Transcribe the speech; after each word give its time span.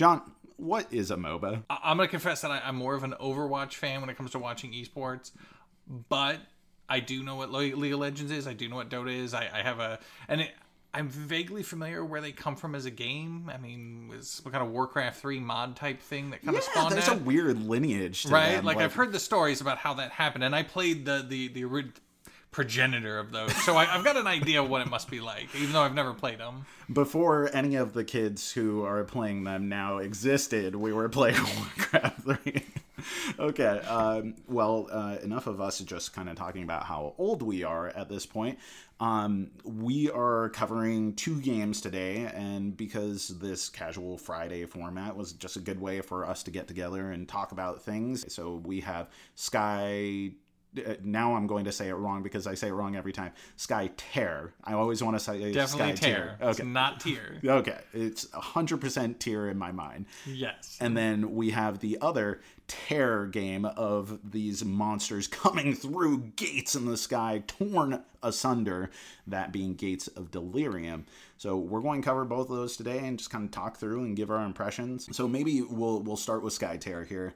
John, 0.00 0.22
what 0.56 0.90
is 0.90 1.10
a 1.10 1.16
MOBA? 1.16 1.62
I- 1.68 1.78
I'm 1.84 1.98
gonna 1.98 2.08
confess 2.08 2.40
that 2.40 2.50
I, 2.50 2.62
I'm 2.64 2.74
more 2.74 2.94
of 2.94 3.04
an 3.04 3.14
Overwatch 3.20 3.74
fan 3.74 4.00
when 4.00 4.08
it 4.08 4.16
comes 4.16 4.30
to 4.30 4.38
watching 4.38 4.72
esports, 4.72 5.30
but 6.08 6.38
I 6.88 7.00
do 7.00 7.22
know 7.22 7.36
what 7.36 7.50
Le- 7.50 7.76
League 7.76 7.92
of 7.92 7.98
Legends 8.00 8.32
is. 8.32 8.46
I 8.48 8.54
do 8.54 8.66
know 8.66 8.76
what 8.76 8.88
Dota 8.88 9.14
is. 9.14 9.34
I, 9.34 9.50
I 9.52 9.60
have 9.60 9.78
a 9.78 9.98
and 10.26 10.40
it, 10.40 10.52
I'm 10.94 11.10
vaguely 11.10 11.62
familiar 11.62 12.02
where 12.02 12.22
they 12.22 12.32
come 12.32 12.56
from 12.56 12.74
as 12.74 12.86
a 12.86 12.90
game. 12.90 13.50
I 13.54 13.58
mean, 13.58 14.08
was 14.08 14.40
what 14.42 14.52
kind 14.52 14.64
of 14.64 14.70
Warcraft 14.70 15.20
three 15.20 15.38
mod 15.38 15.76
type 15.76 16.00
thing 16.00 16.30
that 16.30 16.42
kind 16.42 16.56
of 16.56 16.64
Yeah, 16.64 16.70
spawned 16.70 16.94
there's 16.94 17.04
that, 17.04 17.16
a 17.20 17.22
weird 17.22 17.62
lineage 17.62 18.22
to 18.22 18.32
right? 18.32 18.52
them, 18.56 18.64
Like, 18.64 18.78
I've 18.78 18.94
heard 18.94 19.12
the 19.12 19.20
stories 19.20 19.60
about 19.60 19.76
how 19.76 19.92
that 19.94 20.12
happened, 20.12 20.44
and 20.44 20.56
I 20.56 20.62
played 20.62 21.04
the 21.04 21.22
the 21.28 21.48
the 21.48 21.64
progenitor 22.50 23.18
of 23.18 23.30
those, 23.30 23.54
so 23.64 23.76
I, 23.76 23.94
I've 23.94 24.04
got 24.04 24.16
an 24.16 24.26
idea 24.26 24.62
what 24.62 24.80
it 24.82 24.90
must 24.90 25.10
be 25.10 25.20
like, 25.20 25.48
even 25.54 25.72
though 25.72 25.82
I've 25.82 25.94
never 25.94 26.12
played 26.12 26.38
them. 26.38 26.66
before 26.92 27.48
any 27.52 27.76
of 27.76 27.92
the 27.92 28.04
kids 28.04 28.52
who 28.52 28.82
are 28.84 29.04
playing 29.04 29.44
them 29.44 29.68
now 29.68 29.98
existed, 29.98 30.74
we 30.74 30.92
were 30.92 31.08
playing 31.08 31.36
Warcraft 31.78 32.22
3. 32.22 32.64
okay, 33.38 33.78
um, 33.86 34.34
well, 34.48 34.88
uh, 34.90 35.16
enough 35.22 35.46
of 35.46 35.60
us 35.60 35.78
just 35.80 36.12
kind 36.12 36.28
of 36.28 36.36
talking 36.36 36.62
about 36.62 36.84
how 36.84 37.14
old 37.18 37.42
we 37.42 37.62
are 37.64 37.88
at 37.88 38.08
this 38.08 38.26
point. 38.26 38.58
Um, 38.98 39.50
we 39.64 40.10
are 40.10 40.50
covering 40.50 41.14
two 41.14 41.40
games 41.40 41.80
today, 41.80 42.30
and 42.34 42.76
because 42.76 43.28
this 43.38 43.70
casual 43.70 44.18
Friday 44.18 44.66
format 44.66 45.16
was 45.16 45.32
just 45.32 45.56
a 45.56 45.60
good 45.60 45.80
way 45.80 46.02
for 46.02 46.26
us 46.26 46.42
to 46.42 46.50
get 46.50 46.68
together 46.68 47.10
and 47.10 47.26
talk 47.26 47.52
about 47.52 47.82
things, 47.82 48.30
so 48.32 48.56
we 48.56 48.80
have 48.80 49.08
Sky 49.36 50.32
Uh, 50.76 50.94
now 51.02 51.34
I'm 51.34 51.46
going 51.48 51.64
to 51.64 51.72
say 51.72 51.88
it 51.88 51.94
wrong 51.94 52.22
because 52.22 52.46
I 52.46 52.54
say 52.54 52.68
it 52.68 52.72
wrong 52.72 52.94
every 52.94 53.12
time. 53.12 53.32
Sky 53.56 53.90
Tear. 53.96 54.52
I 54.62 54.74
always 54.74 55.02
want 55.02 55.16
to 55.16 55.20
say 55.20 55.52
Definitely 55.52 55.96
Sky. 55.96 56.36
It's 56.40 56.60
Okay. 56.60 56.68
not 56.68 57.00
tier. 57.00 57.40
Okay. 57.44 57.78
It's 57.92 58.26
100% 58.26 59.18
tier 59.18 59.48
in 59.48 59.58
my 59.58 59.72
mind. 59.72 60.06
Yes. 60.26 60.78
And 60.80 60.96
then 60.96 61.34
we 61.34 61.50
have 61.50 61.80
the 61.80 61.98
other 62.00 62.40
terror 62.68 63.26
game 63.26 63.64
of 63.64 64.20
these 64.30 64.64
monsters 64.64 65.26
coming 65.26 65.74
through 65.74 66.18
gates 66.36 66.76
in 66.76 66.84
the 66.86 66.96
sky, 66.96 67.42
torn 67.48 68.02
asunder, 68.22 68.90
that 69.26 69.52
being 69.52 69.74
gates 69.74 70.06
of 70.08 70.30
delirium. 70.30 71.04
So 71.36 71.56
we're 71.56 71.80
going 71.80 72.00
to 72.02 72.06
cover 72.06 72.24
both 72.24 72.48
of 72.48 72.56
those 72.56 72.76
today 72.76 72.98
and 72.98 73.18
just 73.18 73.30
kind 73.30 73.44
of 73.44 73.50
talk 73.50 73.76
through 73.78 74.04
and 74.04 74.14
give 74.16 74.30
our 74.30 74.44
impressions. 74.44 75.08
So 75.16 75.26
maybe 75.26 75.62
we'll 75.62 76.00
we'll 76.02 76.16
start 76.16 76.42
with 76.44 76.52
Sky 76.52 76.76
Terror 76.76 77.04
here. 77.04 77.34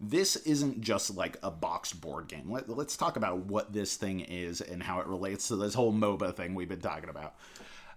This 0.00 0.36
isn't 0.36 0.80
just 0.80 1.16
like 1.16 1.36
a 1.42 1.50
boxed 1.50 2.00
board 2.00 2.28
game. 2.28 2.50
Let, 2.50 2.68
let's 2.68 2.96
talk 2.96 3.16
about 3.16 3.38
what 3.46 3.72
this 3.72 3.96
thing 3.96 4.20
is 4.20 4.60
and 4.60 4.82
how 4.82 5.00
it 5.00 5.06
relates 5.06 5.48
to 5.48 5.56
this 5.56 5.74
whole 5.74 5.92
MOBA 5.92 6.34
thing 6.34 6.54
we've 6.54 6.68
been 6.68 6.80
talking 6.80 7.08
about. 7.08 7.34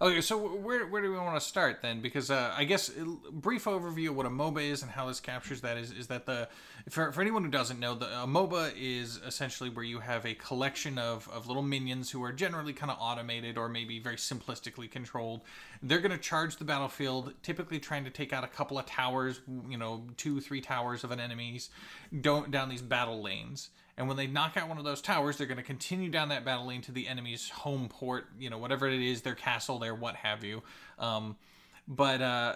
Okay, 0.02 0.20
so 0.20 0.38
where, 0.38 0.86
where 0.88 1.02
do 1.02 1.10
we 1.10 1.18
want 1.18 1.40
to 1.40 1.46
start 1.46 1.82
then? 1.82 2.02
Because 2.02 2.30
uh, 2.30 2.54
I 2.56 2.66
guess 2.66 2.90
a 2.90 3.06
brief 3.32 3.64
overview 3.64 4.10
of 4.10 4.18
what 4.18 4.26
a 4.26 4.30
MOBA 4.30 4.70
is 4.70 4.82
and 4.82 4.92
how 4.92 5.08
this 5.08 5.22
captures 5.22 5.62
that 5.62 5.78
is 5.78 5.92
is 5.92 6.08
that 6.08 6.26
the 6.26 6.50
for, 6.90 7.14
for 7.14 7.22
anyone 7.22 7.46
who 7.46 7.50
doesn't 7.50 7.80
know, 7.80 7.96
the 7.96 8.08
a 8.08 8.28
MOBA 8.28 8.74
is 8.78 9.22
essentially 9.26 9.70
where 9.70 9.86
you 9.86 10.02
have 10.02 10.26
a 10.26 10.34
collection 10.34 10.98
of, 10.98 11.30
of 11.30 11.48
little 11.48 11.64
minions 11.64 12.12
who 12.12 12.22
are 12.24 12.34
generally 12.34 12.74
kind 12.74 12.92
of 12.92 12.98
automated 13.00 13.58
or 13.58 13.70
maybe 13.70 14.00
very 14.00 14.18
simplistically 14.18 14.92
controlled. 14.92 15.42
They're 15.82 16.00
going 16.00 16.12
to 16.12 16.18
charge 16.18 16.58
the 16.58 16.66
battlefield, 16.66 17.34
typically 17.42 17.80
trying 17.80 18.04
to 18.04 18.10
take 18.10 18.34
out 18.34 18.44
a 18.44 18.48
couple 18.48 18.78
of 18.78 18.86
towers, 18.86 19.40
you 19.70 19.78
know, 19.78 20.04
two 20.18 20.42
three 20.42 20.60
towers 20.60 21.06
of 21.06 21.12
an 21.12 21.22
enemy's, 21.22 21.70
don't 22.20 22.52
down 22.52 22.68
these 22.68 22.82
battle 22.82 23.24
lanes. 23.24 23.70
And 23.98 24.08
when 24.08 24.18
they 24.18 24.28
knock 24.28 24.58
out 24.58 24.68
one 24.68 24.78
of 24.78 24.84
those 24.84 25.02
towers, 25.02 25.38
they're 25.38 25.48
going 25.48 25.58
to 25.58 25.64
continue 25.64 26.10
down 26.10 26.30
that 26.30 26.44
battle 26.44 26.68
lane 26.68 26.82
to 26.82 26.92
the 26.92 27.08
enemy's 27.08 27.50
home 27.50 27.88
port, 27.88 28.26
you 28.38 28.50
know, 28.50 28.58
whatever 28.58 28.88
it 28.88 29.02
is, 29.02 29.22
their 29.22 29.36
castle, 29.36 29.80
their 29.80 29.96
what 29.96 30.16
have 30.16 30.44
you. 30.44 30.64
Um, 31.00 31.38
but 31.88 32.22
uh, 32.22 32.56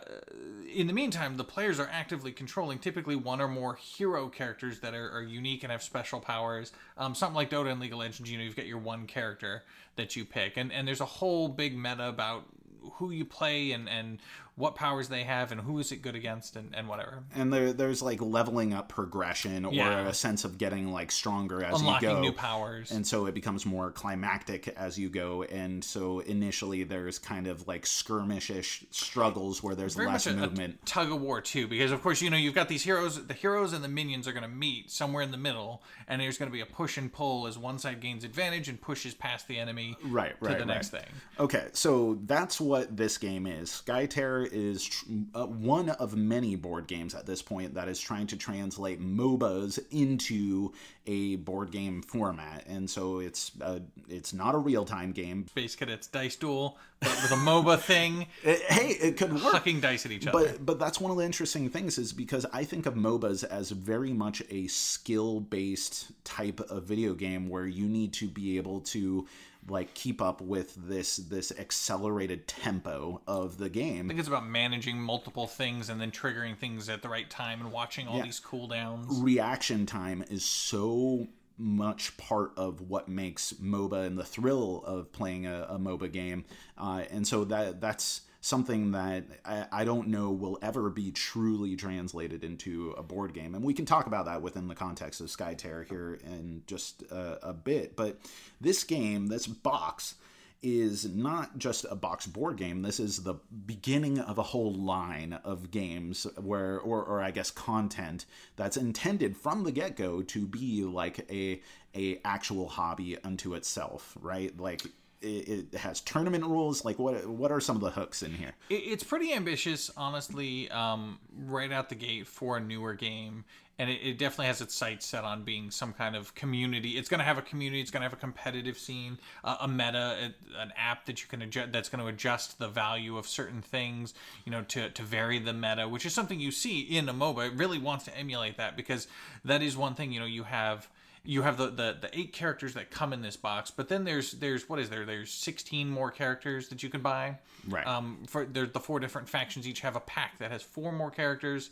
in 0.73 0.87
the 0.87 0.93
meantime, 0.93 1.37
the 1.37 1.43
players 1.43 1.79
are 1.79 1.89
actively 1.91 2.31
controlling 2.31 2.79
typically 2.79 3.15
one 3.15 3.39
or 3.39 3.47
more 3.47 3.75
hero 3.75 4.27
characters 4.27 4.79
that 4.79 4.95
are, 4.95 5.11
are 5.11 5.21
unique 5.21 5.63
and 5.63 5.71
have 5.71 5.83
special 5.83 6.19
powers. 6.19 6.71
Um, 6.97 7.13
something 7.13 7.35
like 7.35 7.51
Dota 7.51 7.71
and 7.71 7.79
League 7.79 7.93
of 7.93 7.99
Legends, 7.99 8.29
you 8.29 8.37
know, 8.37 8.43
you've 8.43 8.55
got 8.55 8.65
your 8.65 8.79
one 8.79 9.05
character 9.05 9.63
that 9.97 10.15
you 10.15 10.25
pick. 10.25 10.57
And, 10.57 10.71
and 10.73 10.87
there's 10.87 11.01
a 11.01 11.05
whole 11.05 11.47
big 11.47 11.77
meta 11.77 12.09
about 12.09 12.45
who 12.93 13.11
you 13.11 13.23
play 13.23 13.71
and, 13.71 13.87
and 13.87 14.19
what 14.59 14.75
powers 14.75 15.07
they 15.07 15.23
have 15.23 15.51
and 15.53 15.61
who 15.61 15.79
is 15.79 15.91
it 15.93 16.01
good 16.01 16.15
against 16.15 16.55
and, 16.57 16.75
and 16.75 16.87
whatever. 16.89 17.23
and 17.33 17.51
there 17.51 17.71
there's 17.73 18.01
like 18.01 18.21
leveling 18.21 18.73
up 18.73 18.89
progression 18.89 19.65
or 19.65 19.73
Yeah. 19.73 20.07
a 20.07 20.13
sense 20.13 20.43
of 20.43 20.57
getting 20.57 20.91
like 20.91 21.11
stronger 21.11 21.63
as 21.63 21.79
Unlocking 21.79 22.09
you 22.09 22.13
go 22.15 22.19
unlocking 22.19 22.21
new 22.31 22.35
powers. 22.35 22.91
and 22.91 23.07
so 23.07 23.25
it 23.25 23.33
becomes 23.33 23.65
more 23.65 23.89
climactic 23.91 24.67
as 24.67 24.99
you 24.99 25.09
go 25.09 25.43
and 25.43 25.81
so 25.83 26.19
initially 26.19 26.83
there's 26.83 27.17
kind 27.19 27.47
of 27.47 27.67
like 27.67 27.85
skirmishish 27.85 28.83
struggles 28.91 29.63
where 29.63 29.75
there's 29.75 29.95
very 29.95 30.07
less 30.07 30.27
a, 30.27 30.33
movement 30.33 30.77
a 30.81 30.85
tug 30.85 31.11
of 31.11 31.21
war 31.21 31.39
too 31.41 31.67
because 31.67 31.91
of 31.91 32.01
course 32.03 32.21
you 32.21 32.29
know 32.29 32.37
you've 32.37 32.53
got 32.53 32.67
these 32.67 32.83
heroes 32.83 33.25
the 33.27 33.33
heroes 33.33 33.71
and 33.73 33.83
the 33.83 33.87
minions 33.87 34.27
are 34.27 34.33
going 34.33 34.43
to 34.43 34.49
meet 34.49 34.91
somewhere 34.91 35.23
in 35.23 35.31
the 35.31 35.37
middle 35.37 35.81
and 36.07 36.21
there's 36.21 36.37
going 36.37 36.49
to 36.49 36.53
be 36.53 36.61
a 36.61 36.65
push 36.65 36.97
and 36.97 37.13
pull 37.13 37.47
as 37.47 37.57
one 37.57 37.79
side 37.79 38.01
gains 38.01 38.25
advantage 38.25 38.67
and 38.67 38.81
pushes 38.81 39.13
past 39.13 39.47
the 39.47 39.57
enemy 39.57 39.95
right 40.05 40.37
to 40.41 40.45
right 40.45 40.53
the 40.57 40.65
right. 40.65 40.67
next 40.67 40.89
thing 40.89 41.05
okay 41.39 41.67
so 41.71 42.19
that's 42.25 42.59
what 42.59 42.97
this 42.97 43.17
game 43.17 43.47
is 43.47 43.71
sky 43.71 44.05
terror 44.05 44.48
is 44.51 44.83
tr- 44.85 45.05
uh, 45.35 45.45
one 45.45 45.89
of 45.89 46.15
many 46.15 46.55
board 46.55 46.87
games 46.87 47.13
at 47.15 47.25
this 47.25 47.41
point 47.41 47.73
that 47.75 47.87
is 47.87 47.99
trying 47.99 48.27
to 48.27 48.37
translate 48.37 49.01
mobas 49.01 49.79
into 49.91 50.73
a 51.07 51.37
board 51.37 51.71
game 51.71 52.01
format. 52.01 52.65
And 52.67 52.89
so 52.89 53.19
it's 53.19 53.51
uh, 53.61 53.79
it's 54.07 54.33
not 54.33 54.55
a 54.55 54.57
real-time 54.57 55.11
game. 55.11 55.47
Space 55.47 55.75
cadets 55.75 56.07
dice 56.07 56.35
duel 56.35 56.77
but 56.99 57.09
with 57.09 57.31
a 57.31 57.35
moba 57.35 57.79
thing. 57.91 58.27
It- 58.43 58.61
hey 58.71 58.89
it 58.89 59.17
could 59.17 59.33
work. 59.33 59.53
Hucking 59.63 59.81
dice 59.81 60.05
at 60.05 60.11
each 60.11 60.27
other. 60.27 60.49
but 60.49 60.65
but 60.65 60.79
that's 60.79 60.99
one 60.99 61.11
of 61.11 61.17
the 61.17 61.25
interesting 61.25 61.69
things 61.69 61.97
is 61.97 62.13
because 62.13 62.45
I 62.53 62.63
think 62.63 62.85
of 62.85 62.93
MOBAs 62.95 63.43
as 63.43 63.71
very 63.71 64.13
much 64.13 64.43
a 64.49 64.67
skill 64.67 65.39
based 65.39 66.11
type 66.23 66.59
of 66.69 66.83
video 66.83 67.13
game 67.13 67.49
where 67.49 67.65
you 67.65 67.87
need 67.87 68.13
to 68.13 68.27
be 68.27 68.57
able 68.57 68.81
to 68.81 69.27
like 69.69 69.93
keep 69.93 70.21
up 70.21 70.41
with 70.41 70.75
this 70.75 71.17
this 71.17 71.51
accelerated 71.57 72.47
tempo 72.47 73.21
of 73.27 73.57
the 73.57 73.69
game. 73.69 74.05
I 74.05 74.07
think 74.09 74.19
it's 74.19 74.27
about 74.27 74.47
managing 74.47 74.99
multiple 74.99 75.47
things 75.47 75.89
and 75.89 75.99
then 75.99 76.11
triggering 76.11 76.57
things 76.57 76.89
at 76.89 77.01
the 77.01 77.09
right 77.09 77.29
time 77.29 77.61
and 77.61 77.71
watching 77.71 78.07
all 78.07 78.21
these 78.21 78.39
cooldowns. 78.39 79.05
Reaction 79.23 79.85
time 79.85 80.23
is 80.29 80.43
so 80.43 81.27
much 81.57 82.15
part 82.17 82.51
of 82.55 82.89
what 82.89 83.09
makes 83.09 83.53
MOBA 83.53 84.05
and 84.07 84.17
the 84.17 84.23
thrill 84.23 84.81
of 84.85 85.11
playing 85.11 85.45
a, 85.45 85.67
a 85.69 85.77
MOBA 85.77 86.11
game, 86.11 86.45
uh, 86.77 87.03
and 87.11 87.27
so 87.27 87.43
that 87.45 87.81
that's 87.81 88.21
something 88.41 88.91
that 88.91 89.25
I, 89.45 89.65
I 89.71 89.85
don't 89.85 90.07
know 90.07 90.31
will 90.31 90.57
ever 90.61 90.89
be 90.89 91.11
truly 91.11 91.75
translated 91.75 92.43
into 92.43 92.91
a 92.97 93.03
board 93.03 93.33
game. 93.33 93.55
And 93.55 93.63
we 93.63 93.73
can 93.73 93.85
talk 93.85 94.07
about 94.07 94.25
that 94.25 94.41
within 94.41 94.67
the 94.67 94.75
context 94.75 95.21
of 95.21 95.29
Sky 95.29 95.53
Terror 95.53 95.83
here 95.83 96.19
in 96.23 96.63
just 96.67 97.03
a, 97.03 97.49
a 97.49 97.53
bit. 97.53 97.95
But 97.95 98.19
this 98.61 98.83
game, 98.83 99.27
this 99.27 99.47
box, 99.47 100.15
is 100.61 101.07
not 101.15 101.57
just 101.57 101.85
a 101.89 101.95
box 101.95 102.27
board 102.27 102.57
game. 102.57 102.81
This 102.81 102.99
is 102.99 103.23
the 103.23 103.35
beginning 103.65 104.19
of 104.19 104.37
a 104.37 104.43
whole 104.43 104.73
line 104.73 105.39
of 105.45 105.71
games 105.71 106.27
where, 106.37 106.79
or, 106.79 107.01
or 107.01 107.21
I 107.21 107.31
guess 107.31 107.49
content 107.49 108.25
that's 108.57 108.75
intended 108.75 109.37
from 109.37 109.63
the 109.63 109.71
get 109.71 109.95
go 109.95 110.21
to 110.21 110.45
be 110.45 110.83
like 110.83 111.25
a 111.31 111.61
a 111.95 112.19
actual 112.23 112.67
hobby 112.67 113.17
unto 113.23 113.55
itself, 113.55 114.17
right? 114.21 114.57
Like 114.59 114.83
it, 115.21 115.73
has 115.75 116.01
tournament 116.01 116.45
rules. 116.45 116.85
Like 116.85 116.99
what 116.99 117.25
what 117.27 117.51
are 117.51 117.59
some 117.59 117.75
of 117.75 117.81
the 117.81 117.91
hooks 117.91 118.23
in 118.23 118.33
here? 118.33 118.53
It's 118.69 119.03
pretty 119.03 119.33
ambitious, 119.33 119.91
honestly, 119.95 120.69
um, 120.71 121.19
right 121.45 121.71
out 121.71 121.89
the 121.89 121.95
gate 121.95 122.27
for 122.27 122.57
a 122.57 122.59
newer 122.59 122.93
game. 122.93 123.45
And 123.77 123.89
it, 123.89 124.01
it 124.03 124.17
definitely 124.17 124.47
has 124.47 124.59
its 124.59 124.75
sights 124.75 125.05
set 125.05 125.23
on 125.23 125.43
being 125.43 125.71
some 125.71 125.93
kind 125.93 126.13
of 126.13 126.35
community. 126.35 126.97
It's 126.97 127.07
going 127.07 127.19
to 127.19 127.23
have 127.23 127.37
a 127.37 127.41
community. 127.41 127.79
It's 127.79 127.91
going 127.91 128.01
to 128.01 128.03
have 128.03 128.13
a 128.13 128.17
competitive 128.17 128.77
scene, 128.77 129.17
uh, 129.41 129.55
a 129.61 129.69
meta, 129.69 130.17
a, 130.57 130.61
an 130.61 130.73
app 130.75 131.05
that 131.05 131.21
you 131.21 131.29
can 131.29 131.41
adjust. 131.41 131.71
That's 131.71 131.87
going 131.87 132.03
to 132.03 132.07
adjust 132.07 132.59
the 132.59 132.67
value 132.67 133.17
of 133.17 133.25
certain 133.25 133.61
things, 133.61 134.13
you 134.45 134.51
know, 134.51 134.63
to 134.63 134.89
to 134.89 135.01
vary 135.01 135.39
the 135.39 135.53
meta, 135.53 135.87
which 135.87 136.05
is 136.05 136.13
something 136.13 136.39
you 136.39 136.51
see 136.51 136.81
in 136.81 137.07
a 137.07 137.13
MOBA. 137.13 137.47
It 137.47 137.53
really 137.53 137.79
wants 137.79 138.05
to 138.05 138.17
emulate 138.17 138.57
that 138.57 138.75
because 138.75 139.07
that 139.45 139.61
is 139.61 139.77
one 139.77 139.95
thing. 139.95 140.11
You 140.11 140.19
know, 140.19 140.25
you 140.25 140.43
have 140.43 140.89
you 141.23 141.41
have 141.41 141.57
the, 141.57 141.67
the 141.67 141.97
the 142.01 142.09
eight 142.17 142.33
characters 142.33 142.73
that 142.73 142.91
come 142.91 143.13
in 143.13 143.21
this 143.21 143.35
box, 143.35 143.71
but 143.71 143.89
then 143.89 144.03
there's 144.03 144.33
there's 144.33 144.67
what 144.69 144.79
is 144.79 144.89
there? 144.89 145.05
There's 145.05 145.31
16 145.31 145.89
more 145.89 146.11
characters 146.11 146.69
that 146.69 146.83
you 146.83 146.89
can 146.89 147.01
buy. 147.01 147.37
Right. 147.67 147.85
Um, 147.85 148.23
for 148.27 148.45
there's 148.45 148.71
the 148.71 148.79
four 148.79 148.99
different 148.99 149.29
factions 149.29 149.67
each 149.67 149.81
have 149.81 149.95
a 149.95 150.01
pack 150.01 150.37
that 150.39 150.51
has 150.51 150.61
four 150.61 150.91
more 150.91 151.11
characters. 151.11 151.69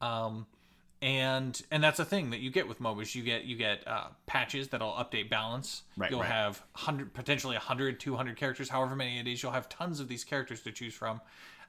Um, 0.00 0.46
and 1.00 1.60
and 1.70 1.82
that's 1.82 2.00
a 2.00 2.04
thing 2.04 2.30
that 2.30 2.40
you 2.40 2.50
get 2.50 2.66
with 2.66 2.80
MOBAs. 2.80 3.14
You 3.14 3.22
get 3.22 3.44
you 3.44 3.56
get 3.56 3.86
uh, 3.86 4.08
patches 4.26 4.68
that'll 4.68 4.92
update 4.92 5.30
balance. 5.30 5.82
Right, 5.96 6.10
You'll 6.10 6.20
right. 6.20 6.30
have 6.30 6.58
100 6.72 7.14
potentially 7.14 7.54
100 7.54 8.00
200 8.00 8.36
characters, 8.36 8.68
however 8.68 8.96
many 8.96 9.18
it 9.18 9.28
is. 9.28 9.42
You'll 9.42 9.52
have 9.52 9.68
tons 9.68 10.00
of 10.00 10.08
these 10.08 10.24
characters 10.24 10.62
to 10.62 10.72
choose 10.72 10.94
from. 10.94 11.20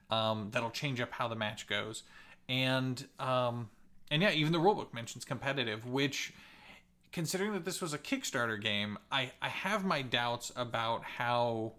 Um, 0.10 0.50
that'll 0.52 0.72
change 0.72 1.00
up 1.00 1.12
how 1.12 1.28
the 1.28 1.36
match 1.36 1.68
goes. 1.68 2.04
And 2.48 3.06
um, 3.20 3.70
and 4.10 4.24
yeah, 4.24 4.32
even 4.32 4.52
the 4.52 4.60
rulebook 4.60 4.94
mentions 4.94 5.26
competitive, 5.26 5.86
which 5.86 6.34
considering 7.12 7.54
that 7.54 7.66
this 7.66 7.82
was 7.82 7.94
a 7.94 7.98
Kickstarter 7.98 8.62
game, 8.62 8.98
I, 9.12 9.32
I 9.42 9.50
have 9.50 9.86
my 9.86 10.02
doubts 10.02 10.52
about 10.56 11.04
how 11.04 11.74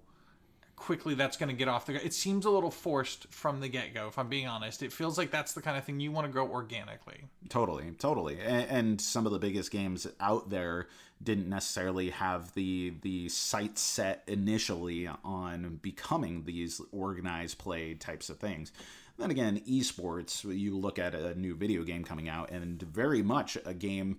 quickly 0.81 1.15
that's 1.15 1.37
going 1.37 1.51
to 1.51 1.55
get 1.55 1.69
off 1.69 1.87
the. 1.87 2.05
It 2.05 2.15
seems 2.15 2.47
a 2.47 2.51
little 2.51 2.71
forced 2.71 3.33
from 3.33 3.61
the 3.61 3.69
get 3.69 3.95
go. 3.95 4.09
If 4.09 4.19
I'm 4.19 4.29
being 4.29 4.49
honest, 4.49 4.83
it 4.83 4.93
feels 4.93 5.19
like 5.19 5.31
that's 5.31 5.53
the 5.53 5.61
kind 5.61 5.77
of 5.77 5.85
thing 5.85 6.01
you 6.01 6.11
want 6.11 6.27
to 6.27 6.33
grow 6.33 6.49
organically. 6.49 7.25
Totally, 7.49 7.93
totally. 7.99 8.41
And, 8.41 8.71
and 8.71 9.01
some 9.01 9.27
of 9.27 9.33
the 9.33 9.39
biggest 9.39 9.71
games 9.71 10.07
out 10.19 10.51
there 10.51 10.89
didn't 11.23 11.49
necessarily 11.49 12.11
have 12.11 12.55
the 12.55 12.95
the 13.03 13.29
sights 13.29 13.83
set 13.83 14.25
initially 14.27 15.09
on 15.23 15.79
becoming 15.83 16.45
these 16.45 16.81
organized 16.93 17.59
play 17.59 17.95
types 17.95 18.31
of 18.31 18.39
things. 18.39 18.73
Then 19.19 19.31
again, 19.31 19.61
esports, 19.69 20.45
you 20.45 20.79
look 20.79 20.99
at 20.99 21.15
a 21.15 21.39
new 21.39 21.55
video 21.55 21.83
game 21.83 22.05
coming 22.05 22.31
out, 22.31 22.51
and 22.51 22.81
very 22.81 23.23
much 23.23 23.59
a 23.67 23.75
game 23.75 24.17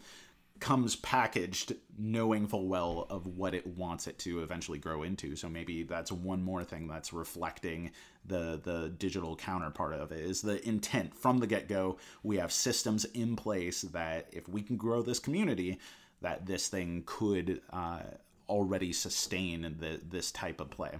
comes 0.62 0.96
packaged 0.96 1.74
knowing 1.98 2.48
full 2.48 2.68
well 2.68 3.08
of 3.10 3.26
what 3.26 3.54
it 3.54 3.66
wants 3.66 4.08
it 4.08 4.18
to 4.20 4.42
eventually 4.42 4.78
grow 4.78 5.04
into. 5.04 5.36
So 5.36 5.50
maybe 5.50 5.84
that's 5.84 6.12
one 6.12 6.42
more 6.44 6.64
thing 6.64 6.88
that's 6.88 7.12
reflecting 7.12 7.92
the 8.26 8.62
the 8.64 8.94
digital 8.98 9.36
counterpart 9.36 9.94
of 9.94 10.12
it 10.12 10.20
is 10.20 10.42
the 10.42 10.66
intent. 10.66 11.16
From 11.16 11.40
the 11.40 11.48
get-go 11.48 11.98
we 12.24 12.38
have 12.38 12.52
systems 12.52 13.06
in 13.06 13.36
place 13.36 13.82
that 13.82 14.28
if 14.32 14.48
we 14.48 14.62
can 14.62 14.78
grow 14.78 15.02
this 15.02 15.20
community 15.20 15.80
that 16.22 16.46
this 16.46 16.68
thing 16.68 17.04
could 17.08 17.62
uh, 17.74 18.02
already 18.48 18.94
sustain 18.94 19.76
the, 19.80 20.00
this 20.08 20.32
type 20.32 20.62
of 20.62 20.70
play. 20.70 21.00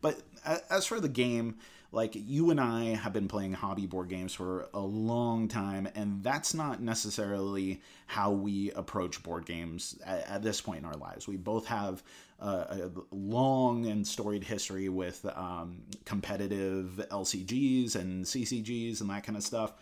But 0.00 0.22
as 0.70 0.86
for 0.86 1.00
the 1.00 1.08
game 1.08 1.56
like 1.94 2.12
you 2.14 2.50
and 2.50 2.60
I 2.60 2.96
have 2.96 3.12
been 3.12 3.28
playing 3.28 3.52
hobby 3.52 3.86
board 3.86 4.08
games 4.08 4.34
for 4.34 4.68
a 4.74 4.80
long 4.80 5.46
time, 5.48 5.88
and 5.94 6.22
that's 6.22 6.52
not 6.52 6.82
necessarily 6.82 7.80
how 8.06 8.32
we 8.32 8.72
approach 8.72 9.22
board 9.22 9.46
games 9.46 9.96
at, 10.04 10.28
at 10.28 10.42
this 10.42 10.60
point 10.60 10.80
in 10.80 10.84
our 10.84 10.96
lives. 10.96 11.28
We 11.28 11.36
both 11.36 11.66
have 11.66 12.02
a, 12.40 12.90
long 13.10 13.86
and 13.86 14.06
storied 14.06 14.44
history 14.44 14.88
with 14.88 15.24
um, 15.36 15.82
competitive 16.04 17.00
LCGs 17.10 17.94
and 17.94 18.24
CCGs 18.24 19.00
and 19.00 19.10
that 19.10 19.24
kind 19.24 19.36
of 19.36 19.44
stuff. 19.44 19.72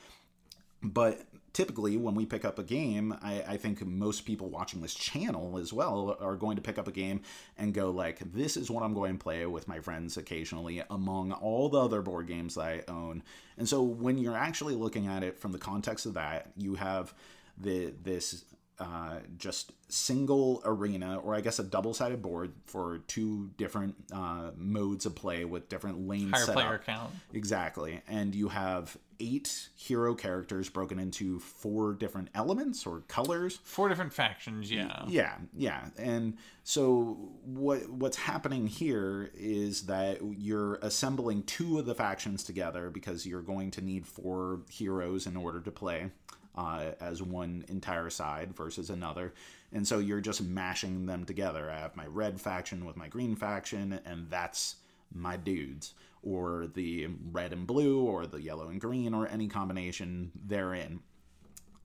But 0.82 1.23
typically 1.52 1.96
when 1.96 2.14
we 2.14 2.25
pick 2.25 2.44
up 2.44 2.58
a 2.58 2.62
game 2.62 3.16
I, 3.22 3.43
I, 3.46 3.56
think 3.56 3.84
most 3.84 4.25
people 4.25 4.49
watching 4.49 4.81
this 4.81 4.94
channel 4.94 5.58
as 5.58 5.72
well 5.72 6.16
are 6.20 6.37
going 6.37 6.56
to 6.56 6.62
pick 6.62 6.78
up 6.78 6.88
a 6.88 6.93
game 6.93 7.22
and 7.58 7.75
go 7.75 7.90
like 7.90 8.20
this 8.32 8.56
is 8.56 8.70
what 8.70 8.82
i'm 8.82 8.94
going 8.94 9.19
to 9.19 9.22
play 9.22 9.44
with 9.46 9.69
my 9.69 9.81
friends 9.81 10.16
occasionally 10.16 10.82
among 10.90 11.32
all 11.32 11.69
the 11.69 11.81
other 11.81 12.02
board 12.02 12.26
games 12.26 12.54
that 12.54 12.62
i 12.62 12.82
own. 12.88 13.22
And 13.58 13.69
so 13.69 13.82
when 13.82 14.19
you're 14.19 14.37
actually 14.37 14.75
looking 14.75 15.06
at 15.06 15.22
it 15.22 15.38
from 15.38 15.52
the 15.52 15.58
context 15.58 16.06
of 16.06 16.14
that 16.14 16.50
you 16.56 16.75
have 16.75 17.14
the 17.58 17.93
this 18.02 18.44
uh, 18.82 19.20
just 19.38 19.73
single 19.88 20.61
arena, 20.64 21.19
or 21.19 21.34
I 21.34 21.40
guess 21.40 21.58
a 21.58 21.62
double 21.62 21.94
sided 21.94 22.20
board 22.20 22.52
for 22.64 22.99
two 23.06 23.50
different 23.56 23.94
uh, 24.12 24.50
modes 24.56 25.06
of 25.06 25.14
play 25.14 25.44
with 25.44 25.69
different 25.69 26.08
lanes. 26.08 26.32
Higher 26.32 26.52
player 26.52 26.81
count. 26.84 27.12
Exactly. 27.32 28.00
And 28.08 28.34
you 28.34 28.49
have 28.49 28.96
eight 29.20 29.69
hero 29.76 30.17
characters 30.17 30.69
broken 30.69 30.99
into 30.99 31.38
four 31.38 31.93
different 31.93 32.29
elements 32.34 32.84
or 32.87 33.02
colors. 33.06 33.61
Four 33.62 33.88
different 33.88 34.12
factions, 34.12 34.70
yeah. 34.70 35.05
Yeah, 35.06 35.37
yeah. 35.56 35.90
And 35.96 36.37
so 36.64 37.32
what 37.44 37.88
what's 37.88 38.17
happening 38.17 38.67
here 38.67 39.31
is 39.35 39.82
that 39.87 40.19
you're 40.37 40.75
assembling 40.76 41.44
two 41.44 41.78
of 41.78 41.87
the 41.87 41.94
factions 41.94 42.43
together 42.43 42.90
because 42.90 43.26
you're 43.26 43.43
going 43.43 43.70
to 43.73 43.81
need 43.81 44.06
four 44.06 44.62
heroes 44.69 45.26
in 45.26 45.37
order 45.37 45.61
to 45.61 45.70
play 45.70 46.11
uh, 46.54 46.93
as 47.00 47.22
one 47.22 47.64
entire 47.69 48.10
side 48.10 48.54
versus 48.54 48.90
another. 48.90 49.32
And 49.72 49.87
so 49.87 49.99
you're 49.99 50.20
just 50.20 50.43
mashing 50.43 51.06
them 51.06 51.25
together. 51.25 51.70
I 51.70 51.78
have 51.78 51.96
my 51.96 52.06
red 52.06 52.40
faction 52.40 52.84
with 52.84 52.96
my 52.96 53.08
green 53.08 53.37
faction, 53.37 54.00
and 54.04 54.28
that's 54.28 54.76
my 55.14 55.37
dudes, 55.37 55.94
or 56.22 56.69
the 56.75 57.08
red 57.31 57.52
and 57.52 57.66
blue, 57.66 58.02
or 58.02 58.26
the 58.26 58.40
yellow 58.40 58.69
and 58.69 58.81
green, 58.81 59.14
or 59.14 59.26
any 59.28 59.49
combination 59.49 60.31
therein. 60.46 61.00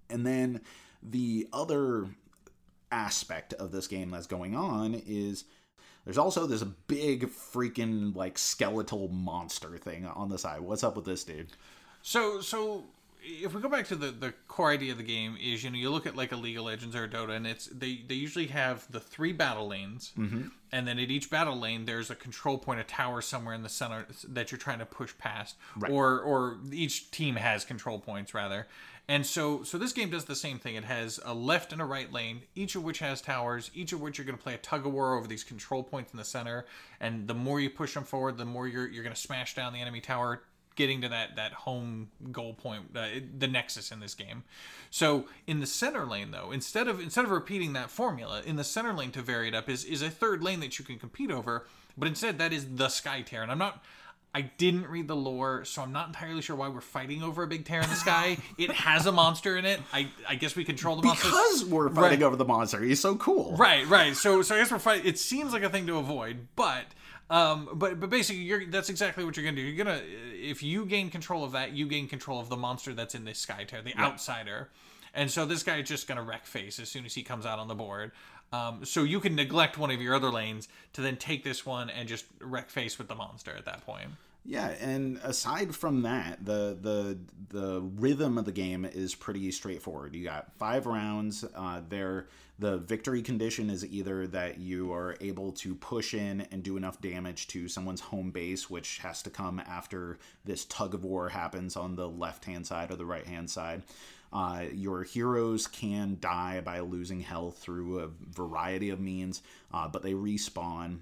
And 0.09 0.25
then 0.25 0.61
the 1.01 1.47
other 1.53 2.07
aspect 2.91 3.53
of 3.53 3.71
this 3.71 3.87
game 3.87 4.09
that's 4.09 4.27
going 4.27 4.55
on 4.55 5.01
is 5.05 5.45
there's 6.05 6.17
also 6.17 6.47
this 6.47 6.63
big 6.63 7.29
freaking 7.29 8.15
like 8.15 8.37
skeletal 8.37 9.09
monster 9.09 9.77
thing 9.77 10.05
on 10.05 10.29
the 10.29 10.37
side. 10.37 10.61
What's 10.61 10.83
up 10.83 10.95
with 10.95 11.05
this 11.05 11.23
dude? 11.23 11.49
So 12.01 12.39
so 12.39 12.85
if 13.29 13.53
we 13.53 13.61
go 13.61 13.69
back 13.69 13.85
to 13.87 13.95
the, 13.95 14.11
the 14.11 14.33
core 14.47 14.71
idea 14.71 14.91
of 14.91 14.97
the 14.97 15.03
game 15.03 15.37
is 15.41 15.63
you 15.63 15.69
know 15.69 15.77
you 15.77 15.89
look 15.89 16.05
at 16.05 16.15
like 16.15 16.31
a 16.31 16.35
League 16.35 16.57
of 16.57 16.63
Legends 16.65 16.95
or 16.95 17.03
a 17.03 17.07
Dota 17.09 17.31
and 17.35 17.45
it's 17.45 17.65
they 17.67 18.01
they 18.07 18.15
usually 18.15 18.47
have 18.47 18.89
the 18.91 18.99
three 18.99 19.33
battle 19.33 19.67
lanes 19.67 20.13
Mm-hmm. 20.17 20.47
and 20.71 20.87
then 20.87 20.97
at 20.99 21.09
each 21.11 21.29
battle 21.29 21.57
lane 21.57 21.85
there's 21.85 22.09
a 22.09 22.15
control 22.15 22.57
point 22.57 22.79
a 22.79 22.83
tower 22.83 23.21
somewhere 23.21 23.53
in 23.53 23.63
the 23.63 23.69
center 23.69 24.05
that 24.29 24.51
you're 24.51 24.57
trying 24.57 24.79
to 24.79 24.85
push 24.85 25.13
past. 25.17 25.55
Or 25.91 26.19
or 26.19 26.57
each 26.71 27.11
team 27.11 27.35
has 27.35 27.65
control 27.65 27.99
points 27.99 28.33
rather. 28.33 28.67
And 29.09 29.25
so 29.25 29.63
so 29.63 29.77
this 29.77 29.93
game 29.93 30.09
does 30.09 30.25
the 30.25 30.35
same 30.35 30.59
thing. 30.59 30.75
It 30.75 30.83
has 30.83 31.19
a 31.23 31.33
left 31.33 31.71
and 31.71 31.81
a 31.81 31.85
right 31.85 32.11
lane 32.11 32.41
each 32.55 32.75
of 32.75 32.83
which 32.83 32.99
has 32.99 33.21
towers 33.21 33.71
each 33.73 33.93
of 33.93 34.01
which 34.01 34.17
you're 34.17 34.25
going 34.25 34.37
to 34.37 34.43
play 34.43 34.53
a 34.53 34.57
tug 34.57 34.85
of 34.85 34.93
war 34.93 35.17
over 35.17 35.27
these 35.27 35.43
control 35.43 35.83
points 35.83 36.11
in 36.11 36.17
the 36.17 36.25
center 36.25 36.65
and 36.99 37.27
the 37.27 37.33
more 37.33 37.59
you 37.59 37.69
push 37.69 37.93
them 37.93 38.03
forward 38.03 38.37
the 38.37 38.45
more 38.45 38.67
you're 38.67 38.87
you're 38.87 39.03
going 39.03 39.15
to 39.15 39.21
smash 39.21 39.55
down 39.55 39.71
the 39.73 39.79
enemy 39.79 40.01
tower 40.01 40.41
getting 40.77 41.01
to 41.01 41.09
that 41.09 41.35
that 41.35 41.51
home 41.51 42.07
goal 42.31 42.53
point, 42.53 42.95
uh, 42.95 43.07
the 43.37 43.47
nexus 43.47 43.91
in 43.91 43.99
this 43.99 44.13
game. 44.13 44.43
So 44.89 45.25
in 45.45 45.59
the 45.59 45.67
center 45.67 46.05
lane, 46.05 46.31
though, 46.31 46.51
instead 46.51 46.87
of 46.87 47.01
instead 47.01 47.25
of 47.25 47.31
repeating 47.31 47.73
that 47.73 47.89
formula, 47.89 48.41
in 48.45 48.55
the 48.55 48.63
center 48.63 48.93
lane 48.93 49.11
to 49.11 49.21
vary 49.21 49.49
it 49.49 49.55
up 49.55 49.67
is 49.67 49.83
is 49.83 50.01
a 50.01 50.09
third 50.09 50.41
lane 50.41 50.61
that 50.61 50.79
you 50.79 50.85
can 50.85 50.97
compete 50.97 51.31
over, 51.31 51.67
but 51.97 52.07
instead 52.07 52.37
that 52.37 52.53
is 52.53 52.75
the 52.75 52.87
sky 52.87 53.21
tear, 53.21 53.43
and 53.43 53.51
I'm 53.51 53.57
not. 53.57 53.83
I 54.35 54.41
didn't 54.41 54.87
read 54.87 55.07
the 55.07 55.15
lore, 55.15 55.65
so 55.65 55.81
I'm 55.81 55.91
not 55.91 56.07
entirely 56.07 56.43
sure 56.43 56.55
why 56.55 56.67
we're 56.67 56.79
fighting 56.79 57.23
over 57.23 57.41
a 57.41 57.47
big 57.47 57.65
tear 57.65 57.81
in 57.81 57.89
the 57.89 57.95
sky. 57.95 58.37
it 58.59 58.69
has 58.69 59.07
a 59.07 59.11
monster 59.11 59.57
in 59.57 59.65
it. 59.65 59.79
I, 59.91 60.11
I 60.29 60.35
guess 60.35 60.55
we 60.55 60.63
control 60.63 60.97
the 60.97 61.07
monster 61.07 61.29
Because 61.29 61.65
we're 61.65 61.89
fighting 61.89 62.21
over 62.21 62.35
the 62.35 62.45
monster. 62.45 62.79
He's 62.83 62.99
so 62.99 63.15
cool. 63.15 63.55
Right, 63.55 63.87
right. 63.87 64.15
So, 64.15 64.43
so 64.43 64.53
I 64.53 64.59
guess 64.59 64.69
we're 64.69 64.77
fighting. 64.77 65.07
It 65.07 65.17
seems 65.17 65.53
like 65.53 65.63
a 65.63 65.69
thing 65.69 65.87
to 65.87 65.97
avoid, 65.97 66.49
but, 66.55 66.85
um, 67.29 67.69
but, 67.73 67.99
but 67.99 68.09
basically, 68.09 68.43
you're 68.43 68.65
that's 68.65 68.89
exactly 68.89 69.25
what 69.25 69.35
you're 69.35 69.45
gonna 69.45 69.55
do. 69.55 69.61
You're 69.61 69.83
gonna, 69.83 70.01
if 70.33 70.63
you 70.63 70.85
gain 70.85 71.09
control 71.09 71.43
of 71.43 71.51
that, 71.51 71.73
you 71.73 71.87
gain 71.87 72.07
control 72.07 72.39
of 72.39 72.49
the 72.49 72.57
monster 72.57 72.93
that's 72.93 73.15
in 73.15 73.25
this 73.25 73.39
sky 73.39 73.63
tear, 73.65 73.81
the 73.81 73.95
outsider. 73.97 74.69
And 75.13 75.31
so 75.31 75.45
this 75.45 75.63
guy 75.63 75.77
is 75.77 75.87
just 75.89 76.07
gonna 76.07 76.23
wreck 76.23 76.45
face 76.45 76.79
as 76.79 76.89
soon 76.89 77.05
as 77.05 77.13
he 77.15 77.23
comes 77.23 77.45
out 77.45 77.59
on 77.59 77.67
the 77.67 77.75
board. 77.75 78.11
Um, 78.53 78.85
so 78.85 79.03
you 79.03 79.19
can 79.19 79.35
neglect 79.35 79.77
one 79.77 79.91
of 79.91 80.01
your 80.01 80.15
other 80.15 80.29
lanes 80.29 80.69
to 80.93 81.01
then 81.01 81.17
take 81.17 81.43
this 81.43 81.65
one 81.65 81.89
and 81.89 82.07
just 82.07 82.25
wreck 82.39 82.69
face 82.69 82.97
with 82.97 83.09
the 83.09 83.15
monster 83.15 83.53
at 83.57 83.65
that 83.65 83.85
point. 83.85 84.09
Yeah, 84.45 84.69
and 84.79 85.19
aside 85.23 85.75
from 85.75 86.03
that, 86.03 86.45
the 86.45 86.77
the 86.81 87.17
the 87.49 87.81
rhythm 87.81 88.37
of 88.37 88.45
the 88.45 88.53
game 88.53 88.85
is 88.85 89.13
pretty 89.13 89.51
straightforward. 89.51 90.15
You 90.15 90.23
got 90.23 90.53
five 90.53 90.85
rounds. 90.85 91.43
Uh, 91.53 91.81
there, 91.89 92.27
the 92.59 92.77
victory 92.77 93.21
condition 93.21 93.69
is 93.69 93.85
either 93.85 94.25
that 94.27 94.57
you 94.57 94.91
are 94.91 95.15
able 95.21 95.51
to 95.51 95.75
push 95.75 96.13
in 96.13 96.41
and 96.51 96.63
do 96.63 96.75
enough 96.75 96.99
damage 97.01 97.47
to 97.47 97.67
someone's 97.67 98.01
home 98.01 98.31
base, 98.31 98.69
which 98.69 98.97
has 98.99 99.21
to 99.23 99.29
come 99.29 99.59
after 99.59 100.17
this 100.43 100.65
tug 100.65 100.93
of 100.93 101.03
war 101.03 101.29
happens 101.29 101.75
on 101.75 101.95
the 101.95 102.09
left 102.09 102.45
hand 102.45 102.65
side 102.65 102.89
or 102.89 102.95
the 102.95 103.05
right 103.05 103.27
hand 103.27 103.49
side. 103.49 103.83
Uh, 104.33 104.65
your 104.73 105.03
heroes 105.03 105.67
can 105.67 106.17
die 106.19 106.59
by 106.61 106.79
losing 106.79 107.19
health 107.19 107.59
through 107.59 107.99
a 107.99 108.09
variety 108.31 108.89
of 108.89 108.99
means, 108.99 109.41
uh, 109.73 109.87
but 109.87 110.01
they 110.01 110.13
respawn. 110.13 110.99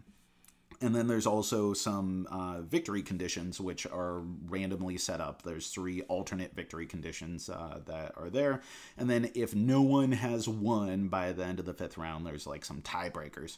And 0.81 0.95
then 0.95 1.07
there's 1.07 1.25
also 1.25 1.73
some 1.73 2.27
uh, 2.29 2.61
victory 2.61 3.01
conditions 3.01 3.61
which 3.61 3.85
are 3.87 4.19
randomly 4.47 4.97
set 4.97 5.21
up. 5.21 5.41
There's 5.41 5.69
three 5.69 6.01
alternate 6.03 6.53
victory 6.53 6.85
conditions 6.85 7.49
uh, 7.49 7.79
that 7.85 8.13
are 8.17 8.29
there. 8.29 8.61
And 8.97 9.09
then 9.09 9.31
if 9.35 9.55
no 9.55 9.81
one 9.81 10.11
has 10.11 10.47
won 10.47 11.07
by 11.07 11.31
the 11.31 11.45
end 11.45 11.59
of 11.59 11.65
the 11.65 11.73
fifth 11.73 11.97
round, 11.97 12.25
there's 12.25 12.45
like 12.45 12.65
some 12.65 12.81
tiebreakers. 12.81 13.57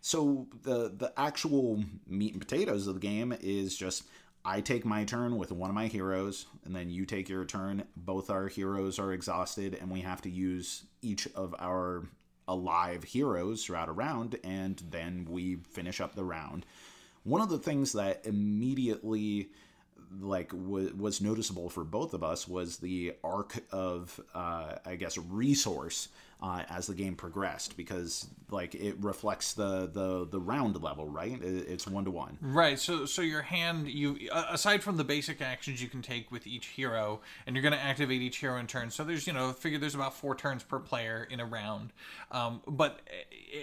So 0.00 0.46
the 0.62 0.92
the 0.96 1.12
actual 1.16 1.82
meat 2.06 2.32
and 2.32 2.40
potatoes 2.40 2.86
of 2.86 2.94
the 2.94 3.00
game 3.00 3.36
is 3.40 3.76
just 3.76 4.04
I 4.44 4.60
take 4.60 4.84
my 4.84 5.04
turn 5.04 5.36
with 5.36 5.50
one 5.50 5.70
of 5.70 5.74
my 5.74 5.88
heroes, 5.88 6.46
and 6.64 6.74
then 6.74 6.88
you 6.88 7.04
take 7.04 7.28
your 7.28 7.44
turn. 7.44 7.82
Both 7.96 8.30
our 8.30 8.46
heroes 8.46 9.00
are 9.00 9.12
exhausted, 9.12 9.76
and 9.80 9.90
we 9.90 10.02
have 10.02 10.22
to 10.22 10.30
use 10.30 10.84
each 11.02 11.26
of 11.34 11.52
our 11.58 12.04
alive 12.48 13.04
heroes 13.04 13.64
throughout 13.64 13.88
a 13.88 13.92
round, 13.92 14.38
and 14.44 14.82
then 14.90 15.26
we 15.28 15.56
finish 15.56 16.00
up 16.00 16.14
the 16.14 16.24
round. 16.24 16.66
One 17.24 17.40
of 17.40 17.48
the 17.48 17.58
things 17.58 17.92
that 17.92 18.22
immediately 18.24 19.50
like 20.20 20.50
w- 20.50 20.94
was 20.96 21.20
noticeable 21.20 21.68
for 21.68 21.84
both 21.84 22.14
of 22.14 22.22
us 22.22 22.46
was 22.46 22.78
the 22.78 23.14
arc 23.24 23.64
of 23.72 24.20
uh, 24.34 24.76
I 24.84 24.96
guess 24.96 25.18
resource 25.18 26.08
uh, 26.42 26.62
as 26.68 26.86
the 26.86 26.94
game 26.94 27.14
progressed 27.14 27.76
because 27.76 28.28
like 28.50 28.74
it 28.74 28.96
reflects 29.00 29.54
the 29.54 29.86
the 29.86 30.26
the 30.30 30.38
round 30.38 30.80
level 30.82 31.08
right? 31.08 31.38
It's 31.42 31.86
one 31.86 32.04
to 32.04 32.10
one 32.10 32.38
right 32.40 32.78
so 32.78 33.06
so 33.06 33.22
your 33.22 33.42
hand 33.42 33.88
you 33.88 34.18
aside 34.32 34.82
from 34.82 34.96
the 34.96 35.04
basic 35.04 35.40
actions 35.40 35.82
you 35.82 35.88
can 35.88 36.02
take 36.02 36.30
with 36.30 36.46
each 36.46 36.66
hero 36.66 37.20
and 37.46 37.56
you're 37.56 37.62
going 37.62 37.72
to 37.72 37.80
activate 37.80 38.20
each 38.20 38.36
hero 38.38 38.58
in 38.58 38.66
turn 38.66 38.90
so 38.90 39.02
there's 39.04 39.26
you 39.26 39.32
know 39.32 39.52
figure 39.52 39.78
there's 39.78 39.94
about 39.94 40.14
four 40.14 40.34
turns 40.34 40.62
per 40.62 40.78
player 40.78 41.26
in 41.30 41.40
a 41.40 41.46
round. 41.46 41.92
Um, 42.30 42.60
but 42.66 43.00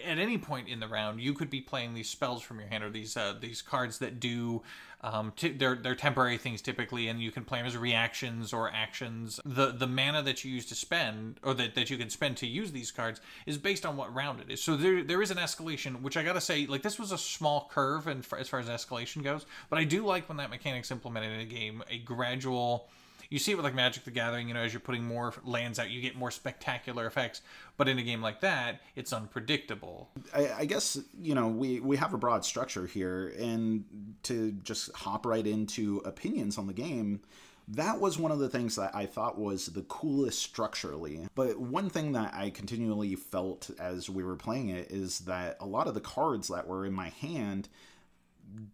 at 0.06 0.18
any 0.18 0.38
point 0.38 0.68
in 0.68 0.80
the 0.80 0.88
round 0.88 1.22
you 1.22 1.34
could 1.34 1.50
be 1.50 1.62
playing 1.62 1.94
these 1.94 2.10
spells 2.10 2.42
from 2.42 2.60
your 2.60 2.70
hand 2.70 2.84
or 2.84 2.90
these 2.90 3.16
uh, 3.16 3.36
these 3.40 3.62
cards 3.62 4.00
that 4.00 4.20
do 4.20 4.64
um, 5.04 5.34
t- 5.36 5.50
they're 5.50 5.76
they're 5.76 5.96
temporary 5.96 6.38
things 6.38 6.62
typically, 6.62 7.10
and 7.10 7.22
you 7.22 7.30
can 7.30 7.44
play 7.44 7.60
them 7.60 7.68
as 7.68 7.76
reactions 7.76 8.54
or 8.54 8.72
actions. 8.72 9.40
The 9.44 9.72
the 9.72 9.86
mana 9.86 10.22
that 10.24 10.46
you 10.46 10.52
use 10.52 10.66
to 10.68 10.76
spend, 10.76 11.40
or 11.44 11.54
that, 11.56 11.76
that 11.76 11.90
you 11.90 11.98
can 11.98 12.10
spend 12.10 12.38
to 12.38 12.48
use 12.48 12.72
these 12.72 12.90
cards, 12.90 13.20
is 13.46 13.58
based 13.58 13.86
on 13.86 13.98
what 13.98 14.14
round 14.16 14.40
it 14.40 14.50
is. 14.50 14.64
So 14.64 14.78
there 14.78 15.04
there 15.04 15.22
is 15.22 15.30
an 15.30 15.38
escalation, 15.38 16.02
which 16.02 16.16
I 16.16 16.24
gotta 16.24 16.42
say, 16.42 16.66
like 16.66 16.84
this 16.84 16.98
was 16.98 17.12
a 17.12 17.18
small 17.18 17.70
curve, 17.72 18.08
and 18.08 18.26
as 18.38 18.48
far 18.48 18.60
as 18.60 18.68
escalation 18.68 19.24
goes, 19.24 19.46
but 19.70 19.78
I 19.78 19.84
do 19.84 20.06
like 20.06 20.30
when 20.30 20.38
that 20.38 20.50
mechanic's 20.50 20.90
implemented 20.90 21.34
in 21.34 21.40
a 21.42 21.46
game, 21.46 21.84
a 21.90 21.98
gradual 21.98 22.88
you 23.34 23.40
see 23.40 23.52
it 23.52 23.56
with 23.56 23.66
like 23.66 23.74
Magic 23.74 24.04
the 24.04 24.12
Gathering, 24.12 24.48
you 24.48 24.54
know, 24.54 24.60
as 24.60 24.74
you're 24.74 24.80
putting 24.80 25.04
more 25.04 25.34
lands 25.44 25.80
out, 25.80 25.90
you 25.90 26.02
get 26.02 26.16
more 26.16 26.30
spectacular 26.30 27.08
effects. 27.08 27.42
But 27.78 27.90
in 27.90 27.98
a 27.98 28.04
game 28.04 28.22
like 28.22 28.42
that, 28.42 28.82
it's 28.96 29.12
unpredictable. 29.12 30.12
I, 30.36 30.52
I 30.60 30.66
guess, 30.66 31.00
you 31.20 31.34
know, 31.34 31.48
we, 31.48 31.80
we 31.80 31.98
have 31.98 32.14
a 32.14 32.18
broad 32.20 32.46
structure 32.46 32.86
here, 32.86 33.34
and 33.40 33.86
to 34.24 34.52
just 34.64 34.96
hop 34.96 35.26
right 35.26 35.48
into 35.48 35.98
opinions 36.06 36.60
on 36.60 36.68
the 36.68 36.74
game, 36.74 37.22
that 37.70 38.00
was 38.00 38.20
one 38.20 38.32
of 38.32 38.38
the 38.38 38.50
things 38.50 38.76
that 38.76 38.96
I 38.96 39.08
thought 39.08 39.40
was 39.40 39.66
the 39.66 39.82
coolest 39.82 40.38
structurally. 40.38 41.28
But 41.34 41.60
one 41.60 41.90
thing 41.90 42.12
that 42.12 42.36
I 42.36 42.52
continually 42.52 43.16
felt 43.16 43.72
as 43.80 44.12
we 44.12 44.24
were 44.24 44.36
playing 44.36 44.70
it 44.70 44.92
is 44.92 45.22
that 45.22 45.58
a 45.60 45.66
lot 45.66 45.88
of 45.88 45.96
the 45.96 46.02
cards 46.02 46.50
that 46.50 46.68
were 46.68 46.86
in 46.86 46.94
my 46.94 47.10
hand 47.10 47.68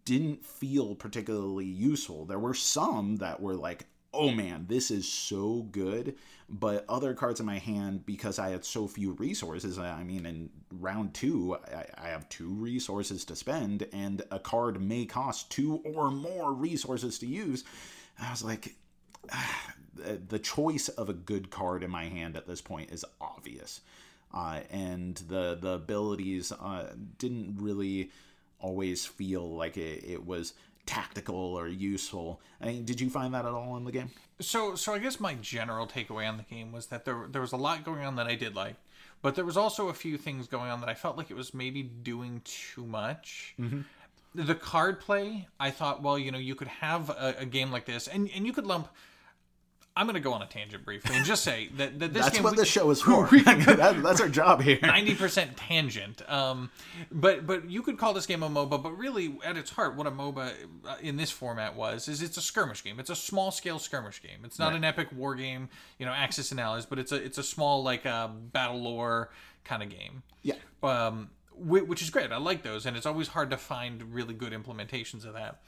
didn't 0.04 0.44
feel 0.44 0.94
particularly 0.94 1.64
useful. 1.64 2.26
There 2.26 2.38
were 2.38 2.52
some 2.52 3.16
that 3.16 3.40
were 3.40 3.54
like, 3.54 3.86
oh 4.12 4.30
man, 4.30 4.66
this 4.68 4.90
is 4.90 5.08
so 5.08 5.66
good. 5.70 6.16
But 6.48 6.84
other 6.88 7.14
cards 7.14 7.38
in 7.38 7.46
my 7.46 7.58
hand, 7.58 8.04
because 8.04 8.40
I 8.40 8.50
had 8.50 8.64
so 8.64 8.88
few 8.88 9.12
resources, 9.12 9.78
I 9.78 10.02
mean, 10.02 10.26
in 10.26 10.50
round 10.80 11.14
two, 11.14 11.56
I, 11.72 12.06
I 12.06 12.08
have 12.08 12.28
two 12.28 12.48
resources 12.48 13.24
to 13.26 13.36
spend, 13.36 13.86
and 13.92 14.22
a 14.32 14.40
card 14.40 14.82
may 14.82 15.06
cost 15.06 15.50
two 15.50 15.80
or 15.84 16.10
more 16.10 16.52
resources 16.52 17.20
to 17.20 17.26
use. 17.26 17.62
I 18.20 18.30
was 18.30 18.42
like, 18.42 18.74
the 20.28 20.38
choice 20.38 20.88
of 20.88 21.08
a 21.08 21.14
good 21.14 21.50
card 21.50 21.84
in 21.84 21.90
my 21.90 22.04
hand 22.04 22.36
at 22.36 22.46
this 22.46 22.60
point 22.60 22.90
is 22.90 23.04
obvious. 23.20 23.80
Uh, 24.32 24.60
and 24.70 25.16
the 25.28 25.58
the 25.60 25.72
abilities 25.72 26.52
uh, 26.52 26.92
didn't 27.18 27.56
really 27.60 28.10
always 28.60 29.06
feel 29.06 29.56
like 29.56 29.76
it, 29.76 30.04
it 30.04 30.24
was 30.24 30.54
tactical 30.86 31.36
or 31.36 31.68
useful. 31.68 32.40
I 32.60 32.66
mean, 32.66 32.84
did 32.84 33.00
you 33.00 33.10
find 33.10 33.34
that 33.34 33.44
at 33.44 33.52
all 33.52 33.76
in 33.76 33.84
the 33.84 33.92
game? 33.92 34.10
So, 34.40 34.74
so 34.74 34.94
I 34.94 34.98
guess 34.98 35.20
my 35.20 35.34
general 35.34 35.86
takeaway 35.86 36.28
on 36.28 36.36
the 36.36 36.42
game 36.42 36.72
was 36.72 36.86
that 36.86 37.04
there 37.04 37.26
there 37.30 37.42
was 37.42 37.52
a 37.52 37.56
lot 37.56 37.84
going 37.84 38.04
on 38.04 38.16
that 38.16 38.26
I 38.26 38.34
did 38.34 38.54
like, 38.56 38.76
but 39.22 39.34
there 39.34 39.44
was 39.44 39.56
also 39.56 39.88
a 39.88 39.94
few 39.94 40.16
things 40.16 40.48
going 40.48 40.70
on 40.70 40.80
that 40.80 40.88
I 40.88 40.94
felt 40.94 41.16
like 41.16 41.30
it 41.30 41.36
was 41.36 41.52
maybe 41.52 41.82
doing 41.82 42.40
too 42.44 42.86
much. 42.86 43.54
Mm-hmm. 43.60 43.82
The 44.34 44.54
card 44.54 45.00
play, 45.00 45.48
I 45.58 45.70
thought, 45.70 46.02
well, 46.02 46.18
you 46.18 46.30
know, 46.30 46.38
you 46.38 46.54
could 46.54 46.68
have 46.68 47.10
a, 47.10 47.34
a 47.38 47.46
game 47.46 47.70
like 47.70 47.84
this, 47.84 48.08
and 48.08 48.30
and 48.34 48.46
you 48.46 48.52
could 48.52 48.66
lump 48.66 48.88
I'm 49.96 50.06
going 50.06 50.14
to 50.14 50.20
go 50.20 50.32
on 50.32 50.40
a 50.40 50.46
tangent 50.46 50.84
briefly 50.84 51.16
and 51.16 51.24
just 51.24 51.42
say 51.42 51.68
that, 51.76 51.98
that 51.98 52.12
this 52.12 52.22
game 52.22 52.22
that's 52.22 52.30
game, 52.36 52.42
what 52.44 52.52
we, 52.52 52.58
this 52.58 52.68
show 52.68 52.90
is 52.90 53.02
for. 53.02 53.26
that, 53.44 54.00
that's 54.02 54.20
our 54.20 54.28
job 54.28 54.62
here. 54.62 54.78
Ninety 54.82 55.14
percent 55.14 55.56
tangent. 55.56 56.22
Um, 56.30 56.70
but 57.10 57.46
but 57.46 57.68
you 57.68 57.82
could 57.82 57.98
call 57.98 58.14
this 58.14 58.26
game 58.26 58.42
a 58.42 58.48
MOBA, 58.48 58.82
but 58.82 58.96
really 58.96 59.36
at 59.44 59.56
its 59.56 59.70
heart, 59.70 59.96
what 59.96 60.06
a 60.06 60.10
MOBA 60.10 60.52
uh, 60.86 60.96
in 61.02 61.16
this 61.16 61.30
format 61.30 61.74
was 61.74 62.08
is 62.08 62.22
it's 62.22 62.36
a 62.36 62.42
skirmish 62.42 62.84
game. 62.84 63.00
It's 63.00 63.10
a 63.10 63.16
small 63.16 63.50
scale 63.50 63.78
skirmish 63.78 64.22
game. 64.22 64.40
It's 64.44 64.58
not 64.58 64.68
right. 64.68 64.76
an 64.76 64.84
epic 64.84 65.08
war 65.14 65.34
game, 65.34 65.68
you 65.98 66.06
know, 66.06 66.12
Axis 66.12 66.50
and 66.50 66.60
Allies, 66.60 66.86
but 66.86 66.98
it's 66.98 67.12
a 67.12 67.16
it's 67.16 67.38
a 67.38 67.42
small 67.42 67.82
like 67.82 68.06
uh, 68.06 68.28
BattleLore 68.52 69.28
kind 69.64 69.82
of 69.82 69.90
game. 69.90 70.22
Yeah. 70.42 70.54
Um, 70.82 71.30
which 71.54 72.00
is 72.00 72.08
great. 72.08 72.32
I 72.32 72.38
like 72.38 72.62
those, 72.62 72.86
and 72.86 72.96
it's 72.96 73.06
always 73.06 73.28
hard 73.28 73.50
to 73.50 73.58
find 73.58 74.14
really 74.14 74.32
good 74.32 74.52
implementations 74.52 75.26
of 75.26 75.34
that. 75.34 75.60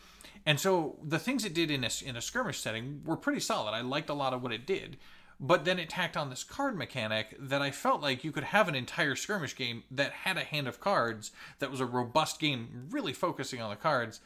And 0.45 0.59
so 0.59 0.97
the 1.03 1.19
things 1.19 1.45
it 1.45 1.55
did 1.55 1.71
in 1.71 1.85
a, 1.85 1.91
in 2.05 2.17
a 2.17 2.21
skirmish 2.21 2.59
setting 2.61 3.03
were 3.05 3.17
pretty 3.17 3.41
solid. 3.41 3.73
I 3.73 3.81
liked 3.81 4.11
a 4.11 4.15
lot 4.15 4.33
of 4.33 4.43
what 4.43 4.53
it 4.53 4.67
did. 4.67 4.97
But 5.41 5.65
then 5.65 5.81
it 5.81 5.89
tacked 5.89 6.17
on 6.17 6.31
this 6.31 6.45
card 6.45 6.77
mechanic 6.77 7.37
that 7.39 7.63
I 7.63 7.73
felt 7.73 8.01
like 8.01 8.23
you 8.23 8.31
could 8.31 8.45
have 8.45 8.69
an 8.69 8.77
entire 8.77 9.17
skirmish 9.17 9.57
game 9.57 9.83
that 9.91 10.13
had 10.13 10.37
a 10.37 10.45
hand 10.45 10.69
of 10.69 10.81
cards 10.81 11.33
that 11.59 11.71
was 11.71 11.81
a 11.81 11.87
robust 11.87 12.39
game, 12.39 12.87
really 12.91 13.13
focusing 13.13 13.61
on 13.61 13.71
the 13.71 13.77
cards. 13.77 14.21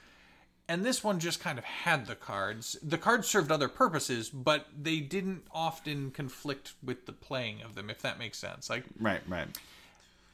And 0.69 0.85
this 0.85 1.03
one 1.03 1.19
just 1.19 1.41
kind 1.41 1.59
of 1.59 1.65
had 1.65 2.07
the 2.07 2.17
cards. 2.17 2.77
The 2.83 2.99
cards 2.99 3.29
served 3.29 3.51
other 3.51 3.69
purposes, 3.69 4.29
but 4.29 4.67
they 4.77 5.01
didn't 5.01 5.45
often 5.53 6.11
conflict 6.11 6.75
with 6.83 7.07
the 7.07 7.13
playing 7.13 7.63
of 7.63 7.77
them, 7.77 7.89
if 7.89 8.03
that 8.03 8.19
makes 8.19 8.37
sense. 8.37 8.69
Like 8.69 8.85
Right, 9.01 9.23
right 9.27 9.49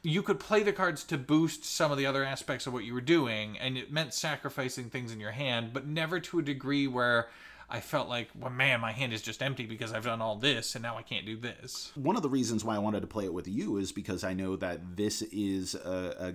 you 0.03 0.21
could 0.21 0.39
play 0.39 0.63
the 0.63 0.73
cards 0.73 1.03
to 1.05 1.17
boost 1.17 1.63
some 1.63 1.91
of 1.91 1.97
the 1.97 2.05
other 2.05 2.23
aspects 2.23 2.67
of 2.67 2.73
what 2.73 2.83
you 2.83 2.93
were 2.93 3.01
doing, 3.01 3.57
and 3.57 3.77
it 3.77 3.91
meant 3.91 4.13
sacrificing 4.13 4.89
things 4.89 5.13
in 5.13 5.19
your 5.19 5.31
hand, 5.31 5.71
but 5.73 5.87
never 5.87 6.19
to 6.19 6.39
a 6.39 6.41
degree 6.41 6.87
where 6.87 7.29
I 7.69 7.79
felt 7.79 8.09
like, 8.09 8.29
well, 8.37 8.51
man, 8.51 8.81
my 8.81 8.91
hand 8.91 9.13
is 9.13 9.21
just 9.21 9.41
empty 9.41 9.65
because 9.65 9.93
I've 9.93 10.03
done 10.03 10.21
all 10.21 10.35
this 10.35 10.75
and 10.75 10.83
now 10.83 10.97
I 10.97 11.01
can't 11.01 11.25
do 11.25 11.37
this. 11.37 11.91
One 11.95 12.15
of 12.15 12.21
the 12.21 12.29
reasons 12.29 12.63
why 12.63 12.75
I 12.75 12.79
wanted 12.79 12.99
to 12.99 13.07
play 13.07 13.25
it 13.25 13.33
with 13.33 13.47
you 13.47 13.77
is 13.77 13.91
because 13.91 14.23
I 14.23 14.33
know 14.33 14.55
that 14.57 14.95
this 14.95 15.21
is 15.23 15.73
a, 15.73 16.15
a 16.19 16.33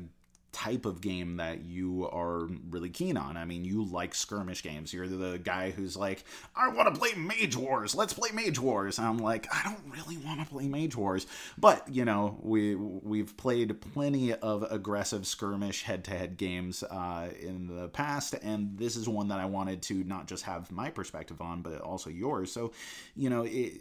type 0.50 0.87
of 0.87 1.00
game 1.00 1.37
that 1.37 1.64
you 1.64 2.09
are 2.11 2.49
really 2.71 2.90
keen 2.90 3.17
on. 3.17 3.37
I 3.37 3.45
mean, 3.45 3.64
you 3.64 3.85
like 3.85 4.14
skirmish 4.14 4.62
games. 4.62 4.93
You're 4.93 5.07
the 5.07 5.38
guy 5.38 5.71
who's 5.71 5.97
like, 5.97 6.25
I 6.57 6.69
want 6.69 6.93
to 6.93 6.99
play 6.99 7.12
Mage 7.14 7.57
Wars. 7.57 7.95
Let's 7.95 8.12
play 8.12 8.31
Mage 8.33 8.59
Wars. 8.59 8.99
And 8.99 9.07
I'm 9.07 9.19
like, 9.19 9.47
I 9.55 9.62
don't 9.64 9.93
really 9.93 10.17
want 10.17 10.40
to 10.40 10.47
play 10.47 10.67
Mage 10.67 10.97
Wars. 10.97 11.26
But, 11.59 11.87
you 11.88 12.05
know, 12.05 12.38
we 12.43 12.75
we've 12.75 13.37
played 13.37 13.81
plenty 13.93 14.33
of 14.35 14.64
aggressive 14.71 15.26
skirmish 15.26 15.83
head-to-head 15.83 16.37
games 16.37 16.83
uh, 16.83 17.28
in 17.40 17.67
the 17.67 17.88
past, 17.88 18.35
and 18.43 18.78
this 18.78 18.97
is 18.97 19.09
one 19.09 19.28
that 19.28 19.38
I 19.38 19.47
wanted 19.47 19.83
to 19.83 20.02
not 20.05 20.26
just 20.26 20.45
have 20.45 20.73
my 20.73 20.90
perspective 20.90 21.40
on, 21.40 21.62
but 21.62 21.81
also 21.81 22.11
yours. 22.11 22.50
So, 22.50 22.73
you 23.14 23.31
know, 23.31 23.43
it, 23.43 23.75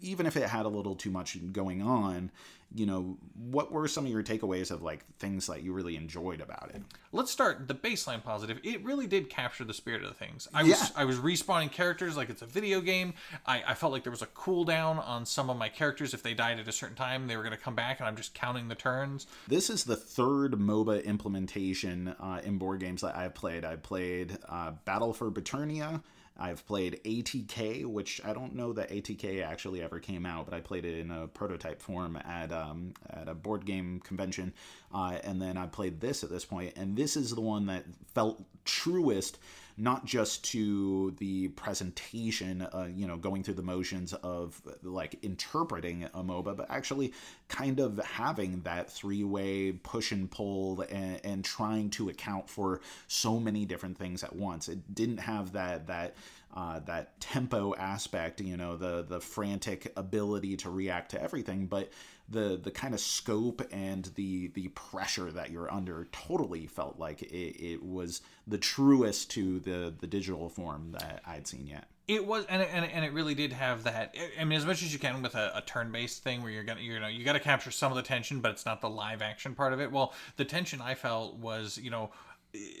even 0.00 0.26
if 0.26 0.36
it 0.36 0.48
had 0.48 0.66
a 0.66 0.68
little 0.68 0.94
too 0.94 1.10
much 1.10 1.38
going 1.52 1.82
on, 1.82 2.30
you 2.74 2.84
know, 2.84 3.16
what 3.34 3.72
were 3.72 3.88
some 3.88 4.04
of 4.04 4.10
your 4.10 4.22
takeaways 4.22 4.70
of 4.70 4.82
like 4.82 5.04
things 5.18 5.46
that 5.46 5.62
you 5.62 5.72
really 5.72 5.96
enjoyed 5.96 6.40
about 6.40 6.70
it? 6.74 6.82
Let's 7.12 7.30
start 7.30 7.68
the 7.68 7.74
baseline 7.74 8.22
positive. 8.22 8.58
It 8.62 8.84
really 8.84 9.06
did 9.06 9.30
capture 9.30 9.64
the 9.64 9.72
spirit 9.72 10.02
of 10.02 10.08
the 10.08 10.14
things. 10.14 10.48
I 10.52 10.62
was 10.62 10.92
I 10.96 11.04
was 11.04 11.16
respawning 11.16 11.70
characters 11.70 12.16
like 12.16 12.28
it's 12.28 12.42
a 12.42 12.46
video 12.46 12.80
game. 12.80 13.14
I, 13.46 13.62
I 13.68 13.74
felt 13.74 13.92
like 13.92 14.02
there 14.02 14.10
was 14.10 14.22
a 14.22 14.26
cooldown 14.26 15.06
on 15.06 15.24
some 15.24 15.48
of 15.48 15.56
my 15.56 15.68
characters. 15.68 16.12
If 16.12 16.22
they 16.22 16.34
died 16.34 16.58
at 16.58 16.68
a 16.68 16.72
certain 16.72 16.96
time, 16.96 17.26
they 17.26 17.36
were 17.36 17.42
going 17.42 17.56
to 17.56 17.62
come 17.62 17.74
back, 17.74 18.00
and 18.00 18.08
I'm 18.08 18.16
just 18.16 18.34
counting 18.34 18.68
the 18.68 18.74
turns. 18.74 19.26
This 19.48 19.70
is 19.70 19.84
the 19.84 19.96
third 19.96 20.52
MOBA 20.52 21.04
implementation 21.04 22.08
uh, 22.20 22.40
in 22.44 22.58
board 22.58 22.80
games 22.80 23.00
that 23.02 23.16
I've 23.16 23.34
played. 23.34 23.64
I 23.64 23.76
played 23.76 24.38
uh, 24.48 24.72
Battle 24.84 25.12
for 25.12 25.30
Biternia. 25.30 26.02
I've 26.38 26.66
played 26.66 27.00
ATK, 27.04 27.86
which 27.86 28.20
I 28.24 28.32
don't 28.32 28.54
know 28.54 28.72
that 28.74 28.90
ATK 28.90 29.42
actually 29.42 29.82
ever 29.82 29.98
came 29.98 30.26
out, 30.26 30.44
but 30.44 30.54
I 30.54 30.60
played 30.60 30.84
it 30.84 30.98
in 30.98 31.10
a 31.10 31.26
prototype 31.26 31.80
form 31.80 32.16
at 32.16 32.52
um, 32.52 32.92
at 33.08 33.28
a 33.28 33.34
board 33.34 33.64
game 33.64 34.00
convention, 34.00 34.52
uh, 34.94 35.18
and 35.24 35.40
then 35.40 35.56
I 35.56 35.66
played 35.66 36.00
this 36.00 36.22
at 36.22 36.30
this 36.30 36.44
point, 36.44 36.74
and 36.76 36.96
this 36.96 37.16
is 37.16 37.34
the 37.34 37.40
one 37.40 37.66
that 37.66 37.84
felt 38.14 38.44
truest 38.64 39.38
not 39.78 40.06
just 40.06 40.44
to 40.44 41.14
the 41.18 41.48
presentation, 41.48 42.62
uh, 42.62 42.88
you 42.94 43.06
know, 43.06 43.16
going 43.16 43.42
through 43.42 43.54
the 43.54 43.62
motions 43.62 44.14
of 44.14 44.60
like 44.82 45.18
interpreting 45.22 46.04
a 46.04 46.22
MOBA, 46.22 46.56
but 46.56 46.70
actually 46.70 47.12
kind 47.48 47.78
of 47.78 47.98
having 47.98 48.60
that 48.62 48.90
three 48.90 49.24
way 49.24 49.72
push 49.72 50.12
and 50.12 50.30
pull 50.30 50.80
and, 50.90 51.20
and 51.24 51.44
trying 51.44 51.90
to 51.90 52.08
account 52.08 52.48
for 52.48 52.80
so 53.06 53.38
many 53.38 53.66
different 53.66 53.98
things 53.98 54.24
at 54.24 54.34
once. 54.34 54.68
It 54.68 54.94
didn't 54.94 55.18
have 55.18 55.52
that, 55.52 55.86
that, 55.88 56.16
uh, 56.54 56.80
that 56.80 57.20
tempo 57.20 57.74
aspect, 57.74 58.40
you 58.40 58.56
know, 58.56 58.76
the 58.78 59.04
the 59.06 59.20
frantic 59.20 59.92
ability 59.94 60.56
to 60.56 60.70
react 60.70 61.10
to 61.10 61.22
everything, 61.22 61.66
but 61.66 61.92
the 62.28 62.58
the 62.62 62.70
kind 62.70 62.94
of 62.94 63.00
scope 63.00 63.62
and 63.70 64.10
the 64.16 64.48
the 64.48 64.68
pressure 64.68 65.30
that 65.30 65.50
you're 65.50 65.72
under 65.72 66.08
totally 66.12 66.66
felt 66.66 66.98
like 66.98 67.22
it, 67.22 67.26
it 67.26 67.82
was 67.82 68.20
the 68.46 68.58
truest 68.58 69.30
to 69.30 69.60
the 69.60 69.94
the 70.00 70.06
digital 70.06 70.48
form 70.48 70.92
that 70.92 71.22
I'd 71.26 71.46
seen 71.46 71.66
yet. 71.66 71.86
It 72.08 72.24
was, 72.24 72.46
and 72.48 72.62
it, 72.62 72.68
and 72.72 73.04
it, 73.04 73.12
really 73.12 73.34
did 73.34 73.52
have 73.52 73.82
that. 73.82 74.14
I 74.38 74.44
mean, 74.44 74.56
as 74.56 74.64
much 74.64 74.80
as 74.84 74.92
you 74.92 74.98
can 75.00 75.22
with 75.22 75.34
a, 75.34 75.50
a 75.56 75.60
turn-based 75.60 76.22
thing, 76.22 76.40
where 76.40 76.52
you're 76.52 76.62
gonna, 76.62 76.80
you 76.80 77.00
know, 77.00 77.08
you 77.08 77.24
got 77.24 77.32
to 77.32 77.40
capture 77.40 77.72
some 77.72 77.90
of 77.90 77.96
the 77.96 78.02
tension, 78.02 78.40
but 78.40 78.52
it's 78.52 78.64
not 78.64 78.80
the 78.80 78.88
live 78.88 79.22
action 79.22 79.56
part 79.56 79.72
of 79.72 79.80
it. 79.80 79.90
Well, 79.90 80.14
the 80.36 80.44
tension 80.44 80.80
I 80.80 80.94
felt 80.94 81.34
was, 81.34 81.78
you 81.78 81.90
know, 81.90 82.12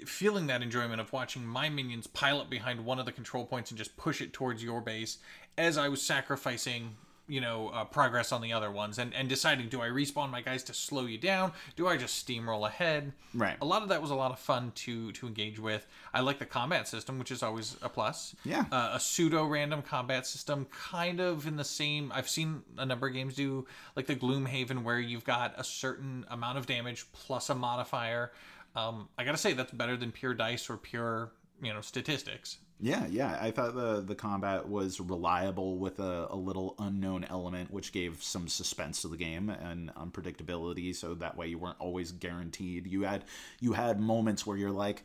feeling 0.06 0.46
that 0.46 0.62
enjoyment 0.62 1.00
of 1.00 1.12
watching 1.12 1.44
my 1.44 1.68
minions 1.68 2.06
pile 2.06 2.40
up 2.40 2.48
behind 2.48 2.84
one 2.84 3.00
of 3.00 3.06
the 3.06 3.12
control 3.12 3.44
points 3.44 3.70
and 3.70 3.78
just 3.78 3.96
push 3.96 4.20
it 4.20 4.32
towards 4.32 4.62
your 4.62 4.80
base 4.80 5.18
as 5.58 5.76
I 5.76 5.88
was 5.88 6.02
sacrificing 6.02 6.96
you 7.28 7.40
know 7.40 7.68
uh, 7.68 7.84
progress 7.84 8.30
on 8.32 8.40
the 8.40 8.52
other 8.52 8.70
ones 8.70 8.98
and 8.98 9.12
and 9.14 9.28
deciding 9.28 9.68
do 9.68 9.82
I 9.82 9.88
respawn 9.88 10.30
my 10.30 10.40
guys 10.40 10.62
to 10.64 10.74
slow 10.74 11.06
you 11.06 11.18
down? 11.18 11.52
Do 11.74 11.88
I 11.88 11.96
just 11.96 12.26
steamroll 12.26 12.66
ahead? 12.66 13.12
Right. 13.34 13.56
a 13.60 13.64
lot 13.66 13.82
of 13.82 13.88
that 13.88 14.00
was 14.00 14.10
a 14.10 14.14
lot 14.14 14.30
of 14.30 14.38
fun 14.38 14.72
to 14.76 15.12
to 15.12 15.26
engage 15.26 15.58
with. 15.58 15.86
I 16.14 16.20
like 16.20 16.38
the 16.38 16.46
combat 16.46 16.86
system 16.88 17.18
which 17.18 17.30
is 17.30 17.42
always 17.42 17.76
a 17.82 17.88
plus. 17.88 18.34
Yeah. 18.44 18.64
uh, 18.70 18.90
a 18.94 19.00
pseudo 19.00 19.44
random 19.46 19.82
combat 19.82 20.26
system 20.26 20.66
kind 20.70 21.20
of 21.20 21.46
in 21.46 21.56
the 21.56 21.64
same 21.64 22.12
I've 22.14 22.28
seen 22.28 22.62
a 22.78 22.86
number 22.86 23.06
of 23.08 23.14
games 23.14 23.34
do 23.34 23.66
like 23.96 24.06
the 24.06 24.16
Gloomhaven 24.16 24.82
where 24.82 24.98
you've 25.00 25.24
got 25.24 25.54
a 25.58 25.64
certain 25.64 26.24
amount 26.28 26.58
of 26.58 26.66
damage 26.66 27.06
plus 27.12 27.50
a 27.50 27.54
modifier. 27.54 28.32
Um, 28.74 29.08
I 29.18 29.24
gotta 29.24 29.38
say 29.38 29.52
that's 29.54 29.72
better 29.72 29.96
than 29.96 30.12
pure 30.12 30.34
dice 30.34 30.68
or 30.70 30.76
pure 30.76 31.32
you 31.62 31.72
know 31.72 31.80
statistics 31.80 32.58
Yeah, 32.78 33.06
yeah. 33.06 33.38
I 33.40 33.50
thought 33.50 33.74
the 33.74 34.02
the 34.02 34.14
combat 34.14 34.68
was 34.68 35.00
reliable 35.00 35.78
with 35.78 35.98
a, 35.98 36.26
a 36.30 36.36
little 36.36 36.74
unknown 36.78 37.24
element, 37.24 37.70
which 37.70 37.90
gave 37.90 38.22
some 38.22 38.48
suspense 38.48 39.00
to 39.02 39.08
the 39.08 39.16
game 39.16 39.48
and 39.48 39.94
unpredictability. 39.94 40.94
So 40.94 41.14
that 41.14 41.38
way 41.38 41.46
you 41.46 41.58
weren't 41.58 41.80
always 41.80 42.12
guaranteed. 42.12 42.86
You 42.86 43.02
had 43.02 43.24
you 43.60 43.72
had 43.72 43.98
moments 43.98 44.46
where 44.46 44.58
you're 44.58 44.70
like, 44.70 45.04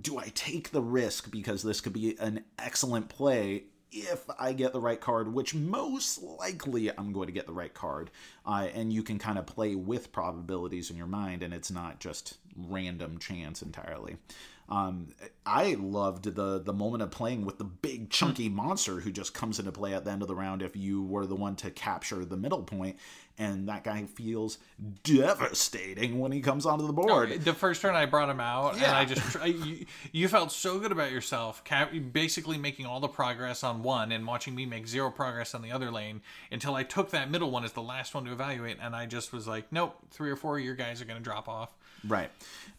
do 0.00 0.18
I 0.18 0.28
take 0.34 0.70
the 0.70 0.80
risk 0.80 1.30
because 1.30 1.62
this 1.62 1.80
could 1.80 1.92
be 1.92 2.16
an 2.20 2.44
excellent 2.58 3.08
play 3.08 3.64
if 3.92 4.24
I 4.38 4.54
get 4.54 4.72
the 4.72 4.80
right 4.80 5.00
card, 5.00 5.32
which 5.32 5.54
most 5.54 6.22
likely 6.22 6.90
I'm 6.90 7.12
going 7.12 7.26
to 7.26 7.32
get 7.32 7.46
the 7.46 7.52
right 7.52 7.72
card. 7.72 8.10
Uh, 8.44 8.68
and 8.74 8.92
you 8.92 9.02
can 9.02 9.18
kind 9.18 9.38
of 9.38 9.46
play 9.46 9.74
with 9.74 10.12
probabilities 10.12 10.90
in 10.90 10.96
your 10.96 11.06
mind, 11.06 11.42
and 11.42 11.52
it's 11.52 11.70
not 11.70 12.00
just 12.00 12.38
random 12.56 13.18
chance 13.18 13.60
entirely. 13.60 14.16
Um, 14.72 15.08
I 15.44 15.76
loved 15.78 16.34
the 16.34 16.58
the 16.58 16.72
moment 16.72 17.02
of 17.02 17.10
playing 17.10 17.44
with 17.44 17.58
the 17.58 17.64
big 17.64 18.08
chunky 18.08 18.48
monster 18.48 19.00
who 19.00 19.12
just 19.12 19.34
comes 19.34 19.58
into 19.58 19.70
play 19.70 19.92
at 19.92 20.06
the 20.06 20.10
end 20.10 20.22
of 20.22 20.28
the 20.28 20.34
round 20.34 20.62
if 20.62 20.74
you 20.74 21.02
were 21.02 21.26
the 21.26 21.34
one 21.36 21.56
to 21.56 21.70
capture 21.70 22.24
the 22.24 22.38
middle 22.38 22.62
point, 22.62 22.96
and 23.36 23.68
that 23.68 23.84
guy 23.84 24.04
feels 24.04 24.56
devastating 25.02 26.20
when 26.20 26.32
he 26.32 26.40
comes 26.40 26.64
onto 26.64 26.86
the 26.86 26.92
board. 26.94 27.44
The 27.44 27.52
first 27.52 27.82
turn 27.82 27.94
I 27.94 28.06
brought 28.06 28.30
him 28.30 28.40
out, 28.40 28.76
and 28.76 28.84
I 28.84 29.04
just 29.04 29.36
I, 29.36 29.46
you, 29.46 29.84
you 30.10 30.26
felt 30.26 30.50
so 30.50 30.78
good 30.78 30.92
about 30.92 31.12
yourself, 31.12 31.62
basically 32.10 32.56
making 32.56 32.86
all 32.86 33.00
the 33.00 33.08
progress 33.08 33.62
on 33.62 33.82
one 33.82 34.10
and 34.10 34.26
watching 34.26 34.54
me 34.54 34.64
make 34.64 34.88
zero 34.88 35.10
progress 35.10 35.54
on 35.54 35.60
the 35.60 35.70
other 35.70 35.90
lane 35.90 36.22
until 36.50 36.74
I 36.74 36.82
took 36.82 37.10
that 37.10 37.30
middle 37.30 37.50
one 37.50 37.64
as 37.64 37.72
the 37.72 37.82
last 37.82 38.14
one 38.14 38.24
to 38.24 38.32
evaluate, 38.32 38.78
and 38.80 38.96
I 38.96 39.04
just 39.04 39.34
was 39.34 39.46
like, 39.46 39.70
nope, 39.70 39.98
three 40.10 40.30
or 40.30 40.36
four 40.36 40.56
of 40.56 40.64
your 40.64 40.76
guys 40.76 41.02
are 41.02 41.04
going 41.04 41.18
to 41.18 41.22
drop 41.22 41.46
off. 41.46 41.76
Right. 42.06 42.30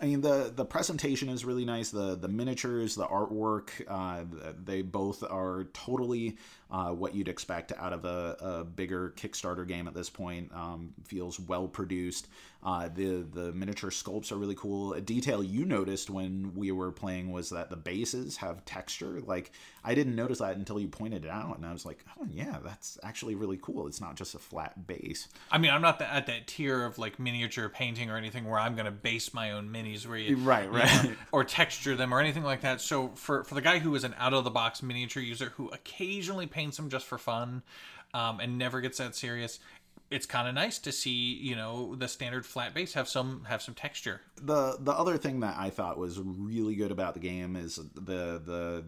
I 0.01 0.05
mean 0.05 0.21
the 0.21 0.51
the 0.53 0.65
presentation 0.65 1.29
is 1.29 1.45
really 1.45 1.65
nice. 1.65 1.89
The 1.89 2.15
the 2.15 2.27
miniatures, 2.27 2.95
the 2.95 3.05
artwork, 3.05 3.69
uh, 3.87 4.23
they 4.63 4.81
both 4.81 5.23
are 5.23 5.65
totally 5.73 6.37
uh, 6.73 6.89
what 6.89 7.13
you'd 7.13 7.27
expect 7.29 7.71
out 7.77 7.93
of 7.93 8.03
a, 8.03 8.35
a 8.41 8.63
bigger 8.63 9.13
Kickstarter 9.15 9.65
game 9.65 9.87
at 9.87 9.93
this 9.93 10.09
point. 10.09 10.51
Um, 10.53 10.93
feels 11.05 11.39
well 11.39 11.67
produced. 11.67 12.27
Uh, 12.65 12.87
the 12.87 13.25
the 13.33 13.51
miniature 13.51 13.89
sculpts 13.89 14.31
are 14.31 14.37
really 14.37 14.55
cool. 14.55 14.93
A 14.93 15.01
detail 15.01 15.43
you 15.43 15.65
noticed 15.65 16.09
when 16.09 16.53
we 16.55 16.71
were 16.71 16.91
playing 16.91 17.31
was 17.31 17.49
that 17.49 17.69
the 17.69 17.75
bases 17.75 18.37
have 18.37 18.63
texture. 18.65 19.21
Like 19.25 19.51
I 19.83 19.93
didn't 19.93 20.15
notice 20.15 20.39
that 20.39 20.55
until 20.55 20.79
you 20.79 20.87
pointed 20.87 21.25
it 21.25 21.29
out, 21.29 21.57
and 21.57 21.65
I 21.65 21.73
was 21.73 21.85
like, 21.85 22.03
oh 22.19 22.25
yeah, 22.31 22.57
that's 22.63 22.97
actually 23.03 23.35
really 23.35 23.59
cool. 23.61 23.85
It's 23.87 23.99
not 24.01 24.15
just 24.15 24.33
a 24.33 24.39
flat 24.39 24.87
base. 24.87 25.27
I 25.51 25.57
mean, 25.57 25.71
I'm 25.71 25.81
not 25.81 25.99
the, 25.99 26.11
at 26.11 26.25
that 26.27 26.47
tier 26.47 26.85
of 26.85 26.97
like 26.97 27.19
miniature 27.19 27.67
painting 27.67 28.09
or 28.09 28.15
anything 28.15 28.45
where 28.45 28.59
I'm 28.59 28.75
going 28.75 28.85
to 28.85 28.91
base 28.91 29.33
my 29.33 29.51
own 29.51 29.69
minis 29.69 30.07
where 30.07 30.17
you 30.17 30.37
Right, 30.37 30.63
you 30.63 30.71
right. 30.71 31.03
know, 31.03 31.13
or 31.33 31.43
texture 31.43 31.95
them 31.97 32.13
or 32.13 32.19
anything 32.21 32.43
like 32.43 32.61
that. 32.61 32.79
So 32.79 33.09
for 33.15 33.43
for 33.43 33.55
the 33.55 33.61
guy 33.61 33.79
who 33.79 33.93
is 33.93 34.05
an 34.05 34.15
out 34.17 34.33
of 34.33 34.45
the 34.45 34.49
box 34.49 34.81
miniature 34.81 35.21
user 35.21 35.51
who 35.57 35.67
occasionally 35.69 36.47
paints 36.47 36.62
them 36.71 36.89
just 36.89 37.05
for 37.05 37.17
fun 37.17 37.63
um, 38.13 38.39
and 38.39 38.57
never 38.57 38.81
gets 38.81 38.97
that 38.97 39.15
serious, 39.15 39.59
it's 40.11 40.25
kind 40.25 40.47
of 40.47 40.53
nice 40.53 40.79
to 40.79 40.91
see 40.91 41.33
you 41.35 41.55
know 41.55 41.95
the 41.95 42.07
standard 42.07 42.45
flat 42.45 42.73
base 42.73 42.93
have 42.93 43.07
some 43.07 43.45
have 43.47 43.61
some 43.61 43.73
texture. 43.73 44.21
the 44.41 44.77
the 44.79 44.91
other 44.91 45.17
thing 45.17 45.39
that 45.41 45.55
I 45.57 45.69
thought 45.69 45.97
was 45.97 46.19
really 46.19 46.75
good 46.75 46.91
about 46.91 47.13
the 47.13 47.19
game 47.19 47.55
is 47.55 47.75
the 47.95 48.41
the 48.43 48.83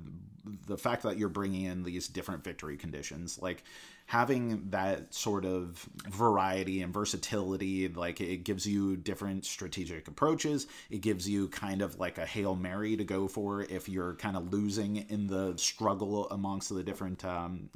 the 0.68 0.78
fact 0.78 1.04
that 1.04 1.18
you're 1.18 1.30
bringing 1.30 1.64
in 1.64 1.84
these 1.84 2.08
different 2.08 2.44
victory 2.44 2.78
conditions 2.78 3.40
like 3.42 3.64
having 4.08 4.70
that 4.70 5.14
sort 5.14 5.46
of 5.46 5.90
variety 6.08 6.82
and 6.82 6.94
versatility 6.94 7.88
like 7.88 8.22
it 8.22 8.44
gives 8.44 8.66
you 8.66 8.96
different 8.96 9.46
strategic 9.46 10.08
approaches. 10.08 10.68
It 10.92 11.02
gives 11.02 11.28
you 11.28 11.48
kind 11.48 11.82
of 11.82 12.00
like 12.00 12.20
a 12.20 12.26
hail 12.26 12.56
mary 12.56 12.96
to 12.98 13.04
go 13.04 13.28
for 13.28 13.64
if 13.64 13.90
you're 13.90 14.14
kind 14.16 14.38
of 14.38 14.54
losing 14.54 14.98
in 15.10 15.28
the 15.28 15.58
struggle 15.58 16.30
amongst 16.30 16.70
the 16.70 16.84
different 16.84 17.26
um, 17.26 17.70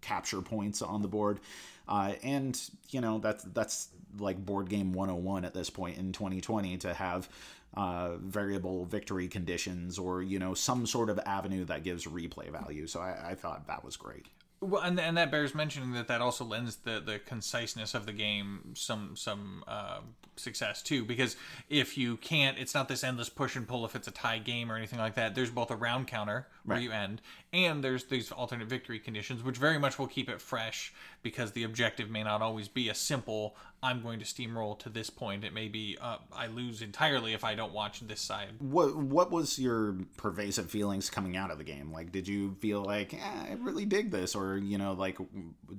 capture 0.00 0.40
points 0.40 0.80
on 0.80 1.02
the 1.02 1.08
board. 1.08 1.40
Uh, 1.86 2.14
and 2.22 2.58
you 2.90 3.00
know 3.00 3.18
that's 3.18 3.44
that's 3.44 3.88
like 4.18 4.44
board 4.44 4.68
game 4.68 4.92
101 4.92 5.44
at 5.44 5.52
this 5.52 5.68
point 5.68 5.98
in 5.98 6.12
2020 6.12 6.78
to 6.78 6.94
have 6.94 7.28
uh, 7.74 8.16
variable 8.16 8.84
victory 8.86 9.28
conditions 9.28 9.98
or 9.98 10.22
you 10.22 10.38
know 10.38 10.54
some 10.54 10.86
sort 10.86 11.10
of 11.10 11.18
avenue 11.26 11.66
that 11.66 11.84
gives 11.84 12.06
replay 12.06 12.50
value. 12.50 12.86
So 12.86 13.00
i, 13.00 13.30
I 13.30 13.34
thought 13.34 13.66
that 13.66 13.84
was 13.84 13.98
great 13.98 14.26
Well, 14.60 14.82
and 14.82 15.00
and 15.00 15.16
that 15.16 15.30
bears 15.30 15.54
mentioning 15.54 15.92
that 15.92 16.08
that 16.08 16.20
also 16.20 16.44
lends 16.44 16.76
the 16.76 17.00
the 17.00 17.18
conciseness 17.18 17.94
of 17.94 18.04
the 18.06 18.12
game 18.12 18.72
some 18.74 19.16
some 19.16 19.64
uh, 19.66 20.00
success 20.36 20.82
too. 20.82 21.04
Because 21.04 21.36
if 21.70 21.96
you 21.96 22.16
can't, 22.18 22.58
it's 22.58 22.74
not 22.74 22.86
this 22.88 23.02
endless 23.02 23.30
push 23.30 23.56
and 23.56 23.66
pull. 23.66 23.84
If 23.86 23.96
it's 23.96 24.06
a 24.08 24.10
tie 24.12 24.38
game 24.38 24.70
or 24.70 24.76
anything 24.76 24.98
like 24.98 25.14
that, 25.14 25.34
there's 25.34 25.50
both 25.50 25.70
a 25.70 25.76
round 25.76 26.08
counter 26.08 26.46
where 26.64 26.76
Right. 26.76 26.84
you 26.84 26.92
end, 26.92 27.22
and 27.54 27.82
there's 27.82 28.04
these 28.04 28.30
alternate 28.30 28.68
victory 28.68 28.98
conditions, 28.98 29.42
which 29.42 29.56
very 29.56 29.78
much 29.78 29.98
will 29.98 30.06
keep 30.06 30.28
it 30.28 30.42
fresh. 30.42 30.92
Because 31.22 31.52
the 31.52 31.64
objective 31.64 32.08
may 32.10 32.22
not 32.22 32.40
always 32.42 32.68
be 32.68 32.88
a 32.90 32.94
simple 32.94 33.56
"I'm 33.82 34.02
going 34.02 34.18
to 34.20 34.24
steamroll 34.26 34.78
to 34.80 34.88
this 34.90 35.08
point." 35.10 35.42
It 35.44 35.54
may 35.54 35.68
be 35.68 35.96
uh, 36.00 36.16
I 36.34 36.46
lose 36.48 36.82
entirely 36.82 37.32
if 37.32 37.44
I 37.44 37.54
don't 37.54 37.72
watch 37.72 38.00
this 38.00 38.20
side. 38.20 38.48
what 38.58 38.94
what 38.96 39.30
was 39.30 39.58
your 39.58 39.96
pervasive 40.18 40.70
feelings 40.70 41.08
coming 41.10 41.36
out 41.36 41.50
of 41.50 41.58
the 41.58 41.64
game 41.64 41.92
like 41.92 42.10
did 42.12 42.26
you 42.28 42.56
feel 42.60 42.82
like 42.82 43.12
eh, 43.14 43.18
i 43.50 43.56
really 43.60 43.84
dig 43.84 44.10
this 44.10 44.34
or 44.34 44.49
you 44.56 44.78
know 44.78 44.92
like 44.92 45.18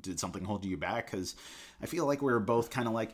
did 0.01 0.19
something 0.19 0.43
hold 0.43 0.65
you 0.65 0.77
back 0.77 1.09
because 1.09 1.35
i 1.81 1.85
feel 1.85 2.05
like 2.05 2.21
we 2.21 2.31
were 2.31 2.39
both 2.39 2.69
kind 2.69 2.87
of 2.87 2.93
like 2.93 3.13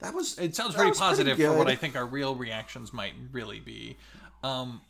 that 0.00 0.14
was 0.14 0.38
It 0.38 0.56
sounds 0.56 0.74
very 0.74 0.88
pretty 0.88 0.98
positive 0.98 1.36
for 1.38 1.58
what. 1.58 1.68
I 1.68 1.76
think 1.76 1.94
our 1.94 2.06
real 2.06 2.34
reactions 2.34 2.90
might 2.90 3.12
really 3.32 3.60
be. 3.60 3.98
Um, 4.42 4.80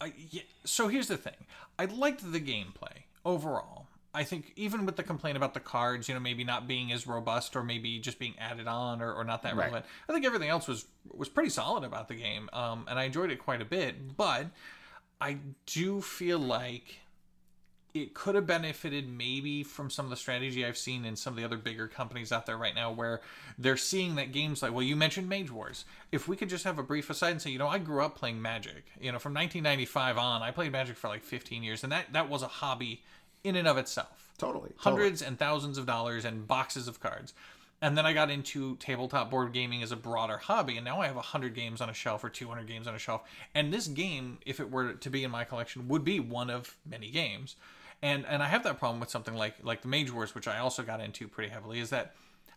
I, 0.00 0.12
yeah, 0.30 0.42
so 0.64 0.86
here's 0.86 1.08
the 1.08 1.16
thing: 1.16 1.34
I 1.76 1.86
liked 1.86 2.20
the 2.32 2.40
gameplay 2.40 3.02
overall. 3.24 3.88
I 4.14 4.22
think 4.22 4.52
even 4.54 4.86
with 4.86 4.94
the 4.94 5.02
complaint 5.02 5.36
about 5.36 5.54
the 5.54 5.60
cards, 5.60 6.08
you 6.08 6.14
know, 6.14 6.20
maybe 6.20 6.44
not 6.44 6.68
being 6.68 6.92
as 6.92 7.04
robust 7.08 7.56
or 7.56 7.64
maybe 7.64 7.98
just 7.98 8.20
being 8.20 8.34
added 8.38 8.68
on 8.68 9.02
or, 9.02 9.12
or 9.12 9.24
not 9.24 9.42
that 9.42 9.56
Right. 9.56 9.64
relevant. 9.72 9.86
I 10.08 10.12
think 10.12 10.24
everything 10.24 10.48
else 10.48 10.68
was 10.68 10.84
was 11.12 11.28
pretty 11.28 11.50
solid 11.50 11.82
about 11.82 12.06
the 12.06 12.14
game, 12.14 12.48
um, 12.52 12.86
and 12.88 12.96
I 12.96 13.04
enjoyed 13.04 13.32
it 13.32 13.40
quite 13.40 13.60
a 13.60 13.64
bit. 13.64 14.16
But 14.16 14.46
I 15.20 15.38
do 15.66 16.00
feel 16.00 16.38
like 16.38 16.99
it 17.94 18.14
could 18.14 18.34
have 18.34 18.46
benefited 18.46 19.08
maybe 19.08 19.62
from 19.62 19.90
some 19.90 20.06
of 20.06 20.10
the 20.10 20.16
strategy 20.16 20.64
I've 20.64 20.78
seen 20.78 21.04
in 21.04 21.16
some 21.16 21.32
of 21.32 21.36
the 21.36 21.44
other 21.44 21.56
bigger 21.56 21.88
companies 21.88 22.32
out 22.32 22.46
there 22.46 22.56
right 22.56 22.74
now 22.74 22.92
where 22.92 23.20
they're 23.58 23.76
seeing 23.76 24.14
that 24.16 24.32
games 24.32 24.62
like, 24.62 24.72
well, 24.72 24.82
you 24.82 24.96
mentioned 24.96 25.28
Mage 25.28 25.50
Wars. 25.50 25.84
If 26.12 26.28
we 26.28 26.36
could 26.36 26.48
just 26.48 26.64
have 26.64 26.78
a 26.78 26.82
brief 26.82 27.10
aside 27.10 27.32
and 27.32 27.42
say, 27.42 27.50
you 27.50 27.58
know, 27.58 27.68
I 27.68 27.78
grew 27.78 28.02
up 28.04 28.16
playing 28.16 28.40
Magic. 28.40 28.84
You 29.00 29.12
know, 29.12 29.18
from 29.18 29.34
1995 29.34 30.18
on, 30.18 30.42
I 30.42 30.50
played 30.50 30.72
Magic 30.72 30.96
for 30.96 31.08
like 31.08 31.22
15 31.22 31.62
years, 31.62 31.82
and 31.82 31.92
that, 31.92 32.12
that 32.12 32.28
was 32.28 32.42
a 32.42 32.48
hobby 32.48 33.02
in 33.42 33.56
and 33.56 33.66
of 33.66 33.78
itself. 33.78 34.32
totally 34.38 34.70
totally. 34.70 34.74
Hundreds 34.78 35.22
and 35.22 35.38
thousands 35.38 35.78
of 35.78 35.86
dollars 35.86 36.24
and 36.24 36.46
boxes 36.46 36.88
of 36.88 37.00
cards. 37.00 37.34
And 37.82 37.96
then 37.96 38.04
I 38.04 38.12
got 38.12 38.30
into 38.30 38.76
tabletop 38.76 39.30
board 39.30 39.52
gaming 39.52 39.82
as 39.82 39.90
a 39.90 39.96
broader 39.96 40.36
hobby, 40.36 40.76
and 40.76 40.84
now 40.84 41.00
I 41.00 41.06
have 41.06 41.16
100 41.16 41.54
games 41.54 41.80
on 41.80 41.88
a 41.88 41.94
shelf 41.94 42.22
or 42.22 42.28
200 42.28 42.66
games 42.66 42.86
on 42.86 42.94
a 42.94 42.98
shelf. 42.98 43.22
And 43.54 43.72
this 43.72 43.88
game, 43.88 44.38
if 44.44 44.60
it 44.60 44.70
were 44.70 44.92
to 44.92 45.10
be 45.10 45.24
in 45.24 45.30
my 45.30 45.44
collection, 45.44 45.88
would 45.88 46.04
be 46.04 46.20
one 46.20 46.50
of 46.50 46.76
many 46.84 47.10
games. 47.10 47.56
And 48.02 48.24
and 48.26 48.42
I 48.42 48.46
have 48.46 48.62
that 48.64 48.78
problem 48.78 49.00
with 49.00 49.10
something 49.10 49.34
like 49.34 49.56
like 49.62 49.82
the 49.82 49.88
Mage 49.88 50.10
Wars, 50.12 50.34
which 50.34 50.48
I 50.48 50.58
also 50.58 50.82
got 50.82 51.00
into 51.00 51.28
pretty 51.28 51.50
heavily, 51.50 51.80
is 51.80 51.90
that 51.90 52.14